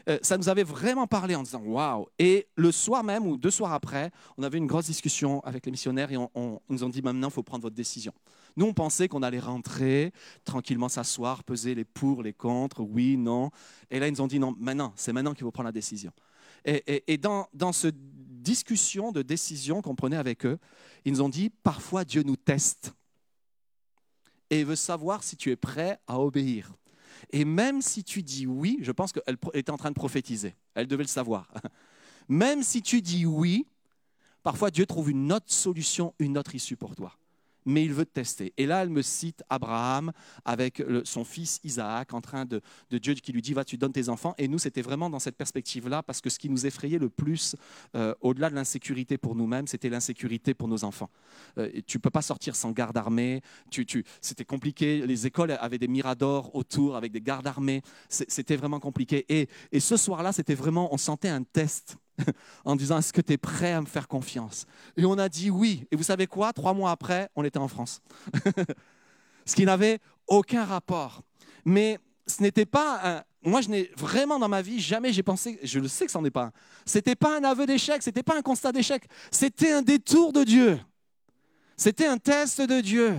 Euh, 0.09 0.17
Ça 0.23 0.37
nous 0.37 0.49
avait 0.49 0.63
vraiment 0.63 1.05
parlé 1.05 1.35
en 1.35 1.43
disant 1.43 1.61
waouh. 1.61 2.07
Et 2.17 2.47
le 2.55 2.71
soir 2.71 3.03
même 3.03 3.27
ou 3.27 3.37
deux 3.37 3.51
soirs 3.51 3.73
après, 3.73 4.09
on 4.37 4.43
avait 4.43 4.57
une 4.57 4.65
grosse 4.65 4.85
discussion 4.85 5.39
avec 5.41 5.67
les 5.67 5.71
missionnaires 5.71 6.11
et 6.11 6.17
on, 6.17 6.61
nous 6.67 6.83
ont 6.83 6.89
dit 6.89 7.03
maintenant, 7.03 7.27
il 7.27 7.31
faut 7.33 7.43
prendre 7.43 7.61
votre 7.61 7.75
décision. 7.75 8.11
Nous, 8.55 8.65
on 8.65 8.73
pensait 8.73 9.07
qu'on 9.07 9.23
allait 9.23 9.39
rentrer, 9.39 10.11
tranquillement 10.43 10.89
s'asseoir, 10.89 11.43
peser 11.43 11.75
les 11.75 11.85
pour, 11.85 12.23
les 12.23 12.33
contre, 12.33 12.81
oui, 12.81 13.17
non. 13.17 13.51
Et 13.89 13.99
là, 13.99 14.07
ils 14.07 14.11
nous 14.11 14.21
ont 14.21 14.27
dit 14.27 14.39
non, 14.39 14.55
maintenant, 14.59 14.93
c'est 14.95 15.13
maintenant 15.13 15.33
qu'il 15.33 15.43
faut 15.43 15.51
prendre 15.51 15.67
la 15.67 15.71
décision. 15.71 16.11
Et, 16.63 17.17
dans, 17.17 17.47
dans 17.53 17.71
cette 17.71 17.95
discussion 17.97 19.11
de 19.11 19.21
décision 19.21 19.81
qu'on 19.81 19.95
prenait 19.95 20.17
avec 20.17 20.45
eux, 20.45 20.59
ils 21.05 21.13
nous 21.13 21.21
ont 21.21 21.29
dit 21.29 21.49
parfois 21.49 22.03
Dieu 22.03 22.21
nous 22.23 22.35
teste 22.35 22.93
et 24.51 24.63
veut 24.63 24.75
savoir 24.75 25.23
si 25.23 25.37
tu 25.37 25.49
es 25.49 25.55
prêt 25.55 25.99
à 26.07 26.19
obéir. 26.19 26.71
Et 27.31 27.45
même 27.45 27.81
si 27.81 28.03
tu 28.03 28.21
dis 28.21 28.45
oui, 28.45 28.77
je 28.81 28.91
pense 28.91 29.11
qu'elle 29.11 29.37
était 29.53 29.71
en 29.71 29.77
train 29.77 29.89
de 29.89 29.95
prophétiser, 29.95 30.55
elle 30.75 30.87
devait 30.87 31.03
le 31.03 31.07
savoir. 31.07 31.51
Même 32.27 32.63
si 32.63 32.81
tu 32.81 33.01
dis 33.01 33.25
oui, 33.25 33.65
parfois 34.43 34.71
Dieu 34.71 34.85
trouve 34.85 35.09
une 35.09 35.33
autre 35.33 35.51
solution, 35.51 36.13
une 36.19 36.37
autre 36.37 36.55
issue 36.55 36.77
pour 36.77 36.95
toi 36.95 37.17
mais 37.65 37.83
il 37.83 37.93
veut 37.93 38.05
te 38.05 38.13
tester. 38.13 38.53
Et 38.57 38.65
là, 38.65 38.81
elle 38.83 38.89
me 38.89 39.01
cite 39.01 39.43
Abraham 39.49 40.11
avec 40.45 40.83
son 41.03 41.23
fils 41.23 41.59
Isaac, 41.63 42.13
en 42.13 42.21
train 42.21 42.45
de, 42.45 42.61
Dieu 42.91 43.13
qui 43.15 43.31
lui 43.31 43.41
dit, 43.41 43.53
va, 43.53 43.63
tu 43.63 43.77
donnes 43.77 43.93
tes 43.93 44.09
enfants. 44.09 44.33
Et 44.37 44.47
nous, 44.47 44.59
c'était 44.59 44.81
vraiment 44.81 45.09
dans 45.09 45.19
cette 45.19 45.37
perspective-là, 45.37 46.03
parce 46.03 46.21
que 46.21 46.29
ce 46.29 46.39
qui 46.39 46.49
nous 46.49 46.65
effrayait 46.65 46.99
le 46.99 47.09
plus, 47.09 47.55
euh, 47.95 48.13
au-delà 48.21 48.49
de 48.49 48.55
l'insécurité 48.55 49.17
pour 49.17 49.35
nous-mêmes, 49.35 49.67
c'était 49.67 49.89
l'insécurité 49.89 50.53
pour 50.53 50.67
nos 50.67 50.83
enfants. 50.83 51.09
Euh, 51.57 51.69
tu 51.85 51.97
ne 51.97 52.01
peux 52.01 52.09
pas 52.09 52.21
sortir 52.21 52.55
sans 52.55 52.71
garde 52.71 52.97
armée, 52.97 53.41
tu, 53.69 53.85
c'était 54.21 54.45
compliqué, 54.45 55.05
les 55.05 55.27
écoles 55.27 55.51
avaient 55.51 55.77
des 55.77 55.87
miradors 55.87 56.53
autour 56.55 56.95
avec 56.95 57.11
des 57.11 57.21
gardes 57.21 57.47
armés, 57.47 57.81
c'était 58.09 58.55
vraiment 58.55 58.79
compliqué. 58.79 59.25
Et, 59.29 59.47
et 59.71 59.79
ce 59.79 59.97
soir-là, 59.97 60.31
c'était 60.31 60.55
vraiment, 60.55 60.93
on 60.93 60.97
sentait 60.97 61.29
un 61.29 61.43
test 61.43 61.97
en 62.65 62.75
disant 62.75 62.97
Est-ce 62.97 63.13
que 63.13 63.21
tu 63.21 63.33
es 63.33 63.37
prêt 63.37 63.73
à 63.73 63.81
me 63.81 63.85
faire 63.85 64.07
confiance? 64.07 64.65
Et 64.97 65.05
on 65.05 65.17
a 65.17 65.29
dit 65.29 65.49
oui. 65.49 65.85
Et 65.91 65.95
vous 65.95 66.03
savez 66.03 66.27
quoi? 66.27 66.53
Trois 66.53 66.73
mois 66.73 66.91
après, 66.91 67.29
on 67.35 67.43
était 67.43 67.59
en 67.59 67.67
France. 67.67 68.01
ce 69.45 69.55
qui 69.55 69.65
n'avait 69.65 69.99
aucun 70.27 70.65
rapport. 70.65 71.21
Mais 71.65 71.99
ce 72.27 72.41
n'était 72.41 72.65
pas 72.65 72.99
un. 73.03 73.23
Moi, 73.43 73.61
je 73.61 73.69
n'ai 73.69 73.91
vraiment 73.97 74.37
dans 74.37 74.49
ma 74.49 74.61
vie 74.61 74.79
jamais 74.79 75.11
pensé, 75.23 75.59
je 75.63 75.79
le 75.79 75.87
sais 75.87 76.05
que 76.05 76.11
ce 76.11 76.17
n'en 76.17 76.25
est 76.25 76.31
pas 76.31 76.45
un. 76.45 76.51
C'était 76.85 77.15
pas 77.15 77.37
un 77.37 77.43
aveu 77.43 77.65
d'échec, 77.65 78.03
c'était 78.03 78.21
pas 78.21 78.37
un 78.37 78.43
constat 78.43 78.71
d'échec, 78.71 79.03
c'était 79.31 79.71
un 79.71 79.81
détour 79.81 80.31
de 80.31 80.43
Dieu. 80.43 80.79
C'était 81.75 82.05
un 82.05 82.17
test 82.17 82.61
de 82.61 82.81
Dieu. 82.81 83.17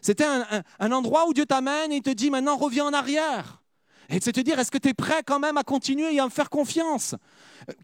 C'était 0.00 0.24
un, 0.24 0.62
un 0.78 0.92
endroit 0.92 1.26
où 1.28 1.34
Dieu 1.34 1.46
t'amène 1.46 1.90
et 1.90 1.96
il 1.96 2.02
te 2.02 2.10
dit 2.10 2.30
maintenant 2.30 2.56
reviens 2.56 2.86
en 2.86 2.92
arrière. 2.92 3.59
Et 4.10 4.18
c'est 4.20 4.32
te 4.32 4.40
dire, 4.40 4.58
est-ce 4.58 4.70
que 4.70 4.78
tu 4.78 4.88
es 4.88 4.94
prêt 4.94 5.22
quand 5.24 5.38
même 5.38 5.56
à 5.56 5.62
continuer 5.62 6.14
et 6.14 6.20
à 6.20 6.24
me 6.24 6.30
faire 6.30 6.50
confiance? 6.50 7.14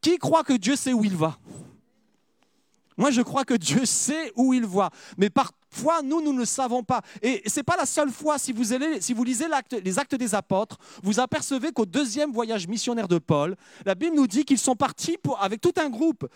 Qui 0.02 0.18
croit 0.18 0.42
que 0.42 0.54
Dieu 0.54 0.76
sait 0.76 0.92
où 0.92 1.04
il 1.04 1.16
va? 1.16 1.38
Moi, 2.96 3.10
je 3.10 3.20
crois 3.20 3.44
que 3.44 3.54
Dieu 3.54 3.84
sait 3.84 4.32
où 4.36 4.54
il 4.54 4.64
va. 4.64 4.90
Mais 5.18 5.28
parfois, 5.28 6.00
nous, 6.02 6.22
nous 6.22 6.32
ne 6.32 6.38
le 6.38 6.44
savons 6.46 6.82
pas. 6.82 7.02
Et 7.20 7.42
ce 7.46 7.60
n'est 7.60 7.62
pas 7.62 7.76
la 7.76 7.84
seule 7.84 8.10
fois, 8.10 8.38
si 8.38 8.52
vous, 8.52 9.24
lisez 9.24 9.46
les 9.84 9.98
actes 9.98 10.14
des 10.14 10.34
apôtres, 10.34 10.78
vous 11.02 11.20
apercevez 11.20 11.72
qu'au 11.72 11.84
deuxième 11.84 12.32
voyage 12.32 12.66
missionnaire 12.66 13.06
de 13.06 13.18
Paul, 13.18 13.54
la 13.84 13.94
Bible 13.94 14.16
nous 14.16 14.26
dit 14.26 14.44
qu'ils 14.44 14.58
sont 14.58 14.76
partis 14.76 15.18
avec 15.38 15.60
tout 15.60 15.74
un 15.76 15.90
groupe 15.90 16.26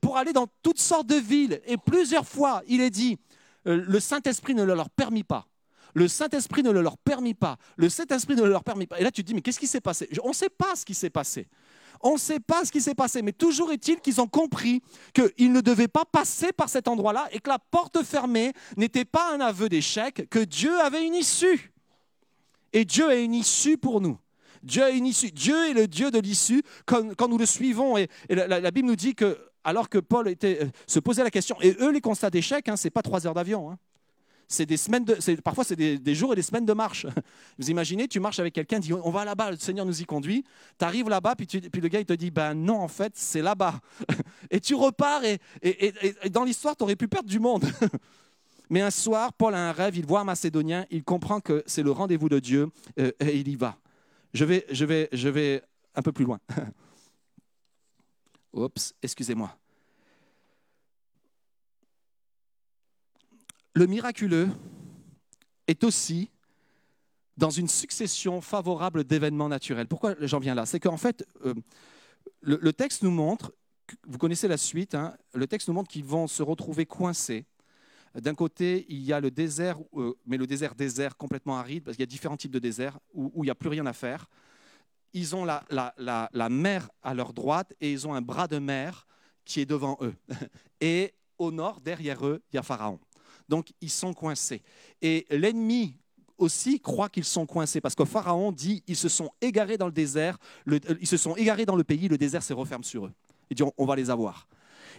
pour 0.00 0.16
aller 0.16 0.32
dans 0.32 0.46
toutes 0.62 0.80
sortes 0.80 1.08
de 1.08 1.16
villes. 1.16 1.60
Et 1.66 1.76
plusieurs 1.76 2.26
fois, 2.26 2.62
il 2.68 2.80
est 2.80 2.90
dit, 2.90 3.18
euh, 3.66 3.84
le 3.86 4.00
Saint-Esprit 4.00 4.54
ne 4.54 4.62
le 4.62 4.74
leur 4.74 4.90
permit 4.90 5.24
pas. 5.24 5.48
Le 5.94 6.08
Saint-Esprit 6.08 6.62
ne 6.62 6.70
le 6.70 6.82
leur 6.82 6.98
permet 6.98 7.34
pas. 7.34 7.56
Le 7.76 7.88
Saint-Esprit 7.88 8.34
ne 8.34 8.42
le 8.42 8.50
leur 8.50 8.64
permet 8.64 8.86
pas. 8.86 8.98
Et 8.98 9.04
là, 9.04 9.10
tu 9.10 9.22
te 9.22 9.26
dis, 9.28 9.34
mais 9.34 9.40
qu'est-ce 9.40 9.60
qui 9.60 9.68
s'est 9.68 9.80
passé? 9.80 10.08
On 10.22 10.30
ne 10.30 10.34
sait 10.34 10.50
pas 10.50 10.74
ce 10.74 10.84
qui 10.84 10.94
s'est 10.94 11.10
passé. 11.10 11.46
On 12.02 12.14
ne 12.14 12.18
sait 12.18 12.40
pas 12.40 12.64
ce 12.64 12.72
qui 12.72 12.80
s'est 12.80 12.94
passé, 12.94 13.22
mais 13.22 13.32
toujours 13.32 13.72
est-il 13.72 14.00
qu'ils 14.00 14.20
ont 14.20 14.26
compris 14.26 14.82
qu'ils 15.14 15.52
ne 15.52 15.60
devaient 15.60 15.88
pas 15.88 16.04
passer 16.04 16.52
par 16.52 16.68
cet 16.68 16.88
endroit-là 16.88 17.28
et 17.30 17.38
que 17.38 17.48
la 17.48 17.58
porte 17.58 18.02
fermée 18.02 18.52
n'était 18.76 19.04
pas 19.04 19.32
un 19.32 19.40
aveu 19.40 19.68
d'échec, 19.68 20.28
que 20.28 20.40
Dieu 20.40 20.78
avait 20.80 21.06
une 21.06 21.14
issue. 21.14 21.72
Et 22.72 22.84
Dieu 22.84 23.08
a 23.08 23.14
une 23.14 23.32
issue 23.32 23.78
pour 23.78 24.00
nous. 24.00 24.18
Dieu 24.64 24.82
a 24.82 24.90
une 24.90 25.06
issue. 25.06 25.30
Dieu 25.30 25.70
est 25.70 25.74
le 25.74 25.86
Dieu 25.86 26.10
de 26.10 26.18
l'issue 26.18 26.62
quand, 26.86 27.28
nous 27.28 27.38
le 27.38 27.46
suivons. 27.46 27.96
Et, 27.96 28.08
la, 28.28 28.70
Bible 28.70 28.88
nous 28.88 28.96
dit 28.96 29.14
que, 29.14 29.38
alors 29.62 29.88
que 29.88 29.98
Paul 29.98 30.28
était, 30.28 30.58
euh, 30.62 30.68
se 30.86 30.98
posait 30.98 31.22
la 31.22 31.30
question, 31.30 31.56
et 31.60 31.76
eux, 31.80 31.92
les 31.92 32.00
constats 32.00 32.30
d'échec, 32.30 32.68
hein, 32.68 32.76
ce 32.76 32.86
n'est 32.86 32.90
pas 32.90 33.02
trois 33.02 33.26
heures 33.26 33.34
d'avion. 33.34 33.70
Hein 33.70 33.78
c'est 34.48 34.66
des 34.66 34.76
semaines 34.76 35.04
de, 35.04 35.14
parfois 35.40 35.64
c'est 35.64 35.76
des, 35.76 36.14
jours 36.14 36.32
et 36.32 36.36
des 36.36 36.42
semaines 36.42 36.66
de 36.66 36.72
marche. 36.72 37.06
Vous 37.58 37.70
imaginez, 37.70 38.08
tu 38.08 38.20
marches 38.20 38.38
avec 38.38 38.54
quelqu'un, 38.54 38.78
dit 38.78 38.92
on 38.92 39.10
va 39.10 39.24
là-bas, 39.24 39.52
le 39.52 39.56
Seigneur 39.56 39.86
nous 39.86 40.00
y 40.00 40.04
conduit. 40.04 40.44
Tu 40.78 40.84
arrives 40.84 41.08
là-bas, 41.08 41.34
puis, 41.36 41.46
le 41.50 41.88
gars 41.88 42.00
il 42.00 42.06
te 42.06 42.12
dit 42.12 42.30
ben 42.30 42.54
non, 42.54 42.80
en 42.80 42.88
fait, 42.88 43.12
c'est 43.16 43.42
là-bas. 43.42 43.80
Et 44.50 44.60
tu 44.60 44.74
repars 44.74 45.24
et, 45.24 45.40
et, 45.62 46.30
dans 46.30 46.44
l'histoire, 46.44 46.76
tu 46.76 46.82
aurais 46.84 46.96
pu 46.96 47.08
perdre 47.08 47.28
du 47.28 47.40
monde. 47.40 47.64
Mais 48.70 48.80
un 48.80 48.90
soir, 48.90 49.32
Paul 49.32 49.54
a 49.54 49.68
un 49.68 49.72
rêve, 49.72 49.96
il 49.96 50.06
voit 50.06 50.20
un 50.20 50.24
Macédonien, 50.24 50.86
il 50.90 51.04
comprend 51.04 51.40
que 51.40 51.62
c'est 51.66 51.82
le 51.82 51.90
rendez-vous 51.90 52.28
de 52.28 52.38
Dieu 52.38 52.68
euh, 52.98 53.12
et 53.20 53.38
il 53.38 53.48
y 53.48 53.56
va. 53.56 53.76
Je 54.32 54.44
vais, 54.44 54.66
je 54.70 54.84
vais, 54.84 55.08
je 55.12 55.28
vais 55.28 55.62
un 55.94 56.02
peu 56.02 56.12
plus 56.12 56.24
loin. 56.24 56.38
Oups, 58.52 58.94
excusez-moi. 59.02 59.56
Le 63.74 63.86
miraculeux 63.86 64.48
est 65.66 65.84
aussi 65.84 66.30
dans 67.36 67.50
une 67.50 67.68
succession 67.68 68.40
favorable 68.40 69.04
d'événements 69.04 69.48
naturels. 69.48 69.88
Pourquoi 69.88 70.14
j'en 70.20 70.38
viens 70.38 70.54
là? 70.54 70.66
C'est 70.66 70.78
qu'en 70.78 70.96
fait, 70.96 71.26
euh, 71.44 71.54
le, 72.40 72.72
texte 72.72 73.02
nous 73.02 73.10
montre, 73.10 73.52
vous 74.06 74.18
connaissez 74.18 74.46
la 74.46 74.56
suite, 74.56 74.94
hein, 74.94 75.16
le 75.34 75.46
texte 75.48 75.66
nous 75.66 75.74
montre 75.74 75.90
qu'ils 75.90 76.04
vont 76.04 76.28
se 76.28 76.42
retrouver 76.42 76.86
coincés. 76.86 77.44
D'un 78.14 78.34
côté, 78.34 78.86
il 78.88 79.00
y 79.00 79.12
a 79.12 79.18
le 79.18 79.32
désert, 79.32 79.78
euh, 79.94 80.16
mais 80.24 80.36
le 80.36 80.46
désert 80.46 80.76
désert 80.76 81.16
complètement 81.16 81.56
aride, 81.58 81.82
parce 81.82 81.96
qu'il 81.96 82.02
y 82.02 82.04
a 82.04 82.06
différents 82.06 82.36
types 82.36 82.52
de 82.52 82.60
déserts 82.60 83.00
où, 83.12 83.32
il 83.42 83.46
n'y 83.46 83.50
a 83.50 83.56
plus 83.56 83.68
rien 83.70 83.86
à 83.86 83.92
faire. 83.92 84.28
Ils 85.12 85.34
ont 85.34 85.44
la, 85.44 85.64
la 85.68 86.48
mer 86.48 86.88
à 87.02 87.14
leur 87.14 87.32
droite 87.32 87.72
et 87.80 87.90
ils 87.90 88.06
ont 88.06 88.14
un 88.14 88.22
bras 88.22 88.46
de 88.46 88.58
mer 88.58 89.06
qui 89.44 89.60
est 89.60 89.66
devant 89.66 89.96
eux. 90.00 90.14
Et 90.80 91.14
au 91.38 91.52
nord, 91.52 91.80
derrière 91.80 92.26
eux, 92.26 92.42
il 92.52 92.56
y 92.56 92.58
a 92.58 92.62
Pharaon. 92.62 92.98
Donc, 93.48 93.72
ils 93.80 93.90
sont 93.90 94.14
coincés. 94.14 94.62
Et 95.02 95.26
l'ennemi 95.30 95.96
aussi 96.38 96.80
croit 96.80 97.08
qu'ils 97.08 97.24
sont 97.24 97.46
coincés 97.46 97.80
parce 97.80 97.94
que 97.94 98.04
Pharaon 98.04 98.50
dit 98.50 98.82
ils 98.86 98.96
se 98.96 99.08
sont 99.08 99.30
égarés 99.40 99.78
dans 99.78 99.86
le 99.86 99.92
désert, 99.92 100.38
euh, 100.68 100.78
ils 101.00 101.06
se 101.06 101.16
sont 101.16 101.36
égarés 101.36 101.64
dans 101.64 101.76
le 101.76 101.84
pays, 101.84 102.08
le 102.08 102.18
désert 102.18 102.42
se 102.42 102.52
referme 102.52 102.82
sur 102.82 103.06
eux. 103.06 103.12
Il 103.50 103.56
dit 103.56 103.62
on 103.76 103.84
va 103.84 103.94
les 103.94 104.10
avoir. 104.10 104.48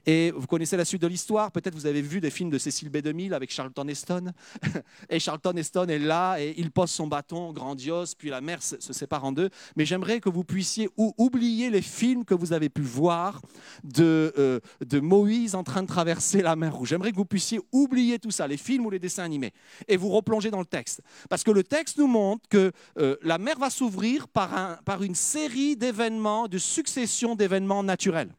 Et 0.06 0.32
vous 0.32 0.48
connaissez 0.48 0.78
la 0.78 0.86
suite 0.86 1.02
de 1.02 1.08
l'histoire. 1.08 1.52
Peut-être 1.52 1.76
vous 1.76 1.86
avez 1.86 2.02
vu 2.02 2.22
des 2.22 2.30
films 2.30 2.50
de 2.50 2.58
Cécile 2.58 2.89
B2000 2.89 3.34
avec 3.34 3.52
Charlton 3.52 3.88
Heston. 3.88 4.32
Et 5.10 5.20
Charlton 5.20 5.54
Heston 5.56 5.88
est 5.88 6.00
là 6.00 6.38
et 6.39 6.54
il 6.58 6.72
pose 6.72 6.89
son 6.89 7.08
bâton 7.08 7.54
grandiose, 7.54 8.16
puis 8.16 8.30
la 8.30 8.41
mer 8.41 8.62
se, 8.62 8.76
sépare 8.80 9.24
en 9.24 9.32
deux. 9.32 9.50
Mais 9.76 9.86
j'aimerais 9.86 10.20
que 10.20 10.30
vous 10.30 10.43
puissiez 10.43 10.89
oublier 10.98 11.70
les 11.70 11.82
films 11.82 12.26
que 12.26 12.34
vous 12.34 12.54
avez 12.54 12.70
pu 12.70 12.82
voir 12.82 13.41
de, 13.84 14.34
euh, 14.38 14.60
de 14.86 15.00
Moïse 15.00 15.56
en 15.56 15.64
train 15.64 15.84
de 15.84 15.88
traverser 15.88 16.41
la 16.41 16.56
mer 16.56 16.76
Rouge. 16.76 16.89
J'aimerais 16.89 17.12
que 17.12 17.18
vous 17.18 17.26
puissiez 17.26 17.60
oublier 17.72 18.20
tout 18.20 18.32
ça, 18.32 18.48
les 18.48 18.58
films 18.58 18.86
ou 18.86 18.89
les 18.89 19.00
dessins 19.00 19.24
animés, 19.24 19.54
et 19.88 19.98
vous 19.98 20.10
replonger 20.10 20.52
dans 20.52 20.60
le 20.60 20.66
texte. 20.66 21.02
Parce 21.30 21.43
que 21.43 21.52
le 21.52 21.64
texte 21.64 21.98
nous 21.98 22.08
montre 22.08 22.48
que 22.50 22.72
euh, 22.98 23.16
la 23.22 23.38
mer 23.38 23.58
va 23.60 23.70
s'ouvrir 23.70 24.28
par, 24.28 24.58
un, 24.58 24.80
par 24.86 25.04
une 25.04 25.16
série 25.16 25.76
d'événements, 25.76 26.48
de 26.48 26.58
succession 26.58 27.36
d'événements 27.36 27.84
naturels. 27.84 28.30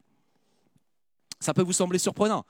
Ça 1.40 1.52
peut 1.54 1.62
vous 1.62 1.72
sembler 1.72 1.98
surprenant, 1.98 2.44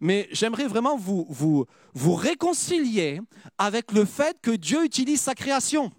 mais 0.00 0.28
j'aimerais 0.32 0.66
vraiment 0.66 0.96
vous, 0.96 1.26
vous, 1.28 1.66
vous 1.94 2.14
réconcilier 2.14 3.20
avec 3.58 3.92
le 3.92 4.04
fait 4.04 4.38
que 4.40 4.50
Dieu 4.50 4.84
utilise 4.84 5.20
sa 5.20 5.34
création. 5.34 5.90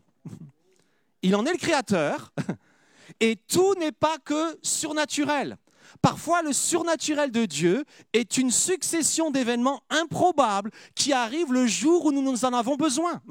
Il 1.21 1.35
en 1.35 1.45
est 1.45 1.51
le 1.51 1.57
créateur, 1.57 2.33
et 3.19 3.35
tout 3.35 3.75
n'est 3.75 3.91
pas 3.91 4.17
que 4.17 4.57
surnaturel. 4.63 5.57
Parfois, 6.01 6.41
le 6.41 6.53
surnaturel 6.53 7.31
de 7.31 7.45
Dieu 7.45 7.85
est 8.13 8.37
une 8.37 8.49
succession 8.49 9.29
d'événements 9.29 9.81
improbables 9.89 10.71
qui 10.95 11.13
arrivent 11.13 11.53
le 11.53 11.67
jour 11.67 12.05
où 12.05 12.11
nous 12.11 12.45
en 12.45 12.53
avons 12.53 12.75
besoin 12.75 13.21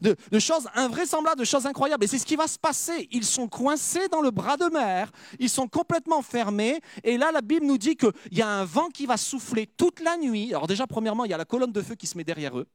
de, 0.00 0.38
choses 0.38 0.68
invraisemblables, 0.74 1.40
de 1.40 1.44
choses 1.44 1.66
incroyables. 1.66 2.04
Et 2.04 2.06
c'est 2.06 2.18
ce 2.18 2.26
qui 2.26 2.36
va 2.36 2.46
se 2.46 2.58
passer. 2.58 3.08
Ils 3.10 3.24
sont 3.24 3.48
coincés 3.48 4.08
dans 4.08 4.20
le 4.20 4.30
bras 4.30 4.56
de 4.56 4.66
mer, 4.66 5.10
ils 5.38 5.50
sont 5.50 5.68
complètement 5.68 6.22
fermés. 6.22 6.80
Et 7.04 7.18
là, 7.18 7.30
la 7.32 7.40
Bible 7.40 7.66
nous 7.66 7.78
dit 7.78 7.96
qu'il 7.96 8.12
y 8.32 8.42
a 8.42 8.48
un 8.48 8.64
vent 8.64 8.88
qui 8.88 9.06
va 9.06 9.16
souffler 9.16 9.66
toute 9.66 10.00
la 10.00 10.16
nuit. 10.16 10.50
Alors 10.50 10.66
déjà, 10.66 10.86
premièrement, 10.86 11.24
il 11.24 11.30
y 11.30 11.34
a 11.34 11.38
la 11.38 11.44
colonne 11.44 11.72
de 11.72 11.82
feu 11.82 11.94
qui 11.94 12.06
se 12.06 12.16
met 12.16 12.24
derrière 12.24 12.58
eux 12.58 12.66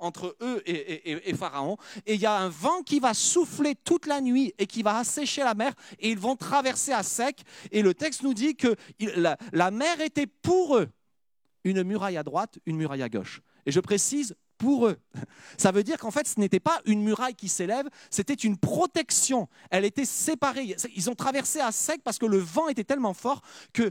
entre 0.00 0.36
eux 0.40 0.62
et, 0.64 1.34
Pharaon. 1.34 1.76
Et 2.06 2.14
il 2.14 2.20
y 2.20 2.26
a 2.26 2.36
un 2.36 2.48
vent 2.48 2.82
qui 2.82 3.00
va 3.00 3.14
souffler 3.14 3.74
toute 3.74 4.06
la 4.06 4.20
nuit 4.20 4.54
et 4.58 4.66
qui 4.66 4.84
va 4.84 4.98
assécher 4.98 5.42
la 5.42 5.54
mer 5.54 5.72
et 5.98 6.10
ils 6.10 6.18
vont 6.18 6.36
traverser 6.36 6.92
à 6.92 7.02
sec. 7.02 7.42
Et 7.72 7.82
le 7.82 7.94
texte 7.94 8.22
nous 8.22 8.34
dit 8.34 8.54
que 8.54 8.76
la 9.52 9.70
mer 9.72 10.00
était 10.00 10.28
pour 10.28 10.76
eux 10.76 10.88
une 11.64 11.82
muraille 11.82 12.16
à 12.16 12.22
droite, 12.22 12.58
une 12.66 12.76
muraille 12.76 13.02
à 13.02 13.08
gauche. 13.08 13.40
Et 13.66 13.72
je 13.72 13.80
précise, 13.80 14.34
pour 14.58 14.88
eux. 14.88 14.98
Ça 15.56 15.70
veut 15.70 15.84
dire 15.84 15.98
qu'en 15.98 16.10
fait, 16.10 16.26
ce 16.26 16.38
n'était 16.38 16.60
pas 16.60 16.80
une 16.84 17.02
muraille 17.02 17.34
qui 17.34 17.48
s'élève, 17.48 17.88
c'était 18.10 18.34
une 18.34 18.58
protection. 18.58 19.48
Elle 19.70 19.84
était 19.84 20.04
séparée. 20.04 20.76
Ils 20.94 21.08
ont 21.08 21.14
traversé 21.14 21.60
à 21.60 21.72
sec 21.72 22.00
parce 22.04 22.18
que 22.18 22.26
le 22.26 22.38
vent 22.38 22.68
était 22.68 22.84
tellement 22.84 23.14
fort 23.14 23.40
que 23.72 23.90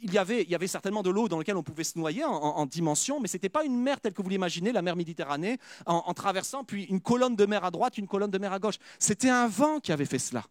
il 0.00 0.12
y, 0.12 0.18
avait, 0.18 0.42
il 0.42 0.50
y 0.50 0.54
avait 0.54 0.66
certainement 0.66 1.02
de 1.02 1.10
l'eau 1.10 1.28
dans 1.28 1.36
laquelle 1.36 1.58
on 1.58 1.62
pouvait 1.62 1.84
se 1.84 1.98
noyer 1.98 2.24
en, 2.24 2.64
dimension, 2.64 3.20
mais 3.20 3.28
ce 3.28 3.36
n'était 3.36 3.50
pas 3.50 3.64
une 3.64 3.78
mer 3.78 4.00
telle 4.00 4.14
que 4.14 4.22
vous 4.22 4.30
l'imaginez, 4.30 4.72
la 4.72 4.80
mer 4.80 4.96
Méditerranée, 4.96 5.58
en, 5.84 6.14
traversant 6.14 6.64
puis 6.64 6.84
une 6.84 7.00
colonne 7.00 7.36
de 7.36 7.44
mer 7.44 7.64
à 7.64 7.70
droite, 7.70 7.98
une 7.98 8.06
colonne 8.06 8.30
de 8.30 8.38
mer 8.38 8.52
à 8.52 8.58
gauche. 8.58 8.76
C'était 8.98 9.28
un 9.28 9.46
vent 9.46 9.80
qui 9.80 9.92
avait 9.92 10.06
fait 10.06 10.18
cela. 10.18 10.44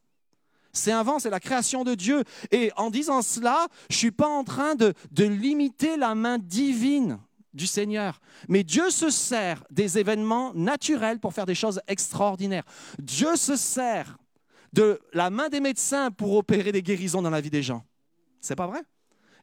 C'est 0.72 0.92
un 0.92 1.04
vent, 1.04 1.18
c'est 1.18 1.30
la 1.30 1.40
création 1.40 1.84
de 1.84 1.94
Dieu. 1.94 2.24
Et 2.52 2.72
en 2.78 2.90
disant 2.90 3.22
cela, 3.22 3.68
je 3.90 3.96
ne 3.96 3.98
suis 3.98 4.12
pas 4.12 4.28
en 4.28 4.44
train 4.44 4.76
de 4.76 4.94
limiter 5.18 5.98
la 5.98 6.16
main 6.16 6.38
divine 6.38 7.20
du 7.54 7.68
Seigneur. 7.68 8.20
Mais 8.48 8.64
Dieu 8.64 8.90
se 8.90 9.10
sert 9.10 9.64
des 9.70 9.98
événements 9.98 10.54
naturels 10.54 11.20
pour 11.20 11.34
faire 11.34 11.46
des 11.46 11.56
choses 11.56 11.82
extraordinaires. 11.88 12.64
Dieu 13.00 13.36
se 13.36 13.56
sert 13.56 14.18
de 14.74 15.00
la 15.14 15.30
main 15.30 15.50
des 15.50 15.60
médecins 15.60 16.12
pour 16.12 16.36
opérer 16.36 16.72
des 16.72 16.82
guérisons 16.82 17.22
dans 17.22 17.30
la 17.30 17.42
vie 17.42 17.52
des 17.52 17.64
gens. 17.64 17.84
C'est 18.42 18.56
pas 18.56 18.68
vrai? 18.68 18.82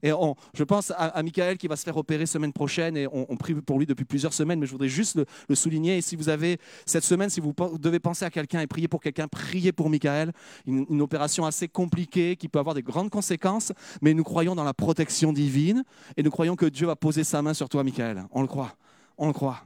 Et 0.03 0.11
je 0.55 0.64
pense 0.64 0.92
à, 0.96 1.22
Michael 1.22 1.59
qui 1.59 1.68
va 1.68 1.76
se 1.76 1.84
faire 1.84 1.96
opérer 1.96 2.26
semaine 2.26 2.53
prochaine 2.53 2.96
et 2.96 3.07
on, 3.07 3.36
prie 3.36 3.55
pour 3.55 3.78
lui 3.78 3.86
depuis 3.86 4.05
plusieurs 4.05 4.32
semaines, 4.32 4.59
mais 4.59 4.66
je 4.66 4.72
voudrais 4.72 4.88
juste 4.88 5.18
le, 5.48 5.55
souligner. 5.55 5.98
Et 5.98 6.01
si 6.01 6.16
vous 6.16 6.28
avez 6.28 6.59
cette 6.86 7.05
semaine, 7.05 7.30
si 7.30 7.40
vous 7.40 7.55
devez 7.78 8.01
penser 8.01 8.24
à 8.24 8.30
quelqu'un 8.30 8.61
et 8.61 8.66
prier 8.66 8.88
pour 8.88 9.01
quelqu'un, 9.01 9.28
priez 9.28 9.72
pour 9.72 9.90
Michael. 9.90 10.32
Une, 10.66 11.01
opération 11.01 11.46
assez 11.46 11.66
compliquée 11.66 12.36
qui 12.36 12.48
peut 12.48 12.59
avoir 12.59 12.74
des 12.74 12.82
grandes 12.82 13.11
conséquences, 13.11 13.72
mais 14.03 14.14
nous 14.14 14.22
croyons 14.22 14.55
dans 14.55 14.64
la 14.64 14.74
protection 14.74 15.32
divine 15.32 15.82
et 16.16 16.22
nous 16.22 16.30
croyons 16.30 16.57
que 16.57 16.66
Dieu 16.66 16.86
va 16.86 16.96
poser 16.96 17.24
sa 17.24 17.42
main 17.42 17.55
sur 17.55 17.68
toi, 17.68 17.82
Michael. 17.82 18.24
On 18.32 18.42
le 18.42 18.48
croit. 18.48 18.76
On 19.16 19.26
le 19.26 19.32
croit. 19.32 19.61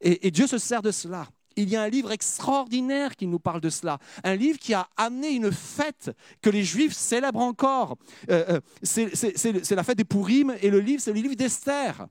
et 0.00 0.30
Dieu 0.30 0.46
se 0.46 0.58
sert 0.58 0.82
de 0.82 0.90
cela 0.90 1.26
il 1.56 1.68
y 1.68 1.76
a 1.76 1.82
un 1.82 1.88
livre 1.88 2.12
extraordinaire 2.12 3.16
qui 3.16 3.26
nous 3.26 3.38
parle 3.38 3.60
de 3.60 3.70
cela. 3.70 3.98
Un 4.22 4.36
livre 4.36 4.58
qui 4.58 4.74
a 4.74 4.88
amené 4.96 5.30
une 5.30 5.52
fête 5.52 6.10
que 6.42 6.50
les 6.50 6.64
Juifs 6.64 6.94
célèbrent 6.94 7.40
encore. 7.40 7.96
Euh, 8.30 8.60
euh, 8.60 8.60
c'est 8.82 9.70
la 9.70 9.84
fête 9.84 9.98
des 9.98 10.04
Purim 10.04 10.54
et 10.60 10.70
le 10.70 10.80
livre, 10.80 11.00
c'est 11.02 11.12
le 11.12 11.20
livre 11.20 11.34
d'Esther. 11.34 12.06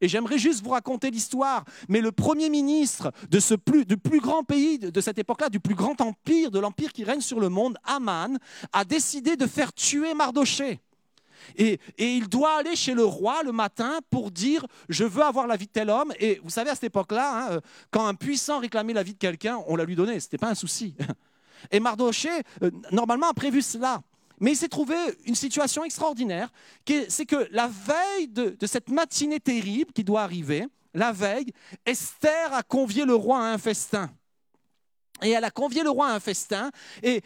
Et 0.00 0.08
j'aimerais 0.08 0.38
juste 0.38 0.64
vous 0.64 0.70
raconter 0.70 1.10
l'histoire. 1.10 1.64
Mais 1.88 2.00
le 2.00 2.12
premier 2.12 2.48
ministre 2.48 3.12
de 3.30 3.38
ce 3.38 3.54
plus, 3.54 3.84
du 3.84 3.96
plus 3.96 4.20
grand 4.20 4.44
pays 4.44 4.78
de 4.78 5.00
cette 5.00 5.18
époque-là, 5.18 5.48
du 5.48 5.60
plus 5.60 5.74
grand 5.74 6.00
empire, 6.00 6.50
de 6.50 6.58
l'empire 6.58 6.92
qui 6.92 7.04
règne 7.04 7.20
sur 7.20 7.40
le 7.40 7.48
monde, 7.48 7.76
Aman, 7.84 8.38
a 8.72 8.84
décidé 8.84 9.36
de 9.36 9.46
faire 9.46 9.72
tuer 9.72 10.14
Mardoché. 10.14 10.80
Et, 11.56 11.78
il 11.98 12.28
doit 12.28 12.58
aller 12.58 12.76
chez 12.76 12.94
le 12.94 13.04
roi 13.04 13.42
le 13.42 13.52
matin 13.52 13.98
pour 14.10 14.30
dire 14.30 14.66
je 14.88 15.04
veux 15.04 15.22
avoir 15.22 15.46
la 15.46 15.56
vie 15.56 15.66
de 15.66 15.72
tel 15.72 15.90
homme. 15.90 16.12
Et 16.18 16.40
vous 16.42 16.50
savez, 16.50 16.70
à 16.70 16.74
cette 16.74 16.84
époque-là, 16.84 17.32
hein, 17.32 17.52
euh, 17.52 17.60
quand 17.90 18.06
un 18.06 18.14
puissant 18.14 18.58
réclamait 18.58 18.92
la 18.92 19.02
vie 19.02 19.14
de 19.14 19.18
quelqu'un, 19.18 19.58
on 19.66 19.76
la 19.76 19.84
lui 19.84 19.96
donnait. 19.96 20.20
Ce 20.20 20.26
n'était 20.26 20.38
pas 20.38 20.50
un 20.50 20.54
souci. 20.54 20.94
Et 21.70 21.80
Mardoché, 21.80 22.30
euh, 22.62 22.70
normalement, 22.90 23.28
a 23.28 23.34
prévu 23.34 23.62
cela. 23.62 24.00
Mais 24.40 24.52
il 24.52 24.56
s'est 24.56 24.68
trouvé 24.68 24.96
une 25.26 25.34
situation 25.34 25.84
extraordinaire, 25.84 26.50
c'est 27.08 27.26
que 27.26 27.46
la 27.50 27.68
veille 27.68 28.28
de, 28.28 28.56
de, 28.58 28.66
cette 28.66 28.88
matinée 28.88 29.38
terrible 29.38 29.92
qui 29.92 30.02
doit 30.02 30.22
arriver, 30.22 30.66
la 30.94 31.12
veille, 31.12 31.52
Esther 31.84 32.54
a 32.54 32.62
convié 32.62 33.04
le 33.04 33.14
roi 33.14 33.38
à 33.38 33.52
un 33.52 33.58
festin. 33.58 34.10
Et 35.22 35.30
elle 35.30 35.44
a 35.44 35.50
convié 35.50 35.82
le 35.82 35.90
roi 35.90 36.08
à 36.08 36.14
un 36.14 36.20
festin. 36.20 36.70
Et, 37.02 37.22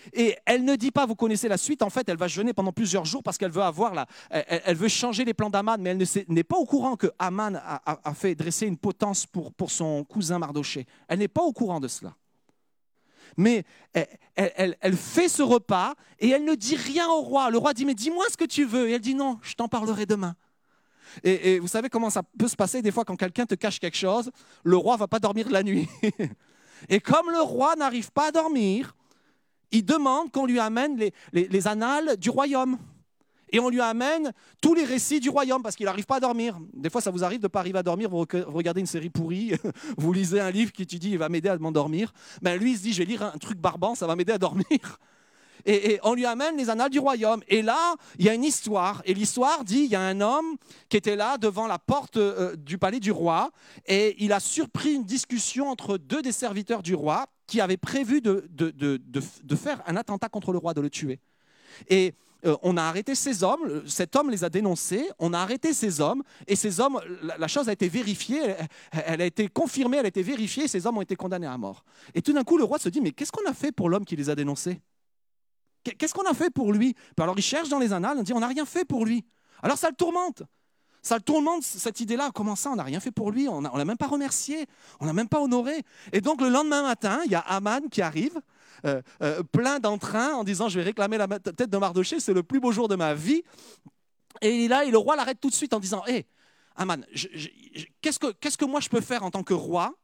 elle 0.47 0.65
ne 0.65 0.77
dit 0.77 0.91
pas, 0.91 1.07
vous 1.07 1.15
connaissez 1.15 1.49
la 1.49 1.57
suite, 1.57 1.83
en 1.83 1.91
fait, 1.91 2.09
elle 2.09 2.17
va 2.17 2.29
jeûner 2.29 2.53
pendant 2.53 2.73
plusieurs 2.73 3.05
jours 3.05 3.23
parce 3.23 3.39
qu'elle 3.39 3.51
veut 3.51 3.63
avoir 3.63 3.95
la, 3.95 4.07
elle, 4.31 4.77
veut 4.77 4.89
changer 4.89 5.25
les 5.25 5.35
plans 5.35 5.51
d'Aman, 5.51 5.81
mais 5.81 5.91
elle 5.91 6.25
n'est 6.29 6.45
pas 6.45 6.57
au 6.57 6.65
courant 6.65 6.97
que 6.97 7.09
Aman 7.19 7.61
a, 7.65 8.15
fait 8.15 8.35
dresser 8.35 8.67
une 8.67 8.77
potence 8.77 9.27
pour, 9.27 9.53
pour 9.53 9.71
son 9.71 10.05
cousin 10.05 10.39
Mardoché. 10.39 10.87
Elle 11.09 11.21
n'est 11.21 11.29
pas 11.29 11.43
au 11.43 11.53
courant 11.53 11.81
de 11.81 11.89
cela. 11.89 12.15
Mais 13.37 13.65
elle, 14.35 14.97
fait 14.97 15.29
ce 15.29 15.43
repas 15.43 15.95
et 16.19 16.31
elle 16.31 16.45
ne 16.45 16.55
dit 16.55 16.77
rien 16.77 17.09
au 17.09 17.21
roi. 17.21 17.51
Le 17.51 17.59
roi 17.59 17.75
dit, 17.75 17.85
mais 17.85 17.95
dis-moi 17.95 18.25
ce 18.31 18.37
que 18.37 18.45
tu 18.45 18.65
veux. 18.65 18.89
Et 18.89 18.93
elle 18.93 19.01
dit, 19.01 19.15
non, 19.15 19.39
je 19.43 19.55
t'en 19.55 19.69
parlerai 19.69 20.07
demain. 20.07 20.35
Et, 21.23 21.55
et, 21.55 21.59
vous 21.59 21.69
savez 21.69 21.89
comment 21.89 22.11
ça 22.11 22.23
peut 22.23 22.49
se 22.49 22.57
passer 22.57 22.83
des 22.83 22.91
fois 22.91 23.05
quand 23.05 23.17
quelqu'un 23.17 23.47
te 23.47 23.55
cache 23.55 23.79
quelque 23.79 23.97
chose, 23.97 24.31
le 24.65 24.77
roi 24.77 24.97
va 24.97 25.07
pas 25.07 25.21
dormir 25.21 25.49
la 25.51 25.63
nuit. 25.63 25.89
Et 26.89 27.01
comme 27.01 27.31
le 27.31 27.41
roi 27.41 27.77
n'arrive 27.77 28.11
pas 28.13 28.29
à 28.29 28.33
dormir, 28.33 28.95
il 29.71 29.85
demande 29.85 30.31
qu'on 30.31 30.47
lui 30.47 30.59
amène 30.61 30.99
les, 31.33 31.69
annales 31.69 32.17
du 32.17 32.31
royaume. 32.31 32.79
Et 33.51 33.61
on 33.61 33.69
lui 33.69 33.81
amène 33.81 34.33
tous 34.61 34.75
les 34.75 34.85
récits 34.85 35.21
du 35.21 35.31
royaume 35.31 35.63
parce 35.63 35.77
qu'il 35.77 35.87
n'arrive 35.87 36.07
pas 36.07 36.17
à 36.17 36.21
dormir. 36.21 36.59
Des 36.73 36.91
fois, 36.91 37.01
ça 37.01 37.11
vous 37.11 37.23
arrive 37.23 37.39
de 37.39 37.45
ne 37.45 37.49
pas 37.49 37.61
arriver 37.61 37.79
à 37.79 37.83
dormir, 37.83 38.11
vous 38.11 38.27
regardez 38.47 38.81
une 38.81 38.87
série 38.87 39.11
pourrie, 39.11 39.53
vous 39.97 40.13
lisez 40.13 40.41
un 40.41 40.51
livre 40.51 40.73
qui 40.73 40.87
te 40.87 40.97
dit 40.97 41.11
il 41.11 41.19
va 41.19 41.29
m'aider 41.29 41.49
à 41.49 41.59
m'endormir. 41.59 42.13
Ben, 42.43 42.59
lui, 42.59 42.73
il 42.73 42.77
se 42.77 42.83
dit 42.83 42.93
je 42.93 42.99
vais 42.99 43.05
lire 43.05 43.23
un 43.23 43.39
truc 43.39 43.59
barbant, 43.59 43.95
ça 43.95 44.07
va 44.07 44.17
m'aider 44.17 44.33
à 44.33 44.39
dormir 44.39 44.99
et, 45.67 45.99
on 46.03 46.15
lui 46.15 46.27
amène 46.27 46.57
les 46.57 46.71
annales 46.71 46.91
du 46.91 46.99
royaume. 46.99 47.43
Et 47.49 47.63
là, 47.63 47.95
il 48.19 48.25
y 48.25 48.29
a 48.29 48.35
une 48.35 48.45
histoire. 48.45 49.03
Et 49.05 49.15
l'histoire 49.15 49.65
dit, 49.65 49.81
il 49.85 49.91
y 49.91 49.97
a 49.97 50.01
un 50.01 50.21
homme 50.21 50.57
qui 50.89 50.97
était 50.97 51.17
là 51.17 51.39
devant 51.39 51.67
la 51.67 51.79
porte 51.79 52.17
euh, 52.17 52.57
du 52.57 52.79
palais 52.79 53.01
du 53.01 53.13
roi, 53.13 53.51
et 53.87 54.17
il 54.19 54.33
a 54.33 54.41
surpris 54.41 54.95
une 54.95 55.05
discussion 55.05 55.69
entre 55.69 55.99
deux 55.99 56.23
des 56.23 56.33
serviteurs 56.33 56.83
du 56.83 56.95
roi 56.95 57.27
qui 57.47 57.61
avaient 57.61 57.77
prévu 57.77 58.21
de, 58.21 58.47
de, 58.51 59.57
faire 59.57 59.83
un 59.87 59.97
attentat 59.97 60.29
contre 60.29 60.53
le 60.53 60.59
roi, 60.59 60.75
de 60.75 60.81
le 60.81 60.91
tuer. 60.91 61.21
Et 61.89 62.15
euh, 62.47 62.57
on 62.63 62.77
a 62.77 62.83
arrêté 62.83 63.15
ces 63.15 63.43
hommes, 63.43 63.83
cet 63.87 64.17
homme 64.17 64.31
les 64.31 64.45
a 64.45 64.49
dénoncés, 64.51 65.09
on 65.19 65.33
a 65.33 65.39
arrêté 65.39 65.73
ces 65.73 66.01
hommes, 66.01 66.23
et 66.47 66.57
ces 66.57 66.81
hommes, 66.81 67.01
la, 67.39 67.49
chose 67.49 67.69
a 67.69 67.73
été 67.73 67.89
vérifiée, 67.89 68.55
elle, 68.93 69.21
a 69.21 69.27
été 69.27 69.49
confirmée, 69.49 69.99
elle 69.99 70.05
a 70.05 70.09
été 70.09 70.23
vérifiée, 70.23 70.69
ces 70.69 70.87
hommes 70.87 70.99
ont 70.99 71.03
été 71.03 71.17
condamnés 71.17 71.47
à 71.47 71.57
mort. 71.59 71.85
Et 72.15 72.23
tout 72.23 72.33
d'un 72.33 72.45
coup, 72.45 72.59
le 72.59 72.65
roi 72.65 72.79
se 72.79 72.89
dit, 72.89 73.01
mais 73.01 73.13
qu'est-ce 73.13 73.33
qu'on 73.33 73.49
a 73.49 73.55
fait 73.55 73.73
pour 73.73 73.89
l'homme 73.89 74.05
qui 74.05 74.17
les 74.17 74.31
a 74.31 74.35
dénoncés? 74.35 74.81
Qu'est-ce 75.85 76.15
qu'on 76.15 76.29
a 76.29 76.35
fait 76.35 76.51
pour 76.51 76.73
lui? 76.73 76.95
Alors 77.19 77.35
il 77.37 77.43
cherche 77.43 77.69
dans 77.69 77.79
les 77.79 77.93
annales, 77.93 78.17
on 78.19 78.23
dit 78.23 78.33
on 78.33 78.41
n'a 78.41 78.49
rien 78.49 78.65
fait 78.65 78.85
pour 78.85 79.05
lui. 79.05 79.25
Alors 79.63 79.77
ça 79.79 79.89
le 79.89 79.95
tourmente. 79.95 80.43
Ça 81.03 81.17
le 81.17 81.23
tourmente, 81.23 81.63
cette 81.63 82.01
idée-là. 82.01 82.31
Comment 82.35 82.57
ça, 82.57 82.71
on 82.71 82.77
n'a 82.77 82.83
rien 82.83 82.99
fait 82.99 83.11
pour 83.11 83.31
lui? 83.31 83.47
On 83.47 83.61
ne 83.61 83.69
l'a 83.69 83.85
même 83.85 83.99
pas 83.99 84.07
remercié, 84.07 84.65
on 85.01 85.05
n'a 85.07 85.13
même 85.13 85.29
pas 85.29 85.41
honoré. 85.41 85.83
Et 86.13 86.23
donc 86.23 86.41
le 86.41 86.49
lendemain 86.49 86.83
matin, 86.83 87.21
il 87.27 87.31
y 87.31 87.35
a 87.35 87.41
Aman 87.41 87.83
qui 87.91 88.01
arrive, 88.01 88.41
euh, 88.87 89.03
euh, 89.23 89.43
plein 89.43 89.81
d'entrain, 89.81 90.33
en 90.33 90.45
disant 90.45 90.71
je 90.71 90.79
vais 90.79 90.85
réclamer 90.85 91.19
la 91.19 91.29
tête 91.29 91.69
de 91.69 91.77
Mardoché, 91.77 92.21
c'est 92.21 92.33
le 92.33 92.43
plus 92.43 92.59
beau 92.59 92.73
jour 92.73 92.89
de 92.89 92.97
ma 92.97 93.13
vie. 93.13 93.43
Et 94.41 94.67
là, 94.67 94.85
le 94.87 94.97
roi 94.97 95.15
l'arrête 95.15 95.41
tout 95.41 95.51
de 95.51 95.55
suite 95.55 95.75
en 95.75 95.81
disant 95.81 96.03
Hé, 96.07 96.27
Aman, 96.77 97.05
qu'est-ce 98.01 98.57
que 98.57 98.65
moi 98.65 98.81
je 98.81 98.89
peux 98.89 99.03
faire 99.03 99.25
en 99.25 99.31
tant 99.31 99.43
que 99.43 99.55
roi? 99.55 99.95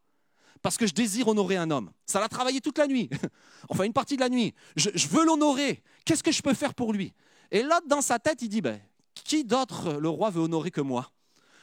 Parce 0.62 0.76
que 0.76 0.86
je 0.86 0.92
désire 0.92 1.28
honorer 1.28 1.56
un 1.56 1.70
homme. 1.70 1.90
Ça 2.06 2.20
l'a 2.20 2.28
travaillé 2.28 2.60
toute 2.60 2.78
la 2.78 2.86
nuit, 2.86 3.08
enfin 3.68 3.84
une 3.84 3.92
partie 3.92 4.16
de 4.16 4.20
la 4.20 4.28
nuit. 4.28 4.54
Je, 4.76 4.90
veux 5.08 5.24
l'honorer. 5.24 5.82
Qu'est-ce 6.04 6.22
que 6.22 6.32
je 6.32 6.42
peux 6.42 6.54
faire 6.54 6.74
pour 6.74 6.92
lui? 6.92 7.12
Et 7.50 7.62
là, 7.62 7.80
dans 7.86 8.00
sa 8.00 8.18
tête, 8.18 8.42
il 8.42 8.48
dit, 8.48 8.60
ben, 8.60 8.80
qui 9.14 9.44
d'autre 9.44 9.94
le 9.94 10.08
roi 10.08 10.30
veut 10.30 10.40
honorer 10.40 10.70
que 10.70 10.80
moi? 10.80 11.10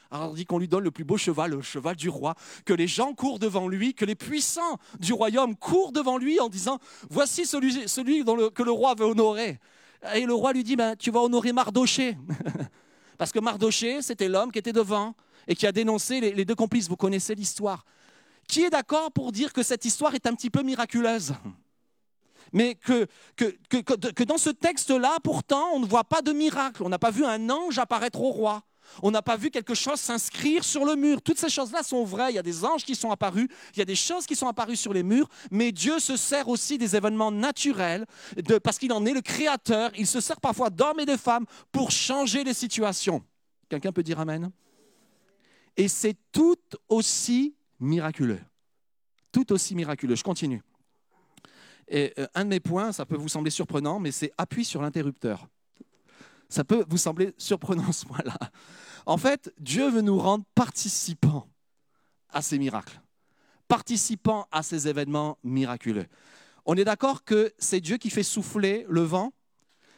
Alors 0.09 0.31
il 0.33 0.35
dit 0.37 0.45
qu'on 0.45 0.57
lui 0.57 0.69
donne 0.69 0.85
le 0.85 0.91
plus 0.91 1.03
beau 1.03 1.17
cheval, 1.17 1.51
le 1.51 1.61
cheval 1.61 1.95
du 1.95 2.07
roi, 2.07 2.35
que 2.65 2.73
les 2.73 2.87
gens 2.87 3.13
courent 3.13 3.39
devant 3.39 3.67
lui, 3.67 3.93
que 3.93 4.05
les 4.05 4.15
puissants 4.15 4.77
du 4.99 5.11
royaume 5.11 5.55
courent 5.55 5.91
devant 5.91 6.17
lui 6.17 6.39
en 6.39 6.47
disant, 6.47 6.79
voici 7.09 7.45
celui, 7.45 7.89
celui 7.89 8.23
que 8.23 8.63
le 8.63 8.71
roi 8.71 8.95
veut 8.95 9.05
honorer. 9.05 9.59
Et 10.15 10.25
le 10.25 10.33
roi 10.33 10.53
lui 10.53 10.63
dit, 10.63 10.75
ben, 10.75 10.95
tu 10.95 11.11
vas 11.11 11.19
honorer 11.21 11.51
Mardoché. 11.51 12.17
Parce 13.17 13.31
que 13.31 13.39
Mardoché, 13.39 14.01
c'était 14.01 14.29
l'homme 14.29 14.51
qui 14.51 14.59
était 14.59 14.73
devant 14.73 15.13
et 15.47 15.55
qui 15.55 15.65
a 15.65 15.71
dénoncé 15.71 16.19
les 16.21 16.45
deux 16.45 16.55
complices. 16.55 16.87
Vous 16.87 16.95
connaissez 16.97 17.35
l'histoire. 17.35 17.83
Qui 18.47 18.63
est 18.63 18.69
d'accord 18.69 19.11
pour 19.11 19.31
dire 19.31 19.53
que 19.53 19.63
cette 19.63 19.85
histoire 19.85 20.15
est 20.15 20.25
un 20.25 20.33
petit 20.33 20.49
peu 20.49 20.63
miraculeuse 20.63 21.33
mais 22.53 22.75
que, 22.75 23.07
dans 24.23 24.37
ce 24.37 24.49
texte-là, 24.49 25.17
pourtant, 25.23 25.71
on 25.73 25.79
ne 25.79 25.85
voit 25.85 26.03
pas 26.03 26.21
de 26.21 26.31
miracle. 26.31 26.83
On 26.83 26.89
n'a 26.89 26.99
pas 26.99 27.11
vu 27.11 27.25
un 27.25 27.49
ange 27.49 27.77
apparaître 27.77 28.21
au 28.21 28.31
roi. 28.31 28.63
On 29.03 29.11
n'a 29.11 29.21
pas 29.21 29.35
vu 29.35 29.51
quelque 29.51 29.73
chose 29.73 29.99
s'inscrire 29.99 30.63
sur 30.63 30.85
le 30.85 30.95
mur. 30.95 31.21
Toutes 31.21 31.39
ces 31.39 31.49
choses-là 31.49 31.83
sont 31.83 32.05
vraies. 32.05 32.31
Il 32.31 32.35
y 32.35 32.39
a 32.39 32.43
des 32.43 32.63
anges 32.63 32.85
qui 32.85 32.95
sont 32.95 33.11
apparus, 33.11 33.49
il 33.73 33.79
y 33.79 33.81
a 33.81 33.85
des 33.85 33.95
choses 33.95 34.25
qui 34.25 34.35
sont 34.35 34.47
apparues 34.47 34.77
sur 34.77 34.93
les 34.93 35.03
murs, 35.03 35.27
mais 35.51 35.73
Dieu 35.73 35.99
se 35.99 36.15
sert 36.15 36.47
aussi 36.47 36.77
des 36.77 36.95
événements 36.95 37.31
naturels 37.31 38.05
parce 38.63 38.77
qu'il 38.77 38.93
en 38.93 39.05
est 39.05 39.13
le 39.13 39.21
créateur. 39.21 39.91
Il 39.97 40.07
se 40.07 40.21
sert 40.21 40.39
parfois 40.39 40.69
d'hommes 40.69 41.01
et 41.01 41.05
de 41.05 41.17
femmes 41.17 41.45
pour 41.71 41.91
changer 41.91 42.45
les 42.45 42.53
situations. 42.53 43.21
Quelqu'un 43.67 43.91
peut 43.91 44.03
dire 44.03 44.21
Amen 44.21 44.51
Et 45.75 45.89
c'est 45.89 46.15
tout 46.31 46.55
aussi 46.87 47.56
miraculeux. 47.79 48.39
Tout 49.31 49.51
aussi 49.51 49.75
miraculeux. 49.75 50.15
Je 50.15 50.23
continue. 50.23 50.61
Et 51.87 52.13
euh, 52.17 52.27
un 52.35 52.43
de 52.43 52.49
mes 52.49 52.59
points, 52.59 52.91
ça 52.91 53.05
peut 53.05 53.15
vous 53.15 53.29
sembler 53.29 53.51
surprenant, 53.51 53.99
mais 53.99 54.11
c'est 54.11 54.31
appui 54.37 54.65
sur 54.65 54.81
l'interrupteur. 54.81 55.47
Ça 56.49 56.63
peut 56.63 56.85
vous 56.89 56.97
sembler 56.97 57.33
surprenant 57.37 57.91
ce 57.91 58.05
point-là. 58.05 58.37
En 59.05 59.17
fait, 59.17 59.53
Dieu 59.59 59.89
veut 59.89 60.01
nous 60.01 60.17
rendre 60.17 60.45
participants 60.55 61.47
à 62.29 62.41
ces 62.41 62.59
miracles, 62.59 63.01
participants 63.67 64.47
à 64.51 64.63
ces 64.63 64.87
événements 64.87 65.37
miraculeux. 65.43 66.07
On 66.65 66.75
est 66.75 66.83
d'accord 66.83 67.23
que 67.23 67.53
c'est 67.57 67.79
Dieu 67.79 67.97
qui 67.97 68.09
fait 68.09 68.23
souffler 68.23 68.85
le 68.89 69.01
vent. 69.01 69.31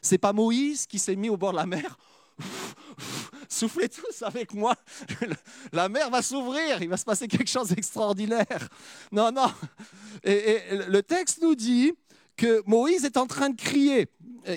C'est 0.01 0.19
pas 0.19 0.34
Moïse 0.34 0.86
qui 0.86 0.99
s'est 0.99 1.15
mis 1.15 1.30
au 1.30 1.38
bord 1.38 1.51
de 1.51 1.57
la 1.57 1.65
mer 1.65 1.97
Soufflez 3.52 3.89
tous 3.89 4.22
avec 4.22 4.54
moi. 4.54 4.76
La 5.74 5.89
mer 5.89 6.12
va 6.12 6.22
s'ouvrir. 6.22 6.84
Il 6.84 6.88
va 6.88 6.97
se 6.97 7.04
passer 7.04 7.28
quelque 7.28 7.50
chose 7.50 7.70
d'extraordinaire. 7.70 8.70
Non, 9.12 9.32
non. 9.32 9.52
Et, 10.24 10.60
le 10.88 11.02
texte 11.02 11.41
nous 11.41 11.56
dit 11.56 11.91
que 12.38 12.62
Moïse 12.68 13.06
est 13.06 13.18
en 13.18 13.26
train 13.26 13.50
de 13.50 13.60
crier. 13.60 14.08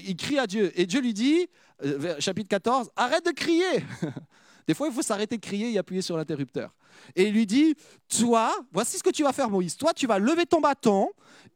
Il 0.05 0.15
crie 0.15 0.39
à 0.39 0.47
Dieu. 0.47 0.71
Et 0.79 0.85
Dieu 0.85 1.01
lui 1.01 1.15
dit, 1.15 1.49
euh, 1.83 2.17
chapitre 2.21 2.49
14, 2.51 2.91
arrête 2.95 3.25
de 3.25 3.31
crier. 3.31 3.83
Des 4.69 4.75
fois, 4.75 4.89
il 4.89 4.93
faut 4.93 5.03
s'arrêter 5.03 5.39
de 5.39 5.43
crier 5.43 5.73
et 5.73 5.79
appuyer 5.79 6.03
sur 6.03 6.19
l'interrupteur. 6.19 6.75
Et 7.17 7.29
il 7.29 7.33
lui 7.33 7.47
dit, 7.47 7.75
toi, 8.09 8.55
voici 8.73 8.99
ce 8.99 9.03
que 9.03 9.11
tu 9.11 9.23
vas 9.23 9.33
faire, 9.33 9.49
Moïse. 9.49 9.77
Toi, 9.77 9.95
tu 9.95 10.07
vas 10.07 10.19
lever 10.19 10.45
ton 10.45 10.61
bâton 10.61 11.09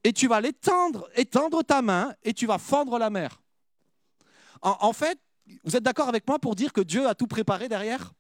et 0.03 0.12
tu 0.14 0.26
vas 0.26 0.41
l'étendre, 0.41 1.09
étendre 1.14 1.62
ta 1.62 1.82
main 1.82 2.14
et 2.24 2.32
tu 2.32 2.47
vas 2.47 2.59
fendre 2.59 2.99
la 2.99 3.11
mer. 3.11 3.43
En 4.62 4.95
fait, 4.95 5.18
vous 5.64 5.76
êtes 5.76 5.82
d'accord 5.82 6.09
avec 6.09 6.26
moi 6.26 6.38
pour 6.38 6.55
dire 6.55 6.72
que 6.72 6.80
Dieu 6.80 7.09
a 7.09 7.14
tout 7.14 7.26
préparé 7.26 7.68
derrière? 7.68 8.12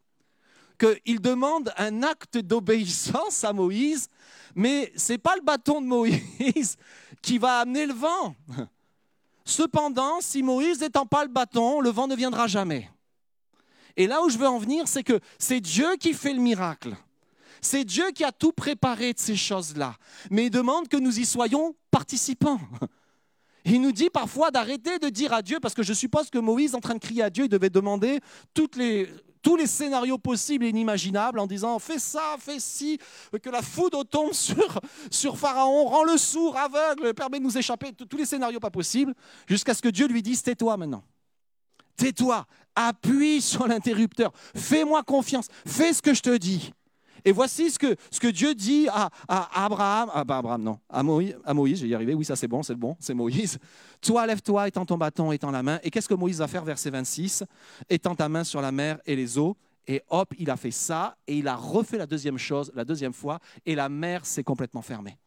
Qu'il 0.78 1.20
demande 1.20 1.72
un 1.78 2.02
acte 2.02 2.38
d'obéissance 2.38 3.44
à 3.44 3.52
Moïse, 3.52 4.08
mais 4.54 4.92
ce 4.96 5.12
n'est 5.12 5.18
pas 5.18 5.36
le 5.36 5.42
bâton 5.42 5.80
de 5.80 5.86
Moïse 5.86 6.76
qui 7.22 7.38
va 7.38 7.60
amener 7.60 7.86
le 7.86 7.94
vent. 7.94 8.34
Cependant, 9.44 10.20
si 10.20 10.42
Moïse 10.42 10.80
n'étend 10.80 11.06
pas 11.06 11.24
le 11.24 11.30
bâton, 11.30 11.80
le 11.80 11.90
vent 11.90 12.08
ne 12.08 12.16
viendra 12.16 12.46
jamais. 12.46 12.90
Et 13.96 14.06
là 14.06 14.22
où 14.22 14.28
je 14.28 14.36
veux 14.36 14.48
en 14.48 14.58
venir, 14.58 14.86
c'est 14.86 15.04
que 15.04 15.20
c'est 15.38 15.60
Dieu 15.60 15.96
qui 15.96 16.12
fait 16.12 16.34
le 16.34 16.40
miracle. 16.40 16.94
C'est 17.62 17.84
Dieu 17.84 18.10
qui 18.10 18.24
a 18.24 18.32
tout 18.32 18.52
préparé 18.52 19.12
de 19.12 19.18
ces 19.18 19.36
choses-là. 19.36 19.96
Mais 20.30 20.46
il 20.46 20.50
demande 20.50 20.88
que 20.88 20.96
nous 20.96 21.18
y 21.18 21.24
soyons 21.24 21.74
participants. 21.90 22.60
Il 23.68 23.82
nous 23.82 23.90
dit 23.90 24.10
parfois 24.10 24.52
d'arrêter 24.52 25.00
de 25.00 25.08
dire 25.08 25.32
à 25.32 25.42
Dieu, 25.42 25.58
parce 25.58 25.74
que 25.74 25.82
je 25.82 25.92
suppose 25.92 26.30
que 26.30 26.38
Moïse, 26.38 26.76
en 26.76 26.80
train 26.80 26.94
de 26.94 27.00
crier 27.00 27.22
à 27.22 27.30
Dieu, 27.30 27.44
il 27.44 27.48
devait 27.48 27.68
demander 27.68 28.20
tous 28.54 28.70
les 28.76 29.66
scénarios 29.66 30.18
possibles 30.18 30.64
et 30.64 30.68
inimaginables 30.68 31.40
en 31.40 31.48
disant 31.48 31.80
fais 31.80 31.98
ça, 31.98 32.36
fais 32.38 32.60
ci, 32.60 32.98
que 33.42 33.50
la 33.50 33.62
foudre 33.62 34.04
tombe 34.04 34.32
sur, 34.32 34.80
sur 35.10 35.36
Pharaon, 35.36 35.86
rends-le 35.86 36.16
sourd, 36.16 36.56
aveugle, 36.56 37.12
permet 37.12 37.40
de 37.40 37.44
nous 37.44 37.58
échapper, 37.58 37.92
tous 37.92 38.16
les 38.16 38.24
scénarios 38.24 38.60
pas 38.60 38.70
possibles, 38.70 39.14
jusqu'à 39.48 39.74
ce 39.74 39.82
que 39.82 39.88
Dieu 39.88 40.06
lui 40.06 40.22
dise 40.22 40.42
tais-toi 40.42 40.76
maintenant. 40.76 41.02
Tais-toi, 41.96 42.46
appuie 42.76 43.42
sur 43.42 43.66
l'interrupteur, 43.66 44.30
fais-moi 44.54 45.02
confiance, 45.02 45.48
fais 45.66 45.92
ce 45.92 46.02
que 46.02 46.14
je 46.14 46.20
te 46.20 46.36
dis. 46.36 46.72
Et 47.26 47.32
voici 47.32 47.72
ce 47.72 47.78
que, 47.78 47.96
ce 48.08 48.20
que 48.20 48.28
Dieu 48.28 48.54
dit 48.54 48.86
à, 48.88 49.10
à 49.26 49.64
Abraham, 49.64 50.10
ah 50.14 50.22
bah 50.22 50.38
Abraham 50.38 50.62
non, 50.62 50.78
à 50.88 51.02
Moïse, 51.02 51.36
à 51.44 51.52
Moïse, 51.54 51.80
j'ai 51.80 51.88
y 51.88 51.94
arrivé, 51.94 52.14
oui 52.14 52.24
ça 52.24 52.36
c'est 52.36 52.46
bon, 52.46 52.62
c'est 52.62 52.76
bon, 52.76 52.96
c'est 53.00 53.14
Moïse. 53.14 53.58
Toi 54.00 54.24
lève-toi, 54.28 54.68
étends 54.68 54.86
ton 54.86 54.96
bâton, 54.96 55.32
étends 55.32 55.50
la 55.50 55.64
main. 55.64 55.80
Et 55.82 55.90
qu'est-ce 55.90 56.08
que 56.08 56.14
Moïse 56.14 56.38
va 56.38 56.46
faire 56.46 56.64
verset 56.64 56.90
26 56.90 57.42
Étends 57.90 58.14
ta 58.14 58.28
main 58.28 58.44
sur 58.44 58.60
la 58.60 58.70
mer 58.70 59.00
et 59.06 59.16
les 59.16 59.38
eaux. 59.38 59.56
Et 59.88 60.02
hop, 60.08 60.34
il 60.38 60.50
a 60.50 60.56
fait 60.56 60.70
ça 60.70 61.16
et 61.26 61.36
il 61.36 61.48
a 61.48 61.56
refait 61.56 61.98
la 61.98 62.06
deuxième 62.06 62.38
chose, 62.38 62.70
la 62.76 62.84
deuxième 62.84 63.12
fois, 63.12 63.40
et 63.66 63.74
la 63.74 63.88
mer 63.88 64.24
s'est 64.24 64.44
complètement 64.44 64.82
fermée. 64.82 65.18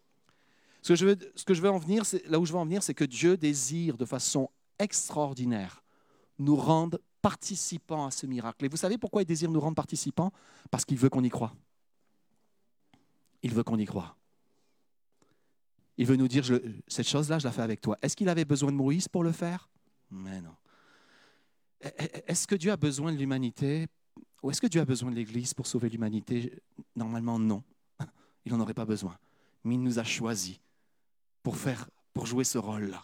Ce 0.82 0.94
que 0.94 0.96
je 0.96 1.06
veux, 1.06 1.18
ce 1.36 1.44
que 1.44 1.54
je 1.54 1.62
veux 1.62 1.70
en 1.70 1.80
venir, 1.80 2.04
là 2.30 2.40
où 2.40 2.46
je 2.46 2.54
veux 2.54 2.60
en 2.60 2.66
venir, 2.66 2.82
c'est 2.82 2.94
que 2.94 3.04
Dieu 3.04 3.36
désire 3.36 3.98
de 3.98 4.06
façon 4.06 4.50
extraordinaire 4.80 5.84
nous 6.38 6.56
rendre 6.56 6.98
participants 7.22 8.06
à 8.06 8.12
ce 8.12 8.26
miracle. 8.26 8.64
Et 8.64 8.70
vous 8.70 8.78
savez 8.78 8.98
pourquoi 8.98 9.22
il 9.22 9.26
désire 9.26 9.52
nous 9.52 9.60
rendre 9.60 9.76
participants? 9.76 10.32
Parce 10.72 10.86
qu'il 10.86 10.98
veut 10.98 11.10
qu'on 11.10 11.26
y 11.26 11.30
croie. 11.30 11.54
Il 13.44 13.54
veut 13.54 13.64
qu'on 13.64 13.78
y 13.78 13.86
croie. 13.86 14.16
Il 15.98 16.06
veut 16.06 16.16
nous 16.16 16.28
dire, 16.30 16.46
cette 16.88 17.08
chose-là, 17.08 17.40
je 17.40 17.44
la 17.44 17.52
fais 17.52 17.62
avec 17.62 17.82
toi. 17.82 17.98
Est-ce 18.02 18.16
qu'il 18.16 18.30
avait 18.30 18.46
besoin 18.46 18.72
de 18.72 18.78
Moïse 18.78 19.08
pour 19.08 19.24
le 19.24 19.34
faire? 19.34 19.70
Mais 20.10 20.42
non. 20.42 20.56
E- 21.84 21.88
e- 21.88 22.22
Est-ce 22.28 22.48
que 22.48 22.56
Dieu 22.56 22.72
a 22.72 22.78
besoin 22.78 23.12
de 23.12 23.18
l'humanité 23.18 23.88
Ou 24.42 24.50
est-ce 24.50 24.62
que 24.62 24.68
Dieu 24.68 24.80
a 24.80 24.86
besoin 24.86 25.12
de 25.12 25.16
l'Église 25.16 25.54
pour 25.54 25.68
sauver 25.68 25.90
l'humanité? 25.90 26.54
Normalement, 26.96 27.38
non. 27.38 27.64
Il 28.46 28.54
n'en 28.54 28.62
aurait 28.62 28.74
pas 28.74 28.86
besoin. 28.86 29.18
Mais 29.66 29.76
il 29.76 29.84
nous 29.84 30.00
a 30.00 30.06
choisis 30.06 30.58
pour, 31.44 31.58
faire, 31.58 31.90
pour 32.14 32.26
jouer 32.26 32.46
ce 32.46 32.58
rôle-là, 32.58 33.04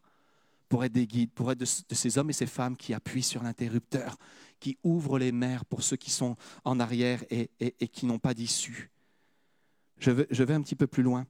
pour 0.69 0.85
être 0.85 0.93
des 0.93 1.05
guides, 1.05 1.31
pour 1.31 1.51
être 1.51 1.59
de, 1.59 1.65
ces 1.65 2.17
hommes 2.17 2.29
et 2.29 2.33
ces 2.33 2.45
femmes 2.45 2.77
qui 2.77 2.93
appuient 2.93 3.21
sur 3.21 3.43
l'interrupteur, 3.43 4.15
qui 4.61 4.77
ouvrent 4.83 5.19
les 5.19 5.33
mers 5.33 5.65
pour 5.65 5.83
ceux 5.83 5.97
qui 5.97 6.11
sont 6.11 6.37
en 6.63 6.79
arrière 6.79 7.25
et 7.29 7.87
qui 7.89 8.05
n'ont 8.05 8.19
pas 8.19 8.33
d'issue. 8.33 8.89
Je 9.99 10.11
vais, 10.11 10.53
un 10.53 10.61
petit 10.61 10.75
peu 10.75 10.87
plus 10.87 11.03
loin. 11.03 11.25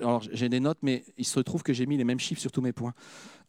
Alors, 0.00 0.22
j'ai 0.32 0.48
des 0.48 0.60
notes, 0.60 0.78
mais 0.82 1.04
il 1.16 1.24
se 1.24 1.40
trouve 1.40 1.62
que 1.62 1.72
j'ai 1.72 1.86
mis 1.86 1.96
les 1.96 2.04
mêmes 2.04 2.20
chiffres 2.20 2.40
sur 2.40 2.52
tous 2.52 2.60
mes 2.60 2.72
points, 2.72 2.94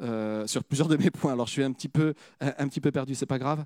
euh, 0.02 0.48
sur 0.48 0.64
plusieurs 0.64 0.88
de 0.88 0.98
mes 0.98 1.12
points. 1.12 1.34
Alors, 1.34 1.48
je 1.48 1.52
suis 1.52 1.64
un 1.64 1.72
petit 1.72 1.90
peu, 1.90 2.14
un, 2.42 2.54
un 2.58 2.68
petit 2.68 2.82
peu 2.82 2.92
perdu, 2.92 3.16
c'est 3.16 3.26
pas 3.26 3.40
grave. 3.40 3.66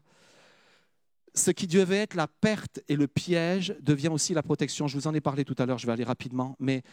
Ce 1.35 1.51
qui 1.51 1.67
devait 1.67 1.97
être 1.97 2.15
la 2.15 2.27
perte 2.27 2.81
et 2.87 2.95
le 2.95 3.07
piège 3.07 3.75
devient 3.81 4.09
aussi 4.09 4.33
la 4.33 4.43
protection. 4.43 4.87
Je 4.87 4.97
vous 4.97 5.07
en 5.07 5.13
ai 5.13 5.21
parlé 5.21 5.45
tout 5.45 5.55
à 5.57 5.65
l'heure, 5.65 5.77
je 5.77 5.85
vais 5.85 5.93
aller 5.93 6.03
rapidement. 6.03 6.55
Mais 6.59 6.83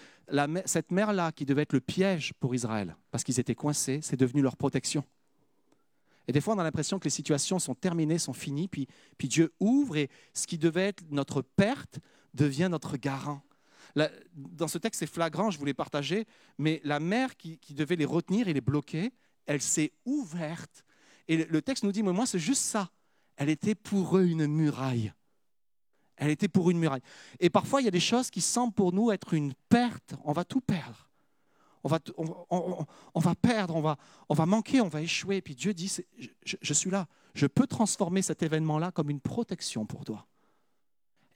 cette 0.66 0.90
mer-là, 0.90 1.32
qui 1.32 1.46
devait 1.46 1.62
être 1.62 1.72
le 1.72 1.80
piège 1.80 2.32
pour 2.34 2.54
Israël, 2.54 2.96
parce 3.11 3.24
qu'ils 3.24 3.40
étaient 3.40 3.54
coincés, 3.54 4.00
c'est 4.02 4.16
devenu 4.16 4.42
leur 4.42 4.57
protection. 4.57 5.04
Et 6.28 6.32
des 6.32 6.40
fois, 6.40 6.54
on 6.54 6.59
a 6.59 6.64
l'impression 6.64 6.98
que 6.98 7.04
les 7.04 7.11
situations 7.11 7.59
sont 7.59 7.74
terminées, 7.74 8.18
sont 8.18 8.32
finies, 8.32 8.68
puis 8.68 8.88
Dieu 9.20 9.52
ouvre 9.59 9.96
et 9.96 10.11
ce 10.34 10.46
qui 10.46 10.59
devait 10.59 10.88
être 10.88 11.02
notre 11.11 11.40
perte 11.40 11.98
devient 12.37 12.68
notre 12.70 12.97
garant. 12.97 13.43
Dans 14.34 14.68
ce 14.68 14.78
texte, 14.78 15.01
c'est 15.01 15.07
flagrant, 15.07 15.51
je 15.51 15.59
voulais 15.59 15.74
partager, 15.74 16.26
mais 16.59 16.80
la 16.84 17.01
mer 17.01 17.37
qui, 17.37 17.59
devait 17.70 17.97
les 17.97 18.05
retenir 18.05 18.47
et 18.47 18.53
les 18.53 18.61
bloquer, 18.61 19.12
elle 19.47 19.62
s'est 19.62 19.93
ouverte. 20.05 20.84
Et 21.28 21.45
le, 21.45 21.62
texte 21.62 21.82
nous 21.82 21.93
dit, 21.93 22.03
mais 22.03 22.12
moi, 22.12 22.26
c'est 22.26 22.39
juste 22.39 22.62
ça. 22.62 22.91
Elle 23.37 23.49
était 23.49 23.74
pour 23.74 24.18
eux 24.18 24.26
une 24.26 24.47
muraille. 24.47 25.12
Elle 26.16 26.30
était 26.30 26.49
pour 26.49 26.70
une 26.70 26.78
muraille. 26.78 27.03
Et 27.41 27.51
parfois, 27.51 27.80
il 27.80 27.84
y 27.84 27.89
a 27.89 27.93
des 27.93 28.01
choses 28.01 28.30
qui 28.30 28.41
semblent 28.41 28.74
pour 28.74 28.93
nous 28.93 29.11
être 29.11 29.34
une 29.34 29.55
perte. 29.68 30.14
On 30.24 30.32
va 30.32 30.45
tout 30.45 30.61
perdre. 30.61 31.11
On 31.84 31.89
va, 31.89 32.01
on, 32.18 33.20
va- 33.20 33.34
perdre, 33.37 33.76
on 33.76 33.80
va, 33.80 33.97
on 34.28 34.34
va 34.34 34.45
manquer, 34.45 34.80
on 34.80 34.89
va 34.89 35.03
échouer. 35.03 35.37
Et 35.37 35.43
puis 35.43 35.55
Dieu 35.55 35.72
dit, 35.72 35.95
je 36.45 36.74
suis 36.74 36.91
là. 36.91 37.07
Je 37.34 37.47
peux 37.47 37.66
transformer 37.66 38.22
cet 38.22 38.43
événement-là 38.43 38.91
comme 38.91 39.09
une 39.09 39.20
protection 39.20 39.87
pour 39.87 40.05
toi. 40.05 40.26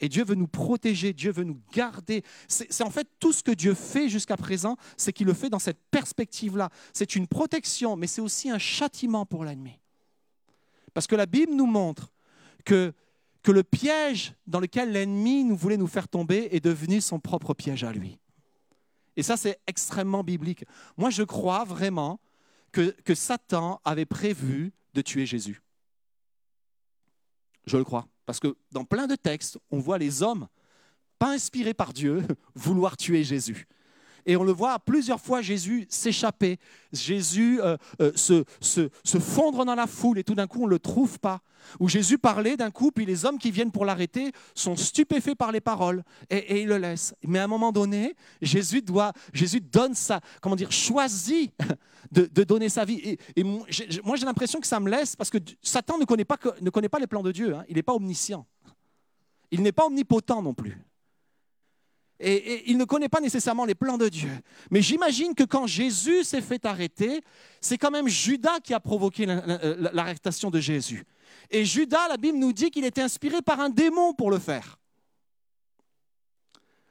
Et 0.00 0.08
Dieu 0.08 0.24
veut 0.24 0.34
nous 0.34 0.46
protéger, 0.46 1.12
Dieu 1.12 1.30
veut 1.30 1.44
nous 1.44 1.60
garder. 1.72 2.24
C'est 2.48 2.82
en 2.82 2.90
fait 2.90 3.06
tout 3.18 3.32
ce 3.32 3.42
que 3.42 3.50
Dieu 3.50 3.74
fait 3.74 4.08
jusqu'à 4.08 4.36
présent, 4.36 4.76
c'est 4.96 5.12
qu'il 5.12 5.26
le 5.26 5.34
fait 5.34 5.50
dans 5.50 5.58
cette 5.58 5.80
perspective-là. 5.90 6.70
C'est 6.92 7.14
une 7.16 7.26
protection, 7.26 7.96
mais 7.96 8.06
c'est 8.06 8.22
aussi 8.22 8.50
un 8.50 8.58
châtiment 8.58 9.26
pour 9.26 9.44
l'ennemi. 9.44 9.78
Parce 10.94 11.06
que 11.06 11.16
la 11.16 11.26
Bible 11.26 11.52
nous 11.54 11.66
montre 11.66 12.12
que, 12.64 12.92
que 13.42 13.52
le 13.52 13.62
piège 13.62 14.34
dans 14.46 14.60
lequel 14.60 14.92
l'ennemi 14.92 15.44
nous 15.44 15.56
voulait 15.56 15.76
nous 15.76 15.86
faire 15.86 16.08
tomber 16.08 16.48
est 16.52 16.64
devenu 16.64 17.00
son 17.00 17.20
propre 17.20 17.54
piège 17.54 17.84
à 17.84 17.92
lui. 17.92 18.18
Et 19.16 19.22
ça, 19.22 19.36
c'est 19.36 19.60
extrêmement 19.66 20.24
biblique. 20.24 20.64
Moi, 20.96 21.10
je 21.10 21.22
crois 21.22 21.64
vraiment 21.64 22.20
que, 22.72 22.94
que 23.04 23.14
Satan 23.14 23.80
avait 23.84 24.06
prévu 24.06 24.72
de 24.94 25.02
tuer 25.02 25.26
Jésus. 25.26 25.60
Je 27.66 27.76
le 27.76 27.84
crois. 27.84 28.08
Parce 28.30 28.38
que 28.38 28.54
dans 28.70 28.84
plein 28.84 29.08
de 29.08 29.16
textes, 29.16 29.58
on 29.72 29.80
voit 29.80 29.98
les 29.98 30.22
hommes, 30.22 30.46
pas 31.18 31.32
inspirés 31.32 31.74
par 31.74 31.92
Dieu, 31.92 32.22
vouloir 32.54 32.96
tuer 32.96 33.24
Jésus. 33.24 33.66
Et 34.30 34.36
on 34.36 34.44
le 34.44 34.52
voit 34.52 34.78
plusieurs 34.78 35.20
fois 35.20 35.42
Jésus 35.42 35.88
s'échapper, 35.88 36.60
Jésus 36.92 37.60
euh, 37.60 37.76
euh, 38.00 38.12
se, 38.14 39.18
fondre 39.18 39.64
dans 39.64 39.74
la 39.74 39.88
foule 39.88 40.20
et 40.20 40.22
tout 40.22 40.36
d'un 40.36 40.46
coup 40.46 40.62
on 40.62 40.66
ne 40.66 40.70
le 40.70 40.78
trouve 40.78 41.18
pas. 41.18 41.40
Ou 41.80 41.88
Jésus 41.88 42.16
parlait 42.16 42.56
d'un 42.56 42.70
coup, 42.70 42.92
puis 42.92 43.04
les 43.04 43.24
hommes 43.24 43.38
qui 43.38 43.50
viennent 43.50 43.72
pour 43.72 43.84
l'arrêter 43.84 44.30
sont 44.54 44.76
stupéfaits 44.76 45.34
par 45.34 45.50
les 45.50 45.60
paroles 45.60 46.04
et, 46.30 46.36
et 46.36 46.62
ils 46.62 46.68
le 46.68 46.78
laissent. 46.78 47.12
Mais 47.26 47.40
à 47.40 47.44
un 47.44 47.48
moment 47.48 47.72
donné, 47.72 48.14
Jésus 48.40 48.82
doit, 48.82 49.12
Jésus 49.32 49.60
donne 49.60 49.96
sa, 49.96 50.20
comment 50.40 50.54
dire, 50.54 50.70
choisit 50.70 51.52
de, 52.12 52.44
donner 52.44 52.68
sa 52.68 52.84
vie. 52.84 53.18
Et, 53.34 53.42
moi, 53.42 53.66
j'ai 53.68 54.26
l'impression 54.26 54.60
que 54.60 54.66
ça 54.68 54.78
me 54.78 54.88
laisse 54.88 55.16
parce 55.16 55.30
que 55.30 55.38
Satan 55.60 55.98
ne 55.98 56.04
connaît 56.04 56.24
pas, 56.24 56.36
que- 56.36 56.62
ne 56.62 56.70
connaît 56.70 56.88
pas 56.88 57.00
les 57.00 57.08
plans 57.08 57.24
de 57.24 57.32
Dieu. 57.32 57.56
hein. 57.56 57.64
Il 57.68 57.74
n'est 57.74 57.82
pas 57.82 57.94
omniscient. 57.94 58.46
Il 59.50 59.60
n'est 59.62 59.72
pas 59.72 59.86
omnipotent 59.86 60.40
non 60.40 60.54
plus. 60.54 60.78
Et, 62.22 62.70
il 62.70 62.76
ne 62.76 62.84
connaît 62.84 63.08
pas 63.08 63.20
nécessairement 63.20 63.64
les 63.64 63.74
plans 63.74 63.96
de 63.96 64.08
Dieu. 64.08 64.30
Mais 64.70 64.82
j'imagine 64.82 65.34
que 65.34 65.44
quand 65.44 65.66
Jésus 65.66 66.22
s'est 66.22 66.42
fait 66.42 66.64
arrêter, 66.66 67.22
c'est 67.60 67.78
quand 67.78 67.90
même 67.90 68.08
Judas 68.08 68.60
qui 68.62 68.74
a 68.74 68.80
provoqué 68.80 69.24
la- 69.26 69.44
la- 69.46 69.92
l'arrestation 69.92 70.50
de 70.50 70.60
Jésus. 70.60 71.04
Et 71.50 71.64
Judas, 71.64 72.08
la 72.08 72.18
Bible 72.18 72.36
nous 72.38 72.52
dit 72.52 72.70
qu'il 72.70 72.84
était 72.84 73.00
inspiré 73.02 73.40
par 73.40 73.60
un 73.60 73.70
démon 73.70 74.12
pour 74.12 74.30
le 74.30 74.38
faire. 74.38 74.78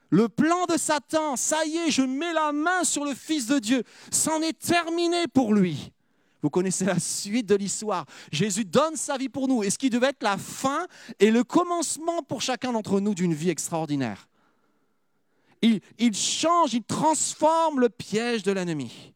Le 0.09 0.27
plan 0.27 0.65
de 0.65 0.77
Satan, 0.77 1.35
ça 1.35 1.63
y 1.65 1.77
est, 1.77 1.91
je 1.91 2.01
mets 2.01 2.33
la 2.33 2.51
main 2.51 2.83
sur 2.83 3.05
le 3.05 3.13
Fils 3.13 3.45
de 3.45 3.59
Dieu, 3.59 3.83
c'en 4.11 4.41
est 4.41 4.57
terminé 4.57 5.27
pour 5.27 5.53
lui. 5.53 5.91
Vous 6.41 6.49
connaissez 6.49 6.85
la 6.85 6.97
suite 6.99 7.45
de 7.45 7.55
l'histoire. 7.55 8.05
Jésus 8.31 8.63
donne 8.65 8.95
sa 8.95 9.17
vie 9.17 9.29
pour 9.29 9.47
nous. 9.47 9.61
Et 9.61 9.69
ce 9.69 9.77
qui 9.77 9.89
devait 9.89 10.07
être 10.07 10.23
la 10.23 10.37
fin 10.37 10.87
et 11.19 11.31
le 11.31 11.43
commencement 11.43 12.23
pour 12.23 12.41
chacun 12.41 12.71
d'entre 12.71 13.01
nous 13.01 13.13
d'une 13.13 13.33
vie 13.33 13.49
extraordinaire. 13.49 14.28
Il, 15.61 16.13
change, 16.13 16.73
il 16.73 16.83
transforme 16.83 17.79
le 17.81 17.89
piège 17.89 18.43
de 18.43 18.51
l'ennemi. 18.51 19.13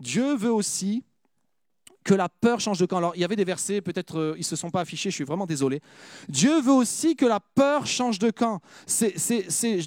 Dieu 0.00 0.34
veut 0.34 0.52
aussi 0.52 1.04
que 2.02 2.12
la 2.12 2.28
peur 2.28 2.60
change 2.60 2.78
de 2.78 2.86
camp. 2.86 2.98
Alors, 2.98 3.16
il 3.16 3.20
y 3.20 3.24
avait 3.24 3.36
des 3.36 3.44
versets, 3.44 3.80
peut-être 3.80 4.18
euh, 4.18 4.34
ils 4.36 4.40
ne 4.40 4.44
se 4.44 4.56
sont 4.56 4.70
pas 4.70 4.80
affichés, 4.80 5.10
je 5.10 5.14
suis 5.14 5.24
vraiment 5.24 5.46
désolé. 5.46 5.80
Dieu 6.28 6.60
veut 6.60 6.72
aussi 6.72 7.16
que 7.16 7.24
la 7.24 7.40
peur 7.40 7.86
change 7.86 8.18
de 8.18 8.30
camp. 8.30 8.60
C'est, 8.86 9.18
c'est- 9.18 9.50
c'est- 9.50 9.80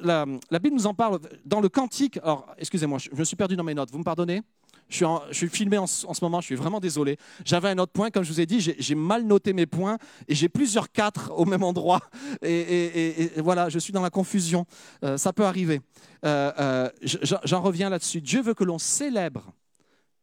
la, 0.00 0.24
Bible 0.60 0.76
nous 0.76 0.86
en 0.86 0.94
parle 0.94 1.18
dans 1.44 1.60
le 1.60 1.68
cantique. 1.68 2.18
Alors, 2.18 2.46
excusez-moi, 2.58 2.98
je 2.98 3.10
me 3.12 3.24
suis 3.24 3.34
perdu 3.36 3.56
dans 3.56 3.64
mes 3.64 3.74
notes, 3.74 3.90
vous 3.90 3.98
me 3.98 4.04
pardonnez? 4.04 4.42
Je 4.88 5.04
suis, 5.32 5.48
filmé 5.48 5.78
en, 5.78 5.86
ce 5.86 6.06
en 6.06 6.14
ce 6.14 6.24
moment, 6.24 6.40
je 6.40 6.46
suis 6.46 6.54
vraiment 6.54 6.80
désolé. 6.80 7.18
J'avais 7.44 7.68
un 7.68 7.78
autre 7.78 7.92
point, 7.92 8.10
comme 8.10 8.24
je 8.24 8.32
vous 8.32 8.40
ai 8.40 8.46
dit, 8.46 8.60
j'ai 8.60 8.94
mal 8.94 9.24
noté 9.24 9.52
mes 9.52 9.66
points 9.66 9.98
et 10.26 10.34
j'ai 10.34 10.48
plusieurs 10.48 10.90
quatre 10.90 11.32
au 11.36 11.44
même 11.44 11.62
endroit. 11.62 12.00
Et, 12.42 13.30
voilà, 13.38 13.68
je 13.68 13.78
suis 13.78 13.92
dans 13.92 14.02
la 14.02 14.10
confusion. 14.10 14.66
Euh, 15.04 15.16
ça 15.16 15.32
peut 15.32 15.44
arriver. 15.44 15.80
Euh, 16.24 16.52
euh, 16.58 16.90
je- 17.02 17.18
j'en 17.44 17.60
reviens 17.60 17.90
là-dessus. 17.90 18.20
Dieu 18.20 18.42
veut 18.42 18.54
que 18.54 18.64
l'on 18.64 18.78
célèbre 18.78 19.52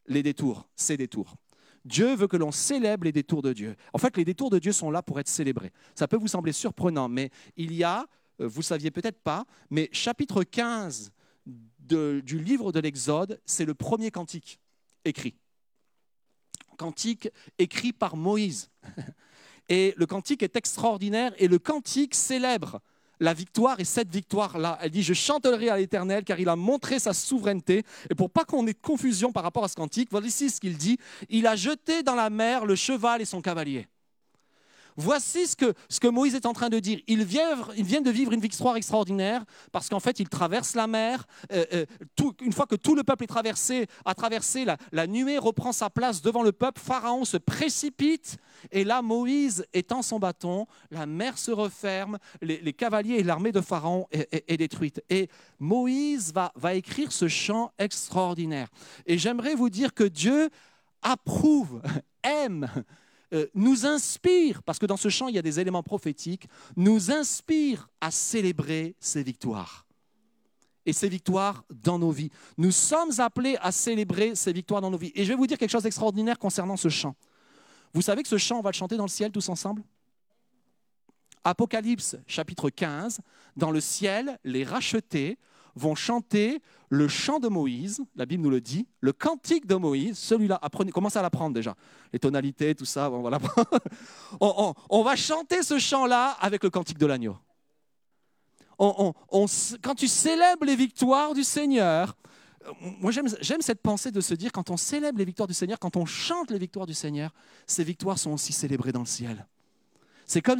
les 0.08 0.24
détours, 0.24 0.68
ces 0.76 0.98
détours. 0.98 1.36
Dieu 1.84 2.16
veut 2.16 2.28
que 2.28 2.38
l'on 2.38 2.52
célèbre 2.52 3.04
les 3.06 3.12
détours 3.12 3.44
de 3.44 3.54
Dieu. 3.54 3.76
En 3.94 4.00
fait, 4.00 4.18
les 4.18 4.26
détours 4.26 4.50
de 4.50 4.58
Dieu 4.60 4.72
sont 4.72 4.90
là 4.90 5.04
pour 5.04 5.20
être 5.20 5.28
célébrés. 5.28 5.72
Ça 5.94 6.08
peut 6.08 6.18
vous 6.18 6.28
sembler 6.28 6.52
surprenant, 6.52 7.08
mais 7.08 7.30
il 7.58 7.74
y 7.74 7.84
a, 7.84 8.06
vous 8.40 8.60
ne 8.60 8.64
saviez 8.64 8.90
peut-être 8.90 9.22
pas, 9.22 9.46
mais 9.70 9.90
chapitre 9.92 10.44
15 10.44 11.12
du 11.86 12.40
livre 12.40 12.72
de 12.72 12.80
l'Exode, 12.80 13.40
c'est 13.46 13.66
le 13.66 13.74
premier 13.74 14.12
cantique 14.12 14.60
écrit. 15.04 15.36
Cantique 16.78 17.30
écrit 17.58 17.94
par 17.94 18.18
Moïse. 18.18 18.70
Et 19.70 19.96
le 19.98 20.06
cantique 20.06 20.44
est 20.44 20.56
extraordinaire 20.56 21.34
et 21.40 21.48
le 21.48 21.58
cantique 21.58 22.14
célèbre 22.14 22.82
la 23.20 23.34
victoire 23.34 23.80
et 23.80 23.86
cette 23.86 24.10
victoire-là. 24.10 24.78
Elle 24.82 24.92
dit, 24.92 25.04
je 25.04 25.14
chanterai 25.14 25.70
à 25.70 25.78
l'Éternel 25.78 26.24
car 26.24 26.40
il 26.40 26.50
a 26.50 26.56
montré 26.56 27.00
sa 27.00 27.14
souveraineté. 27.14 27.84
Et 28.10 28.16
pour 28.16 28.30
pas 28.30 28.46
qu'on 28.46 28.68
ait 28.68 28.74
confusion 28.74 29.32
par 29.32 29.44
rapport 29.44 29.64
à 29.64 29.68
ce 29.68 29.76
cantique, 29.76 30.10
voici 30.12 30.50
ce 30.50 30.60
qu'il 30.60 30.78
dit. 30.78 30.98
Il 31.30 31.48
a 31.48 31.56
jeté 31.56 32.04
dans 32.04 32.16
la 32.16 32.30
mer 32.30 32.66
le 32.66 32.76
cheval 32.76 33.22
et 33.22 33.26
son 33.26 33.42
cavalier. 33.42 33.88
Voici 34.98 35.46
ce 35.48 35.56
que, 35.56 36.08
Moïse 36.08 36.36
est 36.36 36.46
en 36.46 36.54
train 36.54 36.70
de 36.70 36.80
dire. 36.80 37.00
Il 37.08 37.26
vient, 37.26 37.58
il 37.76 37.84
vient 37.84 38.02
de 38.02 38.10
vivre 38.10 38.32
une 38.32 38.40
victoire 38.40 38.78
extraordinaire 38.78 39.44
parce 39.72 39.90
qu'en 39.90 40.00
fait, 40.00 40.20
il 40.20 40.30
traverse 40.30 40.74
la 40.74 40.88
mer. 40.88 41.26
Euh, 41.52 41.66
euh, 41.74 41.86
une 42.42 42.54
fois 42.54 42.66
que 42.66 42.76
tout 42.76 42.96
le 42.96 43.04
peuple 43.04 43.26
est 43.26 43.28
traversé, 43.28 43.88
a 44.06 44.14
traversé, 44.14 44.66
la, 44.92 45.08
nuée 45.08 45.38
reprend 45.38 45.74
sa 45.74 45.90
place 45.90 46.22
devant 46.22 46.44
le 46.44 46.54
peuple. 46.54 46.80
Pharaon 46.80 47.26
se 47.26 47.38
précipite 47.38 48.38
et 48.72 48.86
là, 48.86 49.02
Moïse 49.02 49.66
étend 49.74 50.02
son 50.02 50.18
bâton. 50.18 50.66
La 50.92 51.06
mer 51.06 51.38
se 51.38 51.52
referme. 51.52 52.18
Les, 52.42 52.74
cavaliers 52.74 53.16
et 53.16 53.24
l'armée 53.24 53.52
de 53.52 53.62
Pharaon 53.62 54.08
est, 54.12 54.58
détruite. 54.58 55.04
Et 55.10 55.30
Moïse 55.60 56.34
va 56.56 56.74
écrire 56.76 57.12
ce 57.12 57.28
chant 57.28 57.72
extraordinaire. 57.78 58.70
Et 59.06 59.18
j'aimerais 59.18 59.56
vous 59.56 59.70
dire 59.70 59.94
que 59.94 60.04
Dieu 60.04 60.50
approuve, 61.02 61.82
aime 62.24 62.70
euh, 63.36 63.48
nous 63.54 63.86
inspire, 63.86 64.64
parce 64.64 64.80
que 64.80 64.86
dans 64.86 64.98
ce 64.98 65.10
chant, 65.10 65.28
il 65.28 65.36
y 65.36 65.40
a 65.40 65.42
des 65.42 65.60
éléments 65.60 65.84
prophétiques, 65.84 66.48
nous 66.76 67.12
inspire 67.12 67.90
à 68.00 68.10
célébrer 68.10 68.96
ces 69.00 69.24
victoires. 69.24 69.86
Et 70.86 70.94
ces 70.94 71.10
victoires 71.10 71.66
dans 71.84 72.00
nos 72.00 72.12
vies. 72.12 72.30
Nous 72.58 72.72
sommes 72.72 73.12
appelés 73.20 73.58
à 73.62 73.72
célébrer 73.72 74.36
ces 74.36 74.54
victoires 74.54 74.82
dans 74.82 74.92
nos 74.92 74.98
vies. 74.98 75.12
Et 75.16 75.24
je 75.24 75.30
vais 75.30 75.36
vous 75.36 75.48
dire 75.48 75.58
quelque 75.58 75.72
chose 75.72 75.84
d'extraordinaire 75.84 76.40
concernant 76.40 76.78
ce 76.78 76.90
chant. 76.90 77.16
Vous 77.94 78.02
savez 78.02 78.24
que 78.24 78.30
ce 78.30 78.38
chant, 78.38 78.60
on 78.60 78.62
va 78.62 78.70
le 78.70 78.76
chanter 78.76 78.96
dans 78.96 79.06
le 79.06 79.10
ciel 79.10 79.32
tous 79.32 79.50
ensemble? 79.50 79.84
Apocalypse 81.44 82.18
chapitre 82.28 82.70
15, 82.70 83.20
dans 83.56 83.72
le 83.72 83.82
ciel, 83.82 84.40
les 84.44 84.64
rachetés 84.64 85.38
vont 85.76 85.96
chanter 85.96 86.62
le 86.90 87.08
chant 87.08 87.40
de 87.40 87.48
Moïse, 87.48 88.02
la 88.16 88.26
Bible 88.26 88.44
nous 88.44 88.50
le 88.50 88.62
dit, 88.62 88.88
le 89.02 89.12
cantique 89.12 89.66
de 89.66 89.76
Moïse, 89.76 90.18
celui-là, 90.18 90.60
commencez 90.94 91.20
à 91.20 91.22
l'apprendre 91.22 91.54
déjà, 91.54 91.76
les 92.14 92.20
tonalités, 92.20 92.76
tout 92.76 92.86
ça, 92.86 93.10
on 93.12 93.22
va. 93.22 93.40
On, 94.40 95.04
va 95.04 95.16
chanter 95.16 95.64
ce 95.64 95.78
chant-là 95.80 96.32
avec 96.40 96.64
le 96.64 96.70
cantique 96.70 96.98
de 96.98 97.06
l'agneau. 97.06 97.38
Quand 98.78 99.96
tu 99.96 100.08
célèbres 100.08 100.66
les 100.66 100.76
victoires 100.76 101.34
du 101.34 101.44
Seigneur, 101.44 102.16
euh, 102.66 102.72
moi 103.00 103.12
j'aime 103.12 103.62
cette 103.62 103.82
pensée 103.82 104.12
de 104.12 104.22
se 104.22 104.34
dire, 104.34 104.52
quand 104.52 104.70
on 104.70 104.78
célèbre 104.78 105.18
les 105.18 105.26
victoires 105.26 105.48
du 105.48 105.54
Seigneur, 105.54 105.80
quand 105.80 105.96
on 105.96 106.06
chante 106.06 106.52
les 106.52 106.60
victoires 106.60 106.86
du 106.86 106.94
Seigneur, 106.94 107.32
ces 107.68 107.84
victoires 107.84 108.20
sont 108.20 108.32
aussi 108.32 108.54
célébrées 108.54 108.92
dans 108.92 109.02
le 109.02 109.06
ciel. 109.06 109.46
C'est 110.26 110.42
comme, 110.42 110.60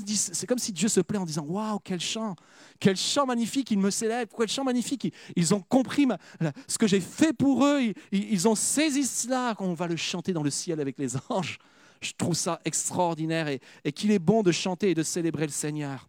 si 0.58 0.72
Dieu 0.72 0.88
se 0.88 1.00
plaît 1.02 1.18
en 1.18 1.26
disant 1.26 1.44
Waouh, 1.44 1.80
quel 1.84 2.00
chant 2.00 2.36
Quel 2.80 2.96
chant 2.96 3.26
magnifique, 3.26 3.72
ils 3.72 3.80
me 3.80 3.90
célèbrent, 3.90 4.32
quel 4.38 4.48
chant 4.48 4.64
magnifique 4.64 5.12
Ils, 5.36 5.54
ont 5.54 5.62
compris 5.62 6.08
ce 6.68 6.78
que 6.78 6.88
j'ai 6.88 7.00
fait 7.02 7.34
pour 7.34 7.66
eux, 7.66 7.94
ils, 8.12 8.48
ont 8.48 8.56
saisi 8.56 9.04
cela, 9.04 9.56
qu'on 9.56 9.74
va 9.74 9.88
le 9.88 9.96
chanter 9.96 10.34
dans 10.34 10.44
le 10.44 10.52
ciel 10.52 10.80
avec 10.80 11.00
les 11.00 11.18
anges. 11.30 11.58
Je 12.02 12.12
trouve 12.16 12.36
ça 12.36 12.60
extraordinaire 12.64 13.48
et, 13.48 13.92
qu'il 13.92 14.12
est 14.12 14.20
bon 14.20 14.44
de 14.44 14.52
chanter 14.52 14.92
et 14.92 14.94
de 14.94 15.04
célébrer 15.04 15.48
le 15.48 15.52
Seigneur. 15.52 16.08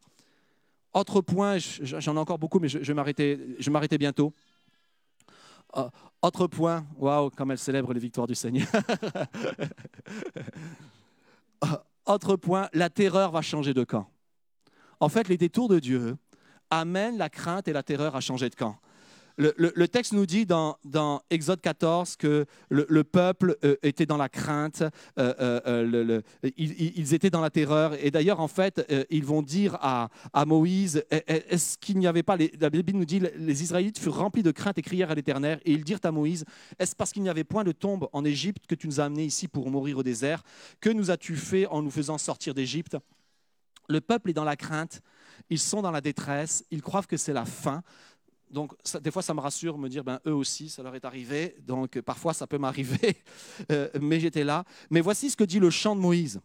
Autre 0.93 1.23
point, 1.23 1.57
je- 1.59 1.85
j'en 1.85 2.17
ai 2.17 2.19
encore 2.19 2.39
beaucoup, 2.39 2.59
mais 2.59 2.69
je, 2.69 2.79
je 2.81 2.93
vais 2.93 2.95
m'arrêter- 2.95 3.99
bientôt. 3.99 4.35
Euh, 5.77 5.89
autre 6.21 6.47
point, 6.47 6.87
waouh, 6.99 7.31
comme 7.31 7.51
elle 7.53 7.59
célèbre 7.59 7.95
les 7.95 8.01
victoires 8.01 8.27
du 8.27 8.35
Seigneur. 8.35 8.67
Autre 12.07 12.37
point, 12.37 12.69
la 12.73 12.89
terreur 12.89 13.33
va 13.33 13.43
changer 13.43 13.75
de 13.75 13.83
camp. 13.85 14.09
En 15.01 15.09
fait, 15.09 15.29
les 15.29 15.37
détours 15.37 15.69
de 15.69 15.81
Dieu 15.81 16.17
amènent 16.71 17.19
la 17.19 17.29
crainte 17.29 17.69
et 17.69 17.73
la 17.73 17.83
terreur 17.83 18.17
à 18.17 18.21
changer 18.21 18.49
de 18.49 18.55
camp. 18.55 18.77
Le, 19.39 19.87
texte 19.87 20.13
nous 20.13 20.25
dit 20.25 20.47
dans, 20.47 20.77
Exode 21.31 21.61
14 21.61 22.17
que 22.17 22.47
le, 22.71 22.87
le 22.89 23.05
peuple 23.05 23.57
euh, 23.65 23.77
était 23.83 24.07
dans 24.07 24.17
la 24.17 24.31
crainte, 24.31 24.83
euh, 25.19 25.61
euh, 25.67 26.23
ils, 26.57 27.13
étaient 27.15 27.29
dans 27.29 27.43
la 27.43 27.51
terreur. 27.51 27.93
Et 28.03 28.11
d'ailleurs, 28.11 28.41
en 28.41 28.49
fait, 28.49 28.87
ils 29.11 29.25
vont 29.25 29.43
dire 29.43 29.77
à, 29.81 30.09
à 30.33 30.45
Moïse, 30.47 31.05
Eh, 31.11 31.23
eh, 31.29 31.55
est-ce 31.55 31.77
qu'il 31.77 31.99
n'y 31.99 32.07
avait 32.07 32.23
pas, 32.23 32.37
les- 32.37 32.53
la 32.59 32.71
Bible 32.71 32.93
nous 32.93 33.05
dit, 33.05 33.21
les 33.21 33.63
Israélites 33.63 33.99
furent 33.99 34.17
remplis 34.17 34.43
de 34.43 34.53
crainte 34.53 34.79
et 34.79 34.83
crièrent 34.83 35.11
à 35.11 35.15
l'Éternel, 35.15 35.61
et 35.65 35.73
ils 35.73 35.85
dirent 35.85 36.01
à 36.03 36.11
Moïse, 36.11 36.45
est-ce 36.79 36.97
parce 36.97 37.13
qu'il 37.13 37.23
n'y 37.23 37.29
avait 37.29 37.45
point 37.45 37.65
de 37.65 37.73
tombe 37.73 38.09
en 38.13 38.25
Égypte 38.25 38.67
que 38.67 38.75
tu 38.75 38.87
nous 38.87 39.01
as 39.01 39.05
amenés 39.05 39.25
ici 39.25 39.49
pour 39.49 39.71
mourir 39.71 39.99
au 39.99 40.03
désert? 40.03 40.43
Que 40.81 40.89
nous 40.91 41.11
as-tu 41.11 41.37
fait 41.37 41.67
en 41.67 41.83
nous 41.83 41.91
faisant 41.91 42.17
sortir 42.17 42.55
d'Égypte? 42.55 42.97
Le 43.89 44.01
peuple 44.01 44.31
est 44.31 44.35
dans 44.35 44.45
la 44.45 44.57
crainte, 44.57 45.01
ils 45.51 45.59
sont 45.59 45.83
dans 45.83 45.91
la 45.93 46.01
détresse, 46.01 46.65
ils 46.71 46.83
croient 46.83 47.03
que 47.03 47.17
c'est 47.17 47.33
la 47.33 47.45
fin. 47.45 47.83
Donc, 48.51 48.73
ça- 48.85 49.01
des 49.01 49.11
fois, 49.11 49.23
ça 49.23 49.35
me 49.35 49.41
rassure, 49.41 49.77
me 49.79 49.89
dire, 49.89 50.05
ben, 50.05 50.21
eux 50.27 50.35
aussi, 50.35 50.69
ça 50.69 50.83
leur 50.83 50.95
est 50.95 51.05
arrivé. 51.05 51.57
Donc, 51.61 52.01
parfois, 52.01 52.33
ça 52.33 52.47
peut 52.47 52.59
m'arriver, 52.59 53.23
Euh, 53.73 53.89
mais 54.01 54.21
j'étais 54.21 54.45
là. 54.45 54.65
Mais 54.91 55.01
voici 55.01 55.31
ce 55.31 55.37
que 55.37 55.45
dit 55.45 55.59
le 55.59 55.71
chant 55.71 55.97
de 55.97 56.01
Moïse. 56.01 56.41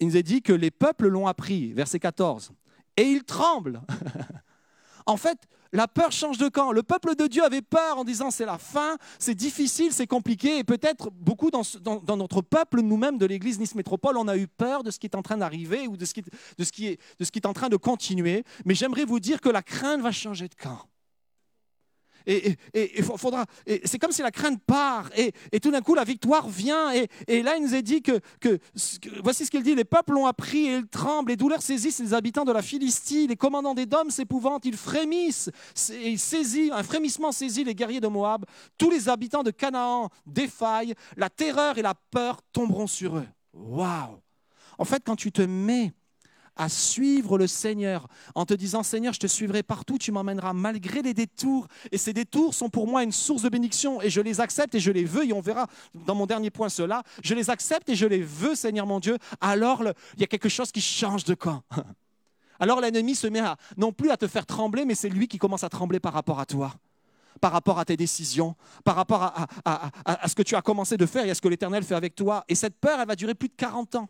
Il 0.00 0.08
nous 0.08 0.16
est 0.16 0.22
dit 0.22 0.42
que 0.42 0.52
les 0.52 0.70
peuples 0.70 1.08
l'ont 1.08 1.26
appris, 1.26 1.72
verset 1.72 1.98
14, 1.98 2.52
et 2.96 3.04
ils 3.04 3.24
tremblent. 3.24 3.80
en 5.06 5.16
fait, 5.16 5.38
la 5.74 5.88
peur 5.88 6.12
change 6.12 6.38
de 6.38 6.48
camp. 6.48 6.72
Le 6.72 6.82
peuple 6.82 7.16
de 7.16 7.26
Dieu 7.26 7.44
avait 7.44 7.60
peur 7.60 7.98
en 7.98 8.04
disant 8.04 8.30
c'est 8.30 8.46
la 8.46 8.58
fin, 8.58 8.96
c'est 9.18 9.34
difficile, 9.34 9.92
c'est 9.92 10.06
compliqué. 10.06 10.58
Et 10.58 10.64
peut-être 10.64 11.10
beaucoup 11.10 11.50
dans, 11.50 12.16
notre 12.16 12.40
peuple, 12.40 12.80
nous-mêmes 12.80 13.18
de 13.18 13.26
l'Église 13.26 13.58
Nice 13.58 13.74
Métropole, 13.74 14.16
on 14.16 14.28
a 14.28 14.36
eu 14.36 14.46
peur 14.46 14.84
de 14.84 14.90
ce 14.90 14.98
qui 14.98 15.06
est 15.06 15.16
en 15.16 15.22
train 15.22 15.36
d'arriver 15.36 15.88
ou 15.88 15.96
de 15.96 16.04
ce 16.04 16.14
qui 16.14 16.88
est 17.36 17.46
en 17.46 17.52
train 17.52 17.68
de 17.68 17.76
continuer. 17.76 18.44
Mais 18.64 18.74
j'aimerais 18.74 19.04
vous 19.04 19.20
dire 19.20 19.40
que 19.40 19.48
la 19.48 19.62
crainte 19.62 20.00
va 20.00 20.12
changer 20.12 20.48
de 20.48 20.54
camp. 20.54 20.78
Et, 22.26 22.48
et- 22.50 22.56
et- 22.72 22.98
et 22.98 23.02
fa- 23.02 23.16
faudra. 23.16 23.44
c'est 23.84 23.98
comme 23.98 24.12
si 24.12 24.22
la 24.22 24.30
crainte 24.30 24.60
part, 24.64 25.10
et, 25.16 25.32
tout 25.60 25.70
d'un 25.70 25.80
coup 25.82 25.94
la 25.94 26.04
victoire 26.04 26.48
vient. 26.48 26.90
Et, 27.28 27.42
là, 27.42 27.56
il 27.56 27.62
nous 27.62 27.74
est 27.74 27.82
dit 27.82 28.02
que, 28.02 28.18
voici 29.22 29.44
ce 29.44 29.50
qu'il 29.50 29.62
dit 29.62 29.74
les 29.74 29.84
peuples 29.84 30.12
l'ont 30.12 30.26
appris 30.26 30.66
et 30.66 30.76
ils 30.78 30.86
tremblent, 30.86 31.30
les 31.30 31.36
douleurs 31.36 31.62
saisissent 31.62 32.00
les 32.00 32.14
habitants 32.14 32.44
de 32.44 32.52
la 32.52 32.62
Philistie, 32.62 33.26
les 33.26 33.36
commandants 33.36 33.74
des 33.74 33.86
dômes 33.86 34.10
s'épouvantent, 34.10 34.64
ils 34.64 34.76
frémissent, 34.76 35.50
un 36.72 36.82
frémissement 36.82 37.32
saisit 37.32 37.64
les 37.64 37.74
guerriers 37.74 38.00
de 38.00 38.08
Moab, 38.08 38.44
tous 38.78 38.90
les 38.90 39.08
habitants 39.08 39.42
de 39.42 39.50
Canaan 39.50 40.08
défaillent, 40.26 40.94
la 41.16 41.28
terreur 41.30 41.78
et 41.78 41.82
la 41.82 41.94
peur 41.94 42.40
tomberont 42.52 42.86
sur 42.86 43.16
eux. 43.18 43.26
Waouh! 43.52 44.18
En 44.78 44.84
fait, 44.84 45.02
quand 45.04 45.16
tu 45.16 45.30
te 45.30 45.42
mets 45.42 45.92
à 46.56 46.68
suivre 46.68 47.38
le 47.38 47.46
Seigneur 47.46 48.08
en 48.34 48.44
te 48.46 48.54
disant 48.54 48.82
Seigneur, 48.82 49.12
je 49.12 49.20
te 49.20 49.26
suivrai 49.26 49.62
partout, 49.62 49.98
tu 49.98 50.12
m'emmèneras 50.12 50.52
malgré 50.52 51.02
les 51.02 51.14
détours. 51.14 51.66
Et 51.92 51.98
ces 51.98 52.12
détours 52.12 52.54
sont 52.54 52.68
pour 52.70 52.86
moi 52.86 53.02
une 53.02 53.12
source 53.12 53.42
de 53.42 53.48
bénédiction 53.48 54.00
et 54.00 54.10
je 54.10 54.20
les 54.20 54.40
accepte 54.40 54.74
et 54.74 54.80
je 54.80 54.90
les 54.92 55.04
veux. 55.04 55.26
Et 55.26 55.32
on 55.32 55.40
verra 55.40 55.66
dans 55.94 56.14
mon 56.14 56.26
dernier 56.26 56.50
point 56.50 56.68
cela. 56.68 57.02
Je 57.22 57.34
les 57.34 57.50
accepte 57.50 57.88
et 57.88 57.94
je 57.96 58.06
les 58.06 58.22
veux, 58.22 58.54
Seigneur 58.54 58.86
mon 58.86 59.00
Dieu. 59.00 59.18
Alors 59.40 59.82
il 60.14 60.20
y 60.20 60.24
a 60.24 60.28
quelque 60.28 60.48
chose 60.48 60.70
qui 60.72 60.80
change 60.80 61.24
de 61.24 61.34
camp. 61.34 61.62
Alors 62.60 62.80
l'ennemi 62.80 63.14
se 63.14 63.26
met 63.26 63.42
non 63.76 63.92
plus 63.92 64.10
à 64.10 64.16
te 64.16 64.28
faire 64.28 64.46
trembler, 64.46 64.84
mais 64.84 64.94
c'est 64.94 65.08
lui 65.08 65.26
qui 65.26 65.38
commence 65.38 65.64
à 65.64 65.68
trembler 65.68 65.98
par 66.00 66.12
rapport 66.12 66.40
à 66.40 66.46
toi 66.46 66.72
par 67.40 67.50
rapport 67.52 67.78
à 67.80 67.84
tes 67.84 67.96
décisions, 67.96 68.54
par 68.84 68.94
rapport 68.94 69.22
à- 69.22 69.48
à 70.04 70.28
ce 70.28 70.34
que 70.36 70.42
tu 70.42 70.54
as 70.54 70.62
commencé 70.62 70.96
de 70.96 71.04
faire 71.04 71.26
et 71.26 71.30
à 71.30 71.34
ce 71.34 71.40
que 71.42 71.48
l'Éternel 71.48 71.82
fait 71.82 71.96
avec 71.96 72.14
toi. 72.14 72.44
Et 72.48 72.54
cette 72.54 72.78
peur, 72.78 72.98
elle 73.00 73.08
va 73.08 73.16
durer 73.16 73.34
plus 73.34 73.48
de 73.48 73.54
40 73.56 73.96
ans. 73.96 74.08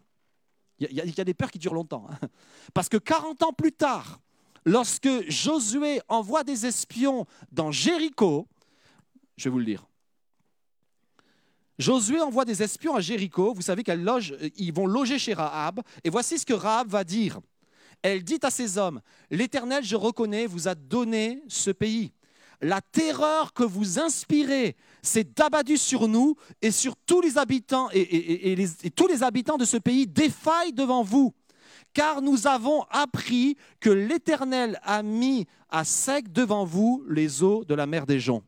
Il 0.80 0.90
y, 0.92 1.20
a- 1.20 1.24
des 1.24 1.34
peurs 1.34 1.51
qui 1.51 1.59
durent 1.59 1.74
longtemps. 1.74 2.06
hein. 2.10 2.28
Parce 2.74 2.88
que 2.88 2.96
40 2.96 3.42
ans 3.42 3.52
plus 3.52 3.72
tard, 3.72 4.20
lorsque 4.64 5.09
Josué 5.30 6.01
envoie 6.09 6.42
des 6.44 6.66
espions 6.66 7.26
dans 7.52 7.70
Jéricho, 7.70 8.48
je 9.36 9.44
vais 9.44 9.51
vous 9.51 9.59
le 9.60 9.64
dire. 9.64 9.86
Josué 11.78 12.20
envoie 12.20 12.44
des 12.44 12.62
espions 12.62 12.94
à 12.94 13.01
Jéricho. 13.01 13.52
Vous 13.55 13.62
savez 13.62 13.82
qu'ils 13.82 14.05
ils 14.56 14.72
vont 14.72 14.86
loger 14.86 15.18
chez 15.18 15.34
Rahab. 15.34 15.80
Et 16.05 16.10
voici 16.10 16.38
ce 16.38 16.46
que 16.46 16.55
Rahab 16.55 16.88
va 16.88 17.05
dire. 17.05 17.40
Elle 18.02 18.22
dit 18.22 18.38
à 18.42 18.51
ses 18.51 18.76
hommes, 18.78 19.01
l'Éternel, 19.30 19.82
je 19.82 19.96
reconnais, 19.96 20.46
vous 20.46 20.68
a 20.68 20.74
donné 20.74 21.42
ce 21.48 21.70
pays. 21.70 22.12
La 22.65 22.81
terreur 22.81 23.53
que 23.53 23.62
vous 23.62 23.99
inspirez 23.99 24.74
s'est 25.03 25.39
abattue 25.39 25.77
sur 25.77 26.09
nous 26.09 26.35
et 26.62 26.70
sur 26.70 26.97
tous 26.97 27.20
les 27.20 27.36
habitants 27.36 27.91
et, 27.93 28.57
tous 28.97 29.07
les 29.07 29.23
habitants 29.23 29.59
de 29.59 29.66
ce 29.66 29.77
pays 29.77 30.07
défaillent 30.07 30.73
devant 30.73 31.03
vous 31.03 31.35
car 31.93 32.23
nous 32.23 32.47
avons 32.47 32.85
appris 32.85 33.59
que 33.81 33.91
l'Éternel 33.91 34.81
a 34.82 35.03
mis 35.03 35.47
à 35.69 35.85
sec 35.85 36.32
devant 36.32 36.65
vous 36.65 37.05
les 37.07 37.43
eaux 37.43 37.66
de 37.66 37.74
la 37.74 37.86
mer 37.86 38.07
des 38.07 38.19
joncs. 38.19 38.43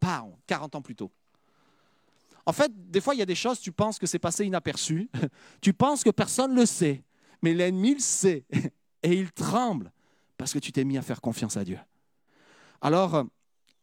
Pardon, 0.00 0.34
40 0.46 0.76
ans 0.76 0.82
plus 0.82 0.96
tôt. 0.96 1.10
En 2.46 2.54
fait, 2.54 2.72
des 2.90 3.02
fois, 3.02 3.14
il 3.14 3.18
y 3.18 3.22
a 3.22 3.26
des 3.26 3.34
choses, 3.34 3.60
tu 3.60 3.70
penses 3.70 3.98
que 3.98 4.06
c'est 4.06 4.18
passé 4.18 4.46
inaperçu, 4.46 5.10
tu 5.60 5.74
penses 5.74 6.02
que 6.02 6.10
personne 6.10 6.54
ne 6.54 6.60
le 6.60 6.66
sait, 6.66 7.04
mais 7.42 7.52
l'ennemi 7.52 7.92
le 7.92 8.00
sait, 8.00 8.46
et 9.02 9.12
il 9.12 9.30
tremble 9.30 9.92
parce 10.38 10.54
que 10.54 10.58
tu 10.58 10.72
t'es 10.72 10.84
mis 10.84 10.96
à 10.96 11.02
faire 11.02 11.20
confiance 11.20 11.58
à 11.58 11.64
Dieu. 11.64 11.78
Alors, 12.80 13.26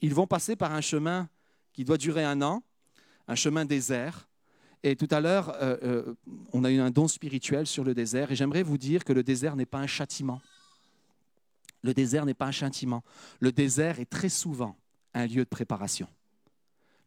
ils 0.01 0.13
vont 0.13 0.27
passer 0.27 0.55
par 0.55 0.73
un 0.73 0.81
chemin 0.81 1.30
qui 1.73 1.84
doit 1.84 1.97
durer 1.97 2.23
un 2.23 2.41
an, 2.41 2.63
un 3.27 3.35
chemin 3.35 3.65
désert, 3.65 4.27
et 4.84 4.95
tout 4.95 5.07
à 5.09 5.19
l'heure, 5.19 5.49
euh, 5.61 5.77
euh, 5.81 6.13
on 6.53 6.63
a 6.63 6.69
eu 6.69 6.80
un 6.80 6.91
don 6.91 7.07
spirituel 7.07 7.65
sur 7.65 7.84
le 7.84 7.95
désert, 7.95 8.31
et 8.31 8.35
j'aimerais 8.35 8.61
vous 8.61 8.77
dire 8.77 9.03
que 9.03 9.13
le 9.13 9.23
désert 9.23 9.55
n'est 9.55 9.65
pas 9.65 9.80
un 9.80 9.88
châtiment. 9.88 10.41
Le 11.81 11.93
désert 11.93 12.26
n'est 12.26 12.35
pas 12.35 12.45
un 12.45 12.51
châtiment. 12.51 13.03
Le 13.39 13.51
désert 13.51 13.99
est 13.99 14.09
très 14.09 14.30
souvent 14.30 14.77
un 15.13 15.26
lieu 15.26 15.43
de 15.43 15.49
préparation. 15.49 16.07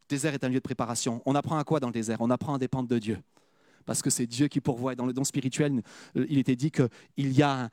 Le 0.03 0.17
désert 0.17 0.35
est 0.35 0.43
un 0.43 0.49
lieu 0.49 0.57
de 0.57 0.61
préparation. 0.61 1.23
On 1.25 1.35
apprend 1.35 1.57
à 1.57 1.65
quoi 1.65 1.79
dans 1.79 1.87
le 1.87 1.93
désert? 1.93 2.17
On 2.21 2.31
apprend 2.31 2.55
à 2.55 2.59
dépendre 2.59 2.89
de 2.89 2.99
Dieu. 2.99 3.19
Parce 3.87 4.03
que 4.03 4.11
c'est 4.11 4.27
Dieu 4.27 4.49
qui 4.49 4.61
pourvoit. 4.61 4.95
Dans 4.95 5.07
le 5.07 5.13
don 5.13 5.25
spirituel, 5.25 5.81
euh, 6.17 6.27
il 6.29 6.39
était 6.39 6.57
dit 6.57 6.71
qu'il 6.71 7.33
y 7.33 7.43
a 7.43 7.71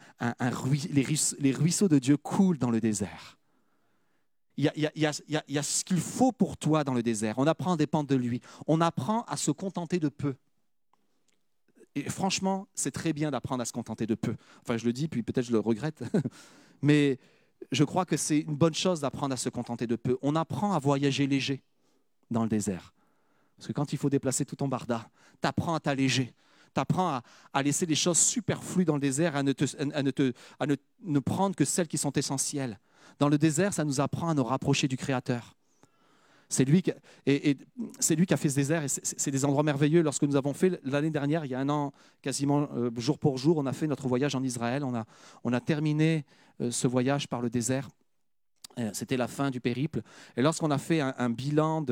les 0.91 1.51
ruisseaux 1.51 1.87
de 1.87 1.97
Dieu 1.99 2.15
coulent 2.17 2.57
dans 2.57 2.71
le 2.71 2.79
désert 2.79 3.37
il 4.57 4.71
y, 4.95 5.05
a, 5.05 5.63
ce 5.63 5.83
qu'il 5.83 5.99
faut 5.99 6.31
pour 6.31 6.57
toi 6.57 6.83
dans 6.83 6.93
le 6.93 7.03
désert. 7.03 7.35
On 7.37 7.47
apprend 7.47 7.73
à 7.73 7.77
dépendre 7.77 8.07
de 8.07 8.15
lui. 8.15 8.41
On 8.67 8.79
apprend 8.79 9.23
à 9.23 9.35
se 9.35 9.51
contenter 9.51 9.99
de 9.99 10.09
peu. 10.09 10.35
Et 11.95 12.09
franchement, 12.09 12.67
c'est 12.73 12.91
très 12.91 13.13
bien 13.13 13.31
d'apprendre 13.31 13.61
à 13.61 13.65
se 13.65 13.73
contenter 13.73 14.05
de 14.05 14.15
peu. 14.15 14.35
Enfin, 14.61 14.77
je 14.77 14.85
le 14.85 14.93
dis, 14.93 15.07
puis 15.07 15.23
peut-être 15.23 15.45
je 15.45 15.51
le 15.51 15.59
regrette. 15.59 16.03
Mais 16.81 17.19
je 17.71 17.83
crois 17.83 18.05
que 18.05 18.17
c'est 18.17 18.39
une 18.39 18.55
bonne 18.55 18.73
chose 18.73 19.01
d'apprendre 19.01 19.33
à 19.33 19.37
se 19.37 19.49
contenter 19.49 19.87
de 19.87 19.95
peu. 19.95 20.17
On 20.21 20.35
apprend 20.35 20.73
à 20.73 20.79
voyager 20.79 21.27
léger 21.27 21.63
dans 22.31 22.43
le 22.43 22.49
désert. 22.49 22.93
Parce 23.57 23.67
que 23.67 23.73
quand 23.73 23.93
il 23.93 23.97
faut 23.97 24.09
déplacer 24.09 24.45
tout 24.45 24.55
ton 24.55 24.67
barda, 24.67 25.09
tu 25.41 25.47
apprends 25.47 25.75
à 25.75 25.79
t'alléger. 25.79 26.33
Tu 26.73 26.81
apprends 26.81 27.21
à, 27.53 27.63
laisser 27.63 27.85
les 27.85 27.95
choses 27.95 28.19
superflues 28.19 28.83
dans 28.83 28.95
le 28.95 29.01
désert, 29.01 29.35
à 29.35 29.43
ne, 29.43 29.53
à 30.59 30.65
ne 30.65 31.19
prendre 31.19 31.55
que 31.55 31.63
celles 31.63 31.87
qui 31.87 31.97
sont 31.97 32.11
essentielles. 32.11 32.79
Dans 33.19 33.29
le 33.29 33.37
désert, 33.37 33.73
ça 33.73 33.83
nous 33.83 34.01
apprend 34.01 34.29
à 34.29 34.33
nous 34.33 34.43
rapprocher 34.43 34.87
du 34.87 34.97
Créateur. 34.97 35.55
C'est 36.47 36.65
lui, 36.65 36.83
qui, 36.83 36.91
et, 37.25 37.57
lui 38.11 38.25
qui 38.25 38.33
a 38.33 38.37
fait 38.37 38.49
ce 38.49 38.55
désert 38.55 38.83
et 38.83 38.87
c'est 38.87 39.31
des 39.31 39.45
endroits 39.45 39.63
merveilleux. 39.63 40.03
Lorsque 40.03 40.23
nous 40.23 40.35
avons 40.35 40.53
fait 40.53 40.79
l'année 40.83 41.09
dernière, 41.09 41.43
il 41.43 41.51
y 41.51 41.55
a 41.55 41.59
un 41.59 41.69
an, 41.69 41.91
quasiment 42.21 42.69
euh, 42.75 42.91
jour 42.97 43.17
pour 43.17 43.37
jour, 43.37 43.57
on 43.57 43.65
a 43.65 43.73
fait 43.73 43.87
notre 43.87 44.07
voyage 44.07 44.35
en 44.35 44.43
Israël. 44.43 44.83
On 44.83 44.93
a, 44.93 45.05
on 45.43 45.53
a 45.53 45.59
terminé 45.59 46.23
euh, 46.61 46.69
ce 46.69 46.87
voyage 46.87 47.27
par 47.27 47.41
le 47.41 47.49
désert. 47.49 47.89
Euh, 48.77 48.89
c'était 48.93 49.15
la 49.15 49.27
fin 49.27 49.51
du 49.51 49.61
périple. 49.61 50.01
Et 50.35 50.41
lorsqu'on 50.41 50.69
a 50.69 50.77
fait 50.77 50.99
un, 50.99 51.29
bilan 51.29 51.85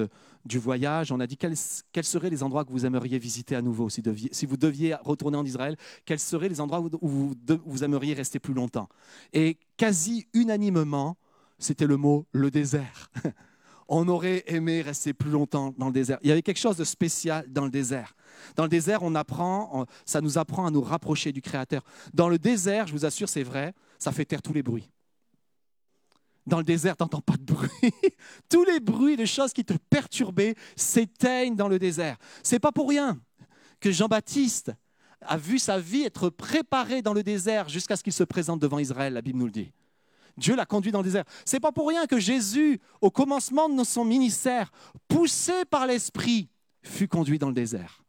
du 0.45 0.59
voyage, 0.59 1.11
on 1.11 1.19
a 1.19 1.27
dit 1.27 1.37
quels, 1.37 1.55
seraient 1.55 2.29
les 2.29 2.43
endroits 2.43 2.65
que 2.65 2.71
vous 2.71 2.85
aimeriez 2.85 3.17
visiter 3.19 3.55
à 3.55 3.61
nouveau 3.61 3.89
si, 3.89 4.01
vous 4.45 4.57
deviez 4.57 4.95
retourner 4.95 5.37
en 5.37 5.45
Israël, 5.45 5.77
quels 6.05 6.19
seraient 6.19 6.49
les 6.49 6.59
endroits 6.59 6.81
où, 7.01 7.35
vous, 7.65 7.83
aimeriez 7.83 8.13
rester 8.13 8.39
plus 8.39 8.53
longtemps. 8.53 8.89
Et 9.31 9.57
quasi 9.77 10.27
unanimement, 10.33 11.17
c'était 11.57 11.87
le 11.87 11.95
mot 11.95 12.25
le 12.33 12.51
désert. 12.51 13.09
on 13.87 14.07
aurait 14.09 14.43
aimé 14.47 14.81
rester 14.81 15.13
plus 15.13 15.31
longtemps 15.31 15.73
dans 15.77 15.87
le 15.87 15.93
désert. 15.93 16.17
Il 16.21 16.27
y 16.27 16.31
avait 16.31 16.41
quelque 16.41 16.59
chose 16.59 16.77
de 16.77 16.83
spécial 16.83 17.45
dans 17.47 17.63
le 17.63 17.71
désert. 17.71 18.13
Dans 18.57 18.63
le 18.63 18.69
désert, 18.69 19.03
on 19.03 19.15
apprend, 19.15 19.85
ça 20.05 20.19
nous 20.19 20.37
apprend 20.37 20.65
à 20.65 20.71
nous 20.71 20.81
rapprocher 20.81 21.31
du 21.31 21.41
Créateur. 21.41 21.83
Dans 22.13 22.27
le 22.27 22.37
désert, 22.37 22.87
je 22.87 22.93
vous 22.93 23.05
assure, 23.05 23.29
c'est 23.29 23.43
vrai, 23.43 23.73
ça 23.99 24.11
fait 24.11 24.25
taire 24.25 24.41
tous 24.41 24.53
les 24.53 24.63
bruits. 24.63 24.89
Dans 26.45 26.57
le 26.57 26.63
désert, 26.63 26.97
tu 26.97 27.03
n'entends 27.03 27.21
pas 27.21 27.37
de 27.37 27.43
bruit. 27.43 27.69
Tous 28.49 28.65
les 28.65 28.79
bruits, 28.79 29.15
les 29.15 29.25
choses 29.25 29.53
qui 29.53 29.63
te 29.63 29.73
perturbaient 29.89 30.55
s'éteignent 30.75 31.55
dans 31.55 31.67
le 31.67 31.79
désert. 31.79 32.17
C'est 32.43 32.59
pas 32.59 32.71
pour 32.71 32.89
rien 32.89 33.19
que 33.79 33.91
Jean-Baptiste 33.91 34.73
a 35.21 35.37
vu 35.37 35.57
sa 35.57 35.79
vie 35.79 36.03
être 36.03 36.29
préparée 36.29 37.01
dans 37.01 37.13
le 37.13 37.23
désert 37.23 37.69
jusqu'à 37.69 37.95
ce 37.95 38.03
qu'il 38.03 38.13
se 38.13 38.23
présente 38.23 38.59
devant 38.59 38.79
Israël, 38.79 39.13
la 39.13 39.21
Bible 39.21 39.39
nous 39.39 39.45
le 39.45 39.51
dit. 39.51 39.71
Dieu 40.35 40.55
l'a 40.55 40.65
conduit 40.65 40.91
dans 40.91 40.99
le 40.99 41.05
désert. 41.05 41.25
C'est 41.45 41.59
pas 41.59 41.71
pour 41.71 41.87
rien 41.87 42.07
que 42.07 42.19
Jésus, 42.19 42.81
au 43.01 43.11
commencement 43.11 43.69
de 43.69 43.83
son 43.83 44.03
ministère, 44.03 44.71
poussé 45.07 45.63
par 45.69 45.85
l'Esprit, 45.85 46.49
fut 46.81 47.07
conduit 47.07 47.39
dans 47.39 47.47
le 47.47 47.53
désert. 47.53 48.03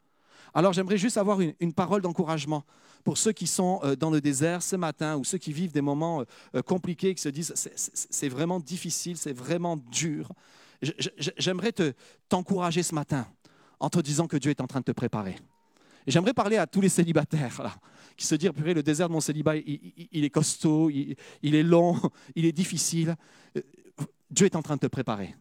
Alors 0.55 0.73
j'aimerais 0.73 0.97
juste 0.97 1.19
avoir 1.19 1.39
une 1.40 1.73
parole 1.73 2.01
d'encouragement 2.01 2.65
pour 3.05 3.18
ceux 3.18 3.32
qui 3.32 3.47
sont 3.47 3.81
euh, 3.85 3.94
dans 3.94 4.10
le 4.10 4.20
désert 4.20 4.62
ce 4.62 4.76
matin 4.76 5.16
ou 5.16 5.24
ceux 5.24 5.39
qui 5.39 5.52
vivent 5.52 5.72
des 5.72 5.82
moments 5.82 6.20
euh, 6.20 6.24
euh, 6.56 6.62
compliqués, 6.62 7.14
qui 7.14 7.22
se 7.22 7.28
disent 7.28 7.52
c'est 7.76 8.28
vraiment 8.28 8.59
difficile, 8.59 9.16
c'est 9.16 9.32
vraiment 9.32 9.76
dur. 9.76 10.32
J'aimerais 11.39 11.72
t'encourager 12.28 12.82
ce 12.82 12.94
matin 12.94 13.26
en 13.78 13.90
te 13.90 14.01
disant 14.01 14.26
que 14.26 14.36
Dieu 14.36 14.51
est 14.51 14.60
en 14.60 14.66
train 14.66 14.81
de 14.81 14.85
te 14.85 14.93
préparer. 14.93 15.36
J'aimerais 16.06 16.35
parler 16.35 16.56
à 16.56 16.66
tous 16.66 16.81
les 16.81 16.89
célibataires 16.89 17.62
là, 17.62 17.74
qui 18.16 18.26
se 18.26 18.35
disent 18.35 18.51
purée, 18.51 18.74
le 18.74 18.82
désert 18.82 19.09
de 19.09 19.14
mon 19.14 19.20
célibat, 19.20 19.56
il, 19.56 20.24
est 20.24 20.31
costaud, 20.31 20.90
il, 20.90 21.55
est 21.55 21.62
long, 21.62 21.98
il 22.35 22.44
est 22.44 22.52
difficile. 22.52 23.16
Dieu 24.31 24.47
est 24.47 24.56
en 24.56 24.62
train 24.62 24.74
de 24.74 24.81
te 24.81 24.86
préparer. 24.86 25.35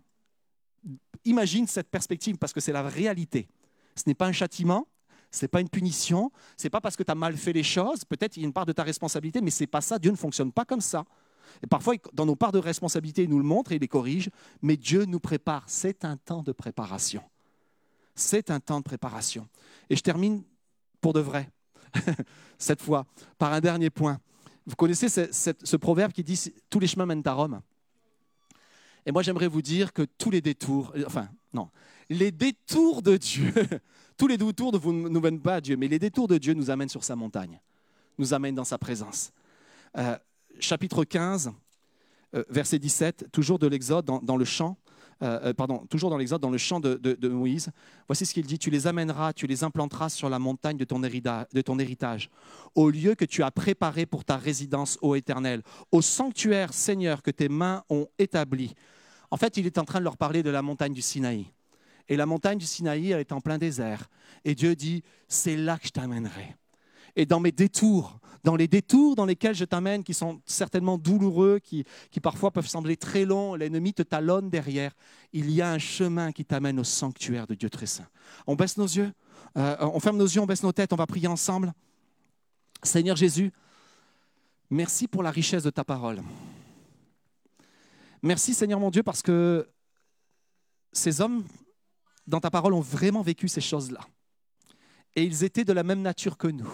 Imagine 1.26 1.68
cette 1.68 1.90
perspective 1.90 2.38
parce 2.38 2.54
que 2.54 2.62
c'est 2.62 2.72
la 2.72 2.84
réalité. 2.84 3.50
Ce 3.96 4.04
n'est 4.08 4.16
pas 4.16 4.28
un 4.28 4.32
châtiment, 4.32 4.88
ce 5.34 5.44
n'est 5.44 5.50
pas 5.50 5.62
une 5.62 5.70
punition, 5.70 6.32
ce 6.56 6.66
n'est 6.66 6.70
pas 6.70 6.80
parce 6.80 6.96
que 6.96 7.04
tu 7.04 7.12
as 7.12 7.16
mal 7.16 7.36
fait 7.36 7.54
les 7.54 7.64
choses, 7.64 8.06
peut-être 8.06 8.38
il 8.38 8.42
y 8.42 8.44
a 8.44 8.48
une 8.48 8.54
part 8.54 8.68
de 8.68 8.72
ta 8.72 8.84
responsabilité, 8.84 9.42
mais 9.42 9.50
ce 9.50 9.64
n'est 9.64 9.68
pas 9.68 9.82
ça, 9.82 9.98
Dieu 9.98 10.12
ne 10.12 10.16
fonctionne 10.16 10.52
pas 10.52 10.64
comme 10.64 10.80
ça. 10.80 11.06
Et 11.64 11.68
parfois, 11.68 11.96
dans 12.14 12.26
nos 12.26 12.36
parts 12.36 12.52
de 12.52 12.60
responsabilité, 12.60 13.24
il 13.24 13.30
nous 13.30 13.40
le 13.40 13.44
montre 13.44 13.72
et 13.72 13.76
il 13.76 13.82
les 13.82 13.88
corrige, 13.88 14.30
mais 14.62 14.78
Dieu 14.78 15.06
nous 15.06 15.20
prépare. 15.20 15.64
C'est 15.68 16.06
un 16.06 16.18
temps 16.18 16.44
de 16.44 16.52
préparation. 16.52 17.24
C'est 18.16 18.52
un 18.52 18.60
temps 18.60 18.80
de 18.80 18.84
préparation. 18.84 19.48
Et 19.90 19.96
je 19.96 20.02
termine 20.02 20.44
pour 21.02 21.14
de 21.14 21.20
vrai, 21.20 21.50
cette 22.60 22.82
fois, 22.82 23.06
par 23.38 23.54
un 23.54 23.60
dernier 23.60 23.90
point. 23.90 24.20
Vous 24.66 24.76
connaissez 24.76 25.10
ce, 25.10 25.28
ce 25.32 25.76
proverbe 25.78 26.14
qui 26.14 26.24
dit 26.24 26.54
Tous 26.70 26.80
les 26.80 26.88
chemins 26.88 27.06
mènent 27.06 27.24
à 27.26 27.34
Rome 27.34 27.62
Et 29.06 29.12
moi, 29.12 29.24
j'aimerais 29.24 29.48
vous 29.48 29.62
dire 29.62 29.94
que 29.94 30.04
tous 30.04 30.30
les 30.30 30.42
détours, 30.42 30.94
enfin, 31.06 31.28
non, 31.54 31.70
les 32.10 32.32
détours 32.32 33.02
de 33.02 33.18
Dieu 33.18 33.54
tous 34.18 34.28
les 34.28 34.38
détours 34.38 34.72
ne 34.74 35.10
nous 35.10 35.20
mènent 35.20 35.42
pas 35.42 35.56
à 35.56 35.62
Dieu, 35.62 35.78
mais 35.78 35.88
les 35.88 36.00
détours 36.00 36.28
de 36.28 36.38
Dieu 36.38 36.54
nous 36.54 36.70
amènent 36.70 36.90
sur 36.90 37.04
sa 37.04 37.16
montagne, 37.16 37.60
nous 38.18 38.34
amènent 38.34 38.56
dans 38.56 38.64
sa 38.64 38.78
présence. 38.78 39.32
Euh, 39.98 40.18
chapitre 40.60 41.04
15, 41.04 41.52
euh, 42.36 42.44
verset 42.50 42.80
17, 42.80 43.28
toujours 43.32 43.60
de 43.60 43.68
l'Exode, 43.68 44.06
dans, 44.06 44.38
le 44.38 44.46
chant, 44.46 44.78
euh, 45.22 45.54
l'Exode, 46.18 46.42
dans 46.42 46.50
le 46.50 46.58
chant 46.58 46.80
de, 46.80 47.28
Moïse. 47.28 47.70
Voici 48.08 48.26
ce 48.26 48.34
qu'il 48.34 48.46
dit 48.46 48.58
Tu 48.58 48.70
les 48.70 48.88
amèneras, 48.88 49.34
tu 49.34 49.48
les 49.48 49.64
implanteras 49.64 50.10
sur 50.10 50.30
la 50.30 50.40
montagne 50.40 50.78
de 50.78 50.86
ton, 50.86 51.00
de 51.00 51.62
ton 51.62 51.80
héritage, 51.80 52.30
au 52.76 52.90
lieu 52.90 53.16
que 53.16 53.26
tu 53.26 53.44
as 53.44 53.52
préparé 53.52 54.06
pour 54.06 54.26
ta 54.26 54.38
résidence, 54.38 54.98
ô 55.02 55.16
Éternel, 55.16 55.62
au 55.92 56.02
sanctuaire, 56.02 56.74
Seigneur, 56.74 57.22
que 57.22 57.32
tes 57.32 57.50
mains 57.50 57.84
ont 57.90 58.08
établi. 58.18 58.74
En 59.32 59.38
fait, 59.38 59.58
il 59.58 59.66
est 59.66 59.78
en 59.78 59.86
train 59.86 60.00
de 60.00 60.04
leur 60.04 60.18
parler 60.18 60.44
de 60.44 60.50
la 60.50 60.62
montagne 60.62 60.94
du 60.94 61.02
Sinaï. 61.02 61.48
Et 62.10 62.18
la 62.18 62.26
montagne 62.26 62.58
du 62.58 62.66
Sinaï 62.66 63.12
est 63.12 63.32
en 63.32 63.42
plein 63.42 63.58
désert. 63.58 64.10
Et 64.44 64.56
Dieu 64.56 64.76
dit, 64.76 65.04
c'est 65.28 65.56
là 65.56 65.78
que 65.78 65.88
je 65.88 65.92
t'amènerai. 65.92 66.56
Et 67.16 67.26
dans 67.26 67.40
mes 67.40 67.52
détours, 67.52 68.20
dans 68.44 68.56
les 68.56 68.68
détours 68.68 69.16
dans 69.16 69.26
lesquels 69.26 69.56
je 69.56 69.66
t'amène, 69.66 70.04
qui 70.04 70.14
sont 70.14 70.42
certainement 70.46 70.98
douloureux, 70.98 71.60
qui, 71.60 71.86
parfois 72.22 72.52
peuvent 72.52 72.68
sembler 72.68 72.98
très 72.98 73.26
longs, 73.26 73.56
l'ennemi 73.56 73.94
te 73.94 74.04
talonne 74.04 74.50
derrière, 74.50 74.94
il 75.32 75.50
y 75.52 75.62
a 75.62 75.72
un 75.72 75.78
chemin 75.78 76.32
qui 76.32 76.44
t'amène 76.44 76.80
au 76.80 76.84
sanctuaire 76.84 77.48
de 77.48 77.56
Dieu 77.56 77.70
très 77.70 77.86
saint. 77.86 78.08
On 78.48 78.56
baisse 78.56 78.78
nos 78.78 78.86
yeux, 78.86 79.12
euh, 79.58 79.76
on 79.80 80.00
ferme 80.00 80.18
nos 80.18 80.26
yeux, 80.26 80.42
on 80.42 80.46
baisse 80.46 80.64
nos 80.64 80.74
têtes, 80.74 80.92
on 80.92 80.98
va 80.98 81.08
prier 81.08 81.28
ensemble. 81.28 81.74
Seigneur 82.82 83.16
Jésus, 83.16 83.52
merci 84.70 85.08
pour 85.08 85.24
la 85.24 85.32
richesse 85.32 85.64
de 85.64 85.70
ta 85.70 85.86
parole. 85.86 86.22
Merci 88.22 88.54
Seigneur 88.54 88.80
mon 88.80 88.90
Dieu 88.90 89.04
parce 89.04 89.22
que 89.22 89.70
ces 90.92 91.22
hommes 91.22 91.44
dans 92.28 92.40
ta 92.40 92.50
parole 92.50 92.74
ont 92.74 92.82
vraiment 92.82 93.22
vécu 93.22 93.48
ces 93.48 93.62
choses-là. 93.62 94.02
Et 95.16 95.24
ils 95.24 95.44
étaient 95.44 95.66
de 95.66 95.74
la 95.74 95.84
même 95.84 96.02
nature 96.02 96.38
que 96.38 96.48
nous. 96.48 96.70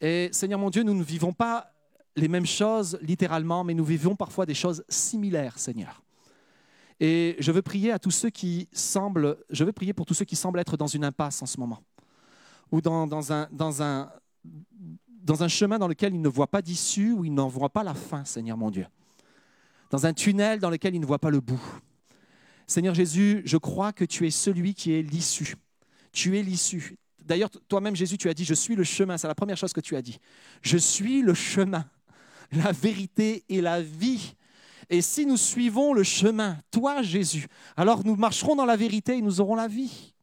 Et 0.00 0.28
Seigneur 0.32 0.58
mon 0.58 0.70
Dieu, 0.70 0.82
nous 0.82 0.94
ne 0.94 1.02
vivons 1.02 1.32
pas 1.32 1.72
les 2.14 2.28
mêmes 2.28 2.46
choses 2.46 2.98
littéralement, 3.02 3.64
mais 3.64 3.74
nous 3.74 3.84
vivons 3.84 4.16
parfois 4.16 4.46
des 4.46 4.54
choses 4.54 4.84
similaires, 4.88 5.58
Seigneur. 5.58 6.02
Et 7.00 7.36
je 7.38 7.52
veux 7.52 7.62
prier 7.62 7.92
à 7.92 7.98
tous 7.98 8.10
ceux 8.10 8.30
qui 8.30 8.68
semblent, 8.72 9.38
je 9.50 9.64
veux 9.64 9.72
prier 9.72 9.92
pour 9.92 10.04
tous 10.04 10.14
ceux 10.14 10.24
qui 10.24 10.36
semblent 10.36 10.58
être 10.58 10.76
dans 10.76 10.86
une 10.86 11.04
impasse 11.04 11.42
en 11.42 11.46
ce 11.46 11.58
moment, 11.58 11.80
ou 12.72 12.80
dans, 12.80 13.32
un, 13.32 13.48
dans 13.52 13.82
un 13.82 15.48
chemin 15.48 15.78
dans 15.78 15.88
lequel 15.88 16.14
ils 16.14 16.20
ne 16.20 16.28
voient 16.28 16.48
pas 16.48 16.62
d'issue, 16.62 17.12
ou 17.12 17.24
ils 17.24 17.34
n'en 17.34 17.48
voient 17.48 17.68
pas 17.68 17.84
la 17.84 17.94
fin, 17.94 18.24
Seigneur 18.24 18.56
mon 18.56 18.70
Dieu. 18.70 18.86
Dans 19.90 20.06
un 20.06 20.12
tunnel 20.12 20.58
dans 20.58 20.70
lequel 20.70 20.94
ils 20.94 21.00
ne 21.00 21.06
voient 21.06 21.20
pas 21.20 21.30
le 21.30 21.40
bout. 21.40 21.62
Seigneur 22.68 22.94
Jésus, 22.94 23.42
je 23.46 23.56
crois 23.56 23.92
que 23.92 24.04
tu 24.04 24.26
es 24.26 24.30
celui 24.30 24.74
qui 24.74 24.92
est 24.92 25.02
l'issue. 25.02 25.56
Tu 26.12 26.38
es 26.38 26.42
l'issue. 26.42 26.98
D'ailleurs, 27.24 27.48
toi-même, 27.66 27.96
Jésus, 27.96 28.18
tu 28.18 28.28
as 28.28 28.34
dit, 28.34 28.44
je 28.44 28.54
suis 28.54 28.76
le 28.76 28.84
chemin. 28.84 29.16
C'est 29.16 29.26
la 29.26 29.34
première 29.34 29.56
chose 29.56 29.72
que 29.72 29.80
tu 29.80 29.96
as 29.96 30.02
dit. 30.02 30.18
Je 30.60 30.76
suis 30.76 31.22
le 31.22 31.32
chemin, 31.32 31.86
la 32.52 32.72
vérité 32.72 33.44
et 33.48 33.62
la 33.62 33.80
vie. 33.80 34.34
Et 34.90 35.00
si 35.00 35.24
nous 35.24 35.38
suivons 35.38 35.94
le 35.94 36.02
chemin, 36.02 36.58
toi 36.70 37.02
Jésus, 37.02 37.46
alors 37.76 38.04
nous 38.04 38.16
marcherons 38.16 38.54
dans 38.54 38.64
la 38.64 38.76
vérité 38.76 39.16
et 39.16 39.22
nous 39.22 39.40
aurons 39.40 39.54
la 39.54 39.68
vie. 39.68 40.14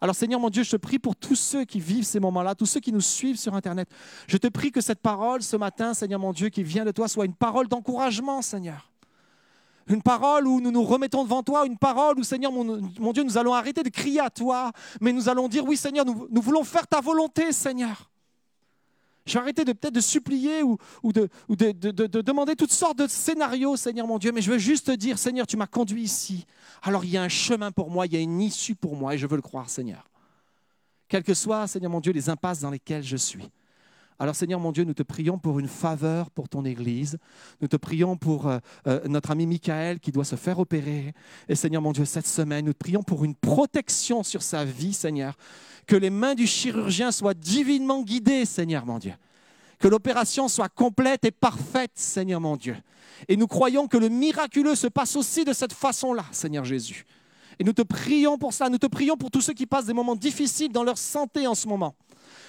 Alors 0.00 0.14
Seigneur 0.14 0.38
mon 0.38 0.50
Dieu, 0.50 0.64
je 0.64 0.72
te 0.72 0.76
prie 0.76 0.98
pour 0.98 1.16
tous 1.16 1.34
ceux 1.34 1.64
qui 1.64 1.80
vivent 1.80 2.04
ces 2.04 2.20
moments-là, 2.20 2.54
tous 2.54 2.66
ceux 2.66 2.80
qui 2.80 2.92
nous 2.92 3.00
suivent 3.00 3.38
sur 3.38 3.54
Internet. 3.54 3.88
Je 4.26 4.36
te 4.36 4.48
prie 4.48 4.70
que 4.70 4.80
cette 4.80 5.00
parole 5.00 5.42
ce 5.42 5.56
matin, 5.56 5.94
Seigneur 5.94 6.20
mon 6.20 6.32
Dieu, 6.32 6.50
qui 6.50 6.62
vient 6.62 6.84
de 6.84 6.92
toi, 6.92 7.08
soit 7.08 7.24
une 7.24 7.34
parole 7.34 7.68
d'encouragement, 7.68 8.42
Seigneur. 8.42 8.92
Une 9.88 10.02
parole 10.02 10.46
où 10.46 10.60
nous 10.60 10.70
nous 10.70 10.82
remettons 10.82 11.24
devant 11.24 11.42
toi, 11.42 11.66
une 11.66 11.78
parole 11.78 12.18
où, 12.18 12.22
Seigneur 12.22 12.52
mon, 12.52 13.12
Dieu, 13.12 13.22
nous 13.22 13.36
allons 13.36 13.54
arrêter 13.54 13.82
de 13.82 13.90
crier 13.90 14.20
à 14.20 14.30
toi, 14.30 14.72
mais 15.00 15.12
nous 15.12 15.28
allons 15.28 15.48
dire, 15.48 15.64
oui 15.64 15.76
Seigneur, 15.76 16.04
nous 16.04 16.42
voulons 16.42 16.64
faire 16.64 16.86
ta 16.86 17.00
volonté, 17.00 17.52
Seigneur. 17.52 18.10
Je 19.26 19.34
vais 19.34 19.40
arrêter 19.40 19.64
de 19.64 19.72
peut-être 19.72 19.94
de 19.94 20.00
supplier 20.00 20.62
ou, 20.62 20.78
de, 21.12 21.28
de, 21.48 22.20
demander 22.20 22.56
toutes 22.56 22.72
sortes 22.72 22.98
de 22.98 23.06
scénarios, 23.06 23.76
Seigneur 23.76 24.06
mon 24.06 24.18
Dieu, 24.18 24.32
mais 24.32 24.42
je 24.42 24.50
veux 24.50 24.58
juste 24.58 24.86
te 24.86 24.92
dire, 24.92 25.18
Seigneur, 25.18 25.46
tu 25.46 25.56
m'as 25.56 25.66
conduit 25.66 26.02
ici. 26.02 26.44
Alors 26.82 27.04
il 27.04 27.10
y 27.10 27.16
a 27.16 27.22
un 27.22 27.28
chemin 27.28 27.72
pour 27.72 27.90
moi, 27.90 28.06
il 28.06 28.12
y 28.12 28.16
a 28.16 28.20
une 28.20 28.40
issue 28.42 28.74
pour 28.74 28.96
moi, 28.96 29.14
et 29.14 29.18
je 29.18 29.26
veux 29.26 29.36
le 29.36 29.42
croire, 29.42 29.70
Seigneur. 29.70 30.04
Quelles 31.08 31.22
que 31.22 31.32
soient, 31.32 31.66
Seigneur 31.66 31.90
mon 31.90 32.00
Dieu, 32.00 32.12
les 32.12 32.28
impasses 32.28 32.60
dans 32.60 32.70
lesquelles 32.70 33.02
je 33.02 33.16
suis. 33.16 33.48
Alors 34.18 34.36
Seigneur 34.36 34.60
mon 34.60 34.70
Dieu, 34.70 34.84
nous 34.84 34.94
te 34.94 35.02
prions 35.02 35.38
pour 35.38 35.58
une 35.58 35.66
faveur 35.66 36.30
pour 36.30 36.48
ton 36.48 36.64
Église. 36.64 37.18
Nous 37.60 37.68
te 37.68 37.76
prions 37.76 38.16
pour 38.16 38.46
euh, 38.46 38.58
euh, 38.86 39.00
notre 39.08 39.32
ami 39.32 39.46
Michael 39.46 39.98
qui 39.98 40.12
doit 40.12 40.24
se 40.24 40.36
faire 40.36 40.60
opérer. 40.60 41.14
Et 41.48 41.56
Seigneur 41.56 41.82
mon 41.82 41.92
Dieu, 41.92 42.04
cette 42.04 42.26
semaine, 42.26 42.66
nous 42.66 42.72
te 42.72 42.78
prions 42.78 43.02
pour 43.02 43.24
une 43.24 43.34
protection 43.34 44.22
sur 44.22 44.42
sa 44.42 44.64
vie, 44.64 44.92
Seigneur 44.92 45.36
que 45.86 45.96
les 45.96 46.10
mains 46.10 46.34
du 46.34 46.46
chirurgien 46.46 47.12
soient 47.12 47.34
divinement 47.34 48.02
guidées, 48.02 48.44
Seigneur 48.44 48.86
mon 48.86 48.98
Dieu. 48.98 49.14
Que 49.78 49.88
l'opération 49.88 50.48
soit 50.48 50.68
complète 50.68 51.24
et 51.24 51.30
parfaite, 51.30 51.92
Seigneur 51.94 52.40
mon 52.40 52.56
Dieu. 52.56 52.76
Et 53.28 53.36
nous 53.36 53.46
croyons 53.46 53.86
que 53.86 53.96
le 53.96 54.08
miraculeux 54.08 54.74
se 54.74 54.86
passe 54.86 55.16
aussi 55.16 55.44
de 55.44 55.52
cette 55.52 55.72
façon-là, 55.72 56.24
Seigneur 56.32 56.64
Jésus. 56.64 57.04
Et 57.58 57.64
nous 57.64 57.72
te 57.72 57.82
prions 57.82 58.38
pour 58.38 58.52
ça. 58.52 58.68
Nous 58.68 58.78
te 58.78 58.86
prions 58.86 59.16
pour 59.16 59.30
tous 59.30 59.40
ceux 59.40 59.52
qui 59.52 59.66
passent 59.66 59.86
des 59.86 59.92
moments 59.92 60.16
difficiles 60.16 60.72
dans 60.72 60.82
leur 60.82 60.98
santé 60.98 61.46
en 61.46 61.54
ce 61.54 61.68
moment. 61.68 61.94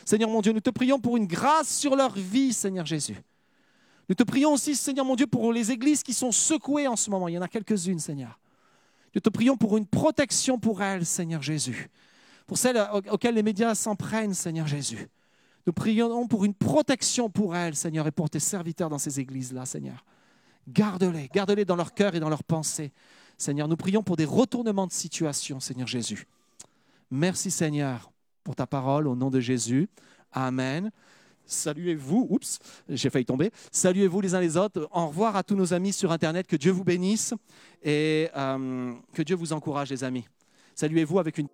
Seigneur 0.06 0.30
mon 0.30 0.42
Dieu, 0.42 0.54
nous 0.54 0.62
te 0.62 0.70
prions 0.70 1.00
pour 1.00 1.18
une 1.18 1.28
grâce 1.28 1.76
sur 1.76 1.96
leur 1.96 2.14
vie, 2.14 2.54
Seigneur 2.54 2.86
Jésus. 2.86 3.18
Nous 4.08 4.16
te 4.16 4.24
prions 4.24 4.54
aussi, 4.54 4.76
Seigneur 4.76 5.04
mon 5.04 5.16
Dieu, 5.16 5.28
pour 5.28 5.52
les 5.52 5.72
églises 5.72 6.04
qui 6.04 6.14
sont 6.14 6.32
secouées 6.32 6.88
en 6.88 6.96
ce 6.96 7.10
moment. 7.10 7.28
Il 7.28 7.34
y 7.34 7.38
en 7.38 7.42
a 7.42 7.48
quelques-unes, 7.48 8.00
Seigneur. 8.00 8.40
Nous 9.14 9.22
te 9.22 9.30
prions 9.30 9.58
pour 9.58 9.76
une 9.76 9.88
protection 9.88 10.58
pour 10.60 10.82
elles, 10.82 11.06
Seigneur 11.06 11.42
Jésus 11.42 11.90
pour 12.48 12.58
celles 12.58 12.78
auxquelles 13.12 13.36
les 13.36 13.44
médias 13.44 13.76
s'en 13.76 13.96
prennent, 13.96 14.34
Seigneur 14.34 14.68
Jésus. 14.68 15.08
Nous 15.66 15.74
prions 15.74 16.28
pour 16.28 16.46
une 16.46 16.54
protection 16.54 17.30
pour 17.30 17.56
elles, 17.56 17.76
Seigneur, 17.76 18.06
et 18.06 18.12
pour 18.12 18.30
tes 18.30 18.40
serviteurs 18.40 18.90
dans 18.90 19.00
ces 19.00 19.20
églises-là, 19.20 19.66
Seigneur. 19.66 20.06
Garde-les, 20.68 21.30
garde-les 21.34 21.66
dans 21.66 21.76
leur 21.76 21.94
cœur 21.94 22.14
et 22.16 22.20
dans 22.20 22.30
leurs 22.30 22.44
pensées. 22.44 22.92
Seigneur, 23.38 23.68
nous 23.68 23.76
prions 23.76 24.04
pour 24.04 24.16
des 24.16 24.26
retournements 24.26 24.88
de 24.88 24.92
situation, 24.92 25.60
Seigneur 25.60 25.88
Jésus. 25.88 26.28
Merci, 27.10 27.50
Seigneur, 27.50 28.12
pour 28.46 28.56
ta 28.56 28.66
parole 28.66 29.08
au 29.08 29.16
nom 29.16 29.30
de 29.30 29.42
Jésus. 29.42 29.90
Amen. 30.32 30.92
Saluez-vous, 31.46 32.28
oups, 32.30 32.60
j'ai 32.88 33.10
failli 33.10 33.26
tomber. 33.26 33.52
Saluez-vous 33.72 34.22
les 34.22 34.36
uns 34.36 34.40
les 34.40 34.56
autres. 34.56 34.88
Au 34.92 35.08
revoir 35.08 35.36
à 35.36 35.44
tous 35.44 35.56
nos 35.56 35.74
amis 35.74 35.92
sur 35.92 36.12
Internet. 36.12 36.48
Que 36.48 36.56
Dieu 36.56 36.72
vous 36.72 36.84
bénisse 36.84 37.34
et 37.84 38.30
euh, 38.36 38.94
que 39.14 39.22
Dieu 39.22 39.36
vous 39.36 39.52
encourage, 39.52 39.90
les 39.90 40.04
amis. 40.04 40.26
Saluez-vous 40.76 41.20
avec 41.20 41.38
une... 41.38 41.48